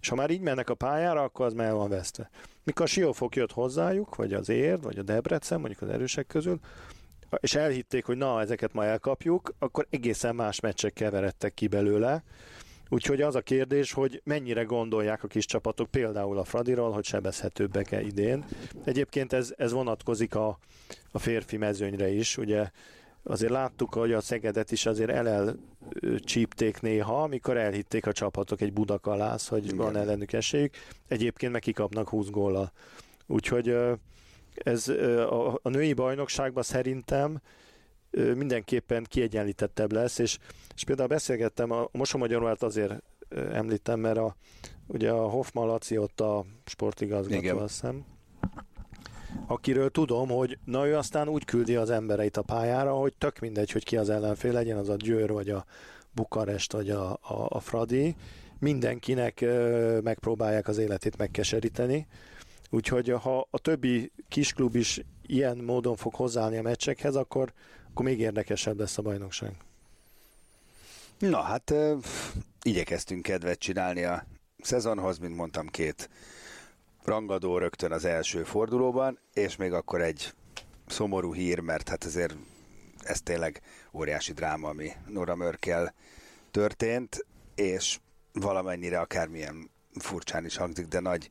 És 0.00 0.08
ha 0.08 0.14
már 0.14 0.30
így 0.30 0.40
mennek 0.40 0.70
a 0.70 0.74
pályára, 0.74 1.22
akkor 1.22 1.46
az 1.46 1.52
már 1.52 1.72
van 1.72 1.88
vesztve. 1.88 2.30
Mikor 2.64 2.84
a 2.84 2.88
Siófok 2.88 3.36
jött 3.36 3.52
hozzájuk, 3.52 4.14
vagy 4.14 4.32
az 4.32 4.48
Érd, 4.48 4.82
vagy 4.82 4.98
a 4.98 5.02
Debrecen, 5.02 5.60
mondjuk 5.60 5.82
az 5.82 5.88
erősek 5.88 6.26
közül, 6.26 6.58
és 7.40 7.54
elhitték, 7.54 8.04
hogy 8.04 8.16
na, 8.16 8.40
ezeket 8.40 8.72
ma 8.72 8.84
elkapjuk, 8.84 9.54
akkor 9.58 9.86
egészen 9.90 10.34
más 10.34 10.60
meccsek 10.60 10.92
keveredtek 10.92 11.54
ki 11.54 11.66
belőle. 11.66 12.22
Úgyhogy 12.88 13.20
az 13.20 13.34
a 13.34 13.40
kérdés, 13.40 13.92
hogy 13.92 14.20
mennyire 14.24 14.62
gondolják 14.62 15.24
a 15.24 15.26
kis 15.26 15.44
csapatok, 15.44 15.90
például 15.90 16.38
a 16.38 16.44
Fradiról, 16.44 16.92
hogy 16.92 17.04
sebezhetőbbek-e 17.04 18.00
idén. 18.00 18.44
Egyébként 18.84 19.32
ez, 19.32 19.54
ez 19.56 19.72
vonatkozik 19.72 20.34
a, 20.34 20.58
a 21.10 21.18
férfi 21.18 21.56
mezőnyre 21.56 22.08
is, 22.08 22.36
ugye 22.36 22.70
azért 23.22 23.52
láttuk, 23.52 23.94
hogy 23.94 24.12
a 24.12 24.20
Szegedet 24.20 24.70
is 24.70 24.86
azért 24.86 25.10
elel 25.10 25.56
csípték 26.18 26.80
néha, 26.80 27.22
amikor 27.22 27.56
elhitték 27.56 28.06
a 28.06 28.12
csapatok 28.12 28.60
egy 28.60 28.72
budakalász, 28.72 29.48
hogy 29.48 29.64
Igen. 29.64 29.76
van 29.76 29.96
ellenük 29.96 30.32
esélyük. 30.32 30.74
Egyébként 31.08 31.52
meg 31.52 31.60
kikapnak 31.60 32.08
20 32.08 32.28
góllal. 32.28 32.72
Úgyhogy 33.26 33.76
ez 34.54 34.88
a, 34.88 35.54
a 35.62 35.68
női 35.68 35.92
bajnokságban 35.92 36.62
szerintem 36.62 37.40
mindenképpen 38.10 39.06
kiegyenlítettebb 39.08 39.92
lesz, 39.92 40.18
és, 40.18 40.38
és 40.74 40.84
például 40.84 41.08
beszélgettem, 41.08 41.70
a 41.70 41.88
Mosomagyaróvát 41.92 42.62
azért 42.62 43.02
említem, 43.52 44.00
mert 44.00 44.18
a, 44.18 44.36
ugye 44.86 45.10
a 45.10 45.28
Hoffman 45.28 45.66
Laci 45.66 45.98
ott 45.98 46.20
a 46.20 46.44
sportigazgató, 46.64 47.58
azt 47.58 47.72
hiszem, 47.72 48.04
akiről 49.46 49.90
tudom, 49.90 50.28
hogy 50.28 50.58
na 50.64 50.86
ő 50.86 50.96
aztán 50.96 51.28
úgy 51.28 51.44
küldi 51.44 51.76
az 51.76 51.90
embereit 51.90 52.36
a 52.36 52.42
pályára, 52.42 52.92
hogy 52.92 53.14
tök 53.18 53.38
mindegy, 53.38 53.70
hogy 53.70 53.84
ki 53.84 53.96
az 53.96 54.10
ellenfél 54.10 54.52
legyen, 54.52 54.76
az 54.76 54.88
a 54.88 54.96
Győr, 54.96 55.32
vagy 55.32 55.50
a 55.50 55.64
Bukarest, 56.12 56.72
vagy 56.72 56.90
a, 56.90 57.10
a, 57.10 57.46
a 57.48 57.60
Fradi, 57.60 58.16
mindenkinek 58.58 59.40
ö, 59.40 59.98
megpróbálják 60.02 60.68
az 60.68 60.78
életét 60.78 61.16
megkeseríteni, 61.16 62.06
úgyhogy 62.70 63.08
ha 63.08 63.46
a 63.50 63.58
többi 63.58 64.12
kisklub 64.28 64.76
is 64.76 65.00
ilyen 65.26 65.56
módon 65.56 65.96
fog 65.96 66.14
hozzáállni 66.14 66.56
a 66.56 66.62
meccsekhez, 66.62 67.14
akkor, 67.14 67.52
akkor 67.90 68.04
még 68.04 68.20
érdekesebb 68.20 68.78
lesz 68.78 68.98
a 68.98 69.02
bajnokság. 69.02 69.56
Na 71.18 71.40
hát 71.40 71.70
ö, 71.70 71.96
igyekeztünk 72.62 73.22
kedvet 73.22 73.58
csinálni 73.58 74.04
a 74.04 74.24
szezonhoz, 74.58 75.18
mint 75.18 75.36
mondtam, 75.36 75.66
két 75.66 76.08
rangadó 77.04 77.58
rögtön 77.58 77.92
az 77.92 78.04
első 78.04 78.42
fordulóban, 78.42 79.18
és 79.32 79.56
még 79.56 79.72
akkor 79.72 80.00
egy 80.00 80.32
szomorú 80.86 81.34
hír, 81.34 81.58
mert 81.58 81.88
hát 81.88 82.04
azért 82.04 82.34
ez 83.02 83.20
tényleg 83.20 83.60
óriási 83.92 84.32
dráma, 84.32 84.68
ami 84.68 84.90
Nora 85.08 85.34
Mörkel 85.34 85.94
történt, 86.50 87.26
és 87.54 87.98
valamennyire 88.32 89.00
akármilyen 89.00 89.70
furcsán 89.98 90.44
is 90.44 90.56
hangzik, 90.56 90.86
de 90.86 91.00
nagy 91.00 91.30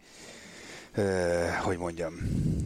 ö, 0.94 1.46
hogy 1.64 1.78
mondjam, 1.78 2.14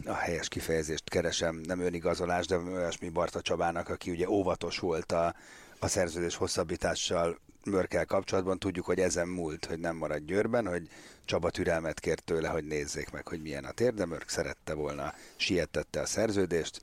a 0.04 0.14
helyes 0.14 0.48
kifejezést 0.48 1.10
keresem, 1.10 1.60
nem 1.66 1.80
önigazolás, 1.80 2.46
de 2.46 2.56
olyasmi 2.56 3.08
Barta 3.08 3.40
Csabának, 3.40 3.88
aki 3.88 4.10
ugye 4.10 4.28
óvatos 4.28 4.78
volt 4.78 5.12
a, 5.12 5.34
a 5.78 5.88
szerződés 5.88 6.34
hosszabbítással 6.34 7.38
Mörkel 7.66 8.04
kapcsolatban, 8.04 8.58
tudjuk, 8.58 8.84
hogy 8.84 8.98
ezen 8.98 9.28
múlt, 9.28 9.64
hogy 9.64 9.78
nem 9.78 9.96
marad 9.96 10.24
Győrben, 10.24 10.66
hogy 10.66 10.88
Csaba 11.24 11.50
türelmet 11.50 12.00
kért 12.00 12.24
tőle, 12.24 12.48
hogy 12.48 12.64
nézzék 12.64 13.10
meg, 13.10 13.28
hogy 13.28 13.42
milyen 13.42 13.64
a 13.64 13.70
tér, 13.70 13.94
de 13.94 14.06
Mörk 14.06 14.28
szerette 14.28 14.74
volna, 14.74 15.14
sietette 15.36 16.00
a 16.00 16.06
szerződést, 16.06 16.80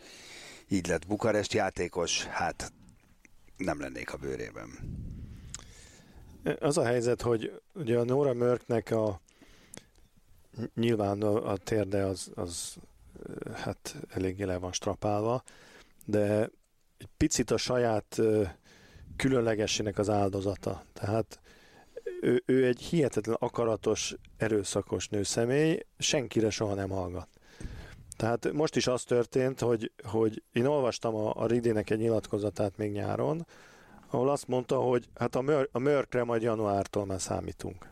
így 0.68 0.88
lett 0.88 1.08
Bukarest 1.08 1.54
játékos, 1.54 2.24
hát 2.24 2.74
nem 3.58 3.80
lennék 3.80 4.14
a 4.14 4.18
bőrében. 4.18 4.70
Az 6.60 6.78
a 6.78 6.84
helyzet, 6.84 7.22
hogy 7.22 7.62
ugye 7.74 7.98
a 7.98 8.04
Nora 8.04 8.34
Mörknek 8.34 8.92
a 8.92 9.22
nyilván 10.76 11.22
a 11.22 11.58
térde 11.58 12.04
az, 12.04 12.32
az 12.36 12.76
hát 13.54 13.96
eléggé 14.10 14.44
le 14.44 14.58
van 14.58 14.72
strapálva, 14.72 15.44
de 16.06 16.50
egy 16.98 17.10
picit 17.18 17.52
a 17.52 17.58
saját 17.58 18.22
különlegessének 19.16 19.97
az 19.97 20.09
áldozata. 20.09 20.84
Tehát 20.93 21.39
ő, 22.22 22.43
ő 22.45 22.66
egy 22.66 22.82
hihetetlen 22.82 23.36
akaratos, 23.39 24.16
erőszakos 24.38 25.07
nőszemély, 25.07 25.86
senkire 25.97 26.49
soha 26.49 26.74
nem 26.74 26.89
hallgat. 26.89 27.28
Tehát 28.18 28.51
most 28.51 28.76
is 28.76 28.88
az 28.88 29.03
történt, 29.03 29.59
hogy, 29.59 29.91
hogy 30.03 30.43
én 30.51 30.66
olvastam 30.66 31.16
a, 31.16 31.34
a 31.36 31.45
Ridének 31.45 31.89
egy 31.89 31.99
nyilatkozatát 31.99 32.78
még 32.78 32.91
nyáron, 32.91 33.45
ahol 34.09 34.30
azt 34.30 34.47
mondta, 34.47 34.78
hogy 34.78 35.07
hát 35.16 35.36
a, 35.36 35.41
mör, 35.41 35.70
a 35.72 35.80
mörkre 35.80 36.24
majd 36.24 36.41
januártól 36.41 37.05
már 37.05 37.22
számítunk. 37.22 37.89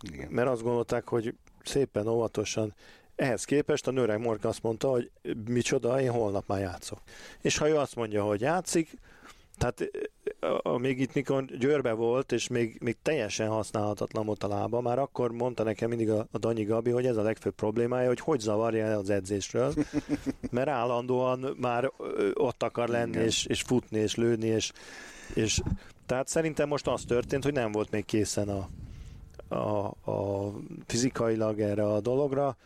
Igen. 0.00 0.30
Mert 0.30 0.48
azt 0.48 0.62
gondolták, 0.62 1.08
hogy 1.08 1.34
szépen 1.64 2.06
óvatosan 2.06 2.74
ehhez 3.16 3.44
képest 3.44 3.86
a 3.86 3.90
Nőreg 3.90 4.20
Morka 4.20 4.48
azt 4.48 4.62
mondta, 4.62 4.88
hogy 4.88 5.10
micsoda, 5.48 6.00
én 6.00 6.10
holnap 6.10 6.46
már 6.46 6.60
játszok. 6.60 7.00
És 7.40 7.58
ha 7.58 7.68
ő 7.68 7.76
azt 7.76 7.94
mondja, 7.94 8.24
hogy 8.24 8.40
játszik, 8.40 8.98
tehát 9.58 9.90
a, 10.62 10.78
még 10.78 11.00
itt, 11.00 11.14
mikor 11.14 11.44
Győrbe 11.44 11.92
volt, 11.92 12.32
és 12.32 12.48
még, 12.48 12.78
még 12.80 12.96
teljesen 13.02 13.48
használhatatlan 13.48 14.26
volt 14.26 14.42
a 14.42 14.48
lába, 14.48 14.80
már 14.80 14.98
akkor 14.98 15.32
mondta 15.32 15.62
nekem 15.62 15.88
mindig 15.88 16.10
a, 16.10 16.26
a 16.30 16.38
Danyi 16.38 16.64
Gabi, 16.64 16.90
hogy 16.90 17.06
ez 17.06 17.16
a 17.16 17.22
legfőbb 17.22 17.54
problémája, 17.54 18.08
hogy 18.08 18.20
hogy 18.20 18.40
zavarja 18.40 18.84
el 18.84 18.98
az 18.98 19.10
edzésről, 19.10 19.74
mert 20.50 20.68
állandóan 20.68 21.56
már 21.60 21.92
ott 22.34 22.62
akar 22.62 22.88
lenni, 22.88 23.18
és, 23.18 23.46
és 23.46 23.62
futni, 23.62 23.98
és 23.98 24.14
lőni, 24.14 24.46
és, 24.46 24.72
és 25.34 25.60
tehát 26.06 26.28
szerintem 26.28 26.68
most 26.68 26.86
az 26.86 27.04
történt, 27.04 27.44
hogy 27.44 27.52
nem 27.52 27.72
volt 27.72 27.90
még 27.90 28.04
készen 28.04 28.48
a, 28.48 28.68
a, 29.54 29.86
a 30.10 30.52
fizikailag 30.86 31.60
erre 31.60 31.84
a 31.84 32.00
dologra, 32.00 32.56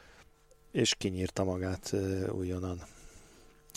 és 0.72 0.95
kinyírta 0.95 1.45
magát 1.45 1.95
újonnan. 2.33 2.81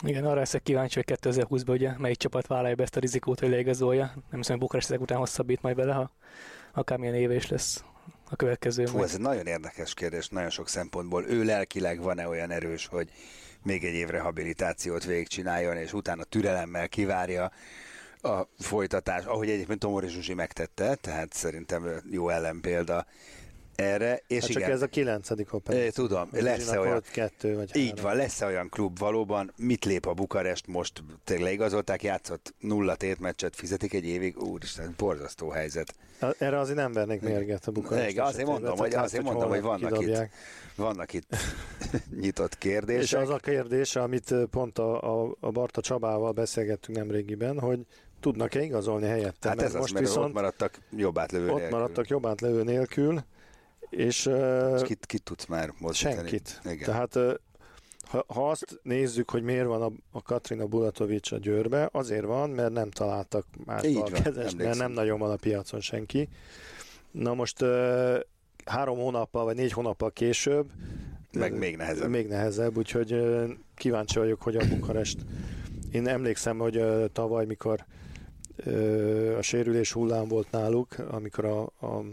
Igen, 0.03 0.25
arra 0.25 0.39
leszek 0.39 0.63
kíváncsi, 0.63 1.03
hogy 1.05 1.17
2020-ban 1.21 1.69
ugye 1.69 1.91
melyik 1.97 2.17
csapat 2.17 2.47
vállalja 2.47 2.75
be 2.75 2.83
ezt 2.83 2.95
a 2.95 2.99
rizikót, 2.99 3.39
hogy 3.39 3.49
leigazolja. 3.49 4.05
Nem 4.05 4.39
hiszem, 4.39 4.51
hogy 4.51 4.59
Bukarest 4.59 4.89
ezek 4.89 5.01
után 5.01 5.17
hosszabbít 5.17 5.61
majd 5.61 5.75
bele, 5.75 5.93
ha 5.93 6.11
akármilyen 6.73 7.15
éve 7.15 7.35
is 7.35 7.47
lesz 7.47 7.83
a 8.29 8.35
következő. 8.35 8.85
Fú, 8.85 9.03
ez 9.03 9.13
egy 9.13 9.19
nagyon 9.19 9.45
érdekes 9.45 9.93
kérdés, 9.93 10.27
nagyon 10.27 10.49
sok 10.49 10.67
szempontból. 10.67 11.25
Ő 11.27 11.43
lelkileg 11.43 12.01
van-e 12.01 12.27
olyan 12.27 12.51
erős, 12.51 12.85
hogy 12.85 13.09
még 13.63 13.83
egy 13.85 13.93
év 13.93 14.07
rehabilitációt 14.07 15.05
végigcsináljon, 15.05 15.77
és 15.77 15.93
utána 15.93 16.23
türelemmel 16.23 16.87
kivárja 16.87 17.51
a 18.21 18.41
folytatás, 18.59 19.25
ahogy 19.25 19.49
egyébként 19.49 19.79
Tomori 19.79 20.07
Zsuzsi 20.07 20.33
megtette, 20.33 20.95
tehát 20.95 21.33
szerintem 21.33 22.01
jó 22.11 22.29
ellenpélda 22.29 23.05
erre. 23.79 24.21
És 24.27 24.41
hát 24.41 24.49
igen, 24.49 24.61
csak 24.61 24.71
ez 24.71 24.81
a 24.81 24.87
kilencedik 24.87 25.53
operáció. 25.53 25.87
É, 25.87 25.89
tudom, 25.89 26.29
lesz-e 26.31 26.79
olyan, 26.79 27.03
kettő 27.11 27.55
vagy 27.55 27.75
így 27.75 27.89
három. 27.89 28.03
van, 28.03 28.15
lesz-e 28.15 28.45
olyan 28.45 28.69
klub 28.69 28.99
valóban, 28.99 29.53
mit 29.55 29.85
lép 29.85 30.05
a 30.05 30.13
Bukarest, 30.13 30.67
most 30.67 31.03
tényleg 31.23 31.45
leigazolták, 31.45 32.03
játszott 32.03 32.53
nulla 32.59 32.95
tétmeccset, 32.95 33.55
fizetik 33.55 33.93
egy 33.93 34.05
évig, 34.05 34.37
úristen, 34.37 34.93
borzasztó 34.97 35.49
helyzet. 35.49 35.93
Erre 36.37 36.59
azért 36.59 36.77
nem 36.77 36.93
vernék 36.93 37.21
mérget 37.21 37.67
a 37.67 37.71
Bukarest. 37.71 38.09
Igen, 38.09 38.25
azért 38.25 38.47
mondom, 38.47 38.77
hogy, 38.77 38.93
azért 38.93 39.23
mondom, 39.23 39.49
hogy 39.49 39.61
vannak 39.61 39.99
itt, 40.01 40.29
vannak 40.75 41.13
itt 41.13 41.35
nyitott 42.21 42.57
kérdések. 42.57 43.03
És 43.03 43.13
az 43.13 43.29
a 43.29 43.37
kérdés, 43.37 43.95
amit 43.95 44.33
pont 44.51 44.79
a, 44.79 45.21
a, 45.21 45.35
a 45.39 45.51
Barta 45.51 45.81
Csabával 45.81 46.31
beszélgettünk 46.31 46.97
nemrégiben, 46.97 47.59
hogy 47.59 47.79
tudnak-e 48.19 48.61
igazolni 48.61 49.07
helyette? 49.07 49.49
Hát 49.49 49.61
ez 49.61 49.73
most 49.73 49.93
az, 49.93 49.99
viszont 49.99 50.25
ott 50.25 50.33
maradtak 50.33 50.79
jobb 50.95 51.17
átlövő 51.17 51.49
ott 51.49 51.59
nélkül. 51.59 51.77
maradtak 51.77 52.07
jobb 52.07 52.25
átlövő 52.25 52.63
nélkül, 52.63 53.23
és, 53.89 54.29
és 54.75 54.81
kit, 54.83 55.05
kit 55.05 55.23
tudsz 55.23 55.45
már 55.45 55.73
mozdítani? 55.77 56.15
Senkit. 56.15 56.61
Igen. 56.63 56.85
Tehát 56.85 57.39
ha, 58.01 58.23
ha 58.27 58.49
azt 58.49 58.79
nézzük, 58.83 59.29
hogy 59.29 59.43
miért 59.43 59.65
van 59.65 59.81
a, 59.81 59.91
a 60.11 60.21
Katrina 60.21 60.65
Bulatovics 60.65 61.31
a 61.31 61.37
Győrbe, 61.37 61.89
azért 61.91 62.25
van, 62.25 62.49
mert 62.49 62.73
nem 62.73 62.91
találtak 62.91 63.45
más 63.65 63.81
kezes, 64.23 64.55
mert 64.55 64.77
nem 64.77 64.91
nagyon 64.91 65.19
van 65.19 65.31
a 65.31 65.35
piacon 65.35 65.79
senki. 65.79 66.29
Na 67.11 67.33
most 67.33 67.65
három 68.65 68.97
hónappal 68.97 69.43
vagy 69.43 69.55
négy 69.55 69.71
hónappal 69.71 70.11
később 70.11 70.71
meg 71.31 71.57
még 71.57 71.75
nehezebb. 71.77 72.09
Még 72.09 72.27
nehezebb, 72.27 72.77
úgyhogy 72.77 73.15
kíváncsi 73.75 74.19
vagyok, 74.19 74.41
hogy 74.41 74.55
a 74.55 74.67
Bukarest. 74.67 75.17
Én 75.91 76.07
emlékszem, 76.07 76.57
hogy 76.57 76.83
tavaly, 77.11 77.45
mikor 77.45 77.85
a 79.37 79.41
sérülés 79.41 79.91
hullám 79.91 80.27
volt 80.27 80.51
náluk, 80.51 80.95
amikor 81.09 81.45
a, 81.45 81.61
a 81.61 82.03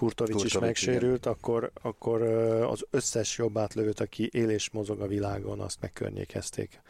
Kurtovics, 0.00 0.34
Kurtovics 0.34 0.54
is 0.54 0.60
megsérült, 0.60 1.26
akkor, 1.26 1.70
akkor 1.82 2.22
az 2.62 2.84
összes 2.90 3.38
jobb 3.38 3.58
átlövőt, 3.58 4.00
aki 4.00 4.28
él 4.32 4.50
és 4.50 4.70
mozog 4.70 5.00
a 5.00 5.06
világon, 5.06 5.60
azt 5.60 5.80
megkörnyékezték. 5.80 6.80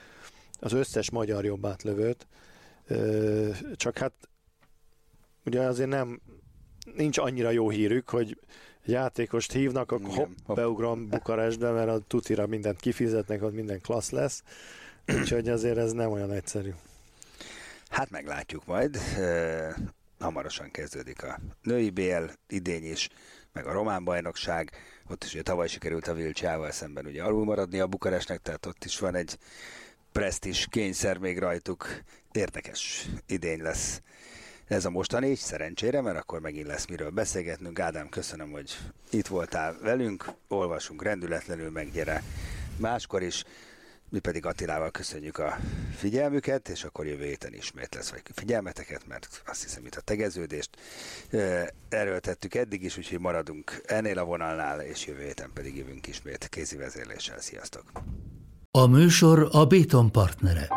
Az 0.61 0.73
összes 0.73 1.11
magyar 1.11 1.45
jobb 1.45 1.67
átlövőt. 1.67 2.27
Csak 3.75 3.99
hát 3.99 4.13
ugye 5.45 5.61
azért 5.61 5.89
nem 5.89 6.21
nincs 6.97 7.19
annyira 7.19 7.51
jó 7.51 7.71
hírük, 7.71 8.09
hogy 8.09 8.39
játékost 8.85 9.53
hívnak, 9.53 9.93
akkor 9.93 10.15
hopp, 10.15 10.29
hopp, 10.45 10.57
beugrom 10.57 11.09
Bukarestbe, 11.09 11.71
mert 11.71 11.89
a 11.89 12.01
tutira 12.07 12.47
mindent 12.47 12.81
kifizetnek, 12.81 13.43
ott 13.43 13.55
minden 13.55 13.81
klassz 13.81 14.11
lesz. 14.11 14.43
Úgyhogy 15.07 15.49
azért 15.49 15.77
ez 15.77 15.93
nem 15.93 16.11
olyan 16.11 16.33
egyszerű. 16.33 16.71
Hát 17.89 18.11
meglátjuk 18.11 18.67
majd 18.67 18.99
hamarosan 20.21 20.71
kezdődik 20.71 21.23
a 21.23 21.39
női 21.63 21.91
BL 21.91 22.25
idény 22.49 22.91
is, 22.91 23.09
meg 23.53 23.67
a 23.67 23.73
román 23.73 24.05
bajnokság, 24.05 24.71
ott 25.09 25.25
is 25.25 25.33
ugye 25.33 25.43
tavaly 25.43 25.69
sikerült 25.69 26.09
a 26.09 26.15
Vilcsával 26.15 26.71
szemben 26.71 27.07
ugye 27.07 27.23
alul 27.23 27.45
maradni 27.45 27.81
a 27.81 27.87
Bukarestnek, 27.87 28.39
tehát 28.39 28.67
ott 28.67 28.85
is 28.85 28.99
van 28.99 29.15
egy 29.15 29.39
presztis 30.13 30.67
kényszer 30.71 31.19
még 31.19 31.39
rajtuk. 31.39 31.87
Érdekes 32.33 33.09
idény 33.27 33.63
lesz 33.63 34.03
ez 34.67 34.85
a 34.85 34.91
mostani, 34.91 35.35
szerencsére, 35.35 36.01
mert 36.01 36.19
akkor 36.19 36.41
megint 36.41 36.67
lesz 36.67 36.87
miről 36.87 37.11
beszélgetnünk. 37.11 37.79
Ádám, 37.79 38.09
köszönöm, 38.09 38.51
hogy 38.51 38.79
itt 39.11 39.27
voltál 39.27 39.77
velünk, 39.83 40.25
olvasunk 40.49 41.03
rendületlenül, 41.03 41.71
meg 41.71 41.91
gyere 41.91 42.23
máskor 42.77 43.23
is. 43.23 43.45
Mi 44.11 44.19
pedig 44.19 44.47
Attilával 44.47 44.91
köszönjük 44.91 45.39
a 45.39 45.59
figyelmüket, 45.97 46.69
és 46.69 46.85
akkor 46.85 47.07
jövő 47.07 47.25
héten 47.25 47.55
ismét 47.55 47.95
lesz 47.95 48.11
vagy 48.11 48.23
figyelmeteket, 48.35 49.07
mert 49.07 49.43
azt 49.47 49.63
hiszem 49.63 49.87
itt 49.87 49.95
a 49.95 50.01
tegeződést 50.01 50.71
erőltettük 51.89 52.55
eddig 52.55 52.83
is, 52.83 52.99
úgyhogy 52.99 53.21
maradunk 53.21 53.83
ennél 53.87 54.19
a 54.19 54.25
vonalnál, 54.25 54.81
és 54.81 55.07
jövő 55.07 55.23
héten 55.23 55.51
pedig 55.55 55.77
jövünk 55.77 56.07
ismét 56.07 56.49
kézi 56.49 56.77
vezérléssel. 56.77 57.41
Sziasztok! 57.41 57.85
A 58.71 58.87
műsor 58.87 59.49
a 59.53 59.67
Béton 59.67 60.13
partnere. 60.13 60.69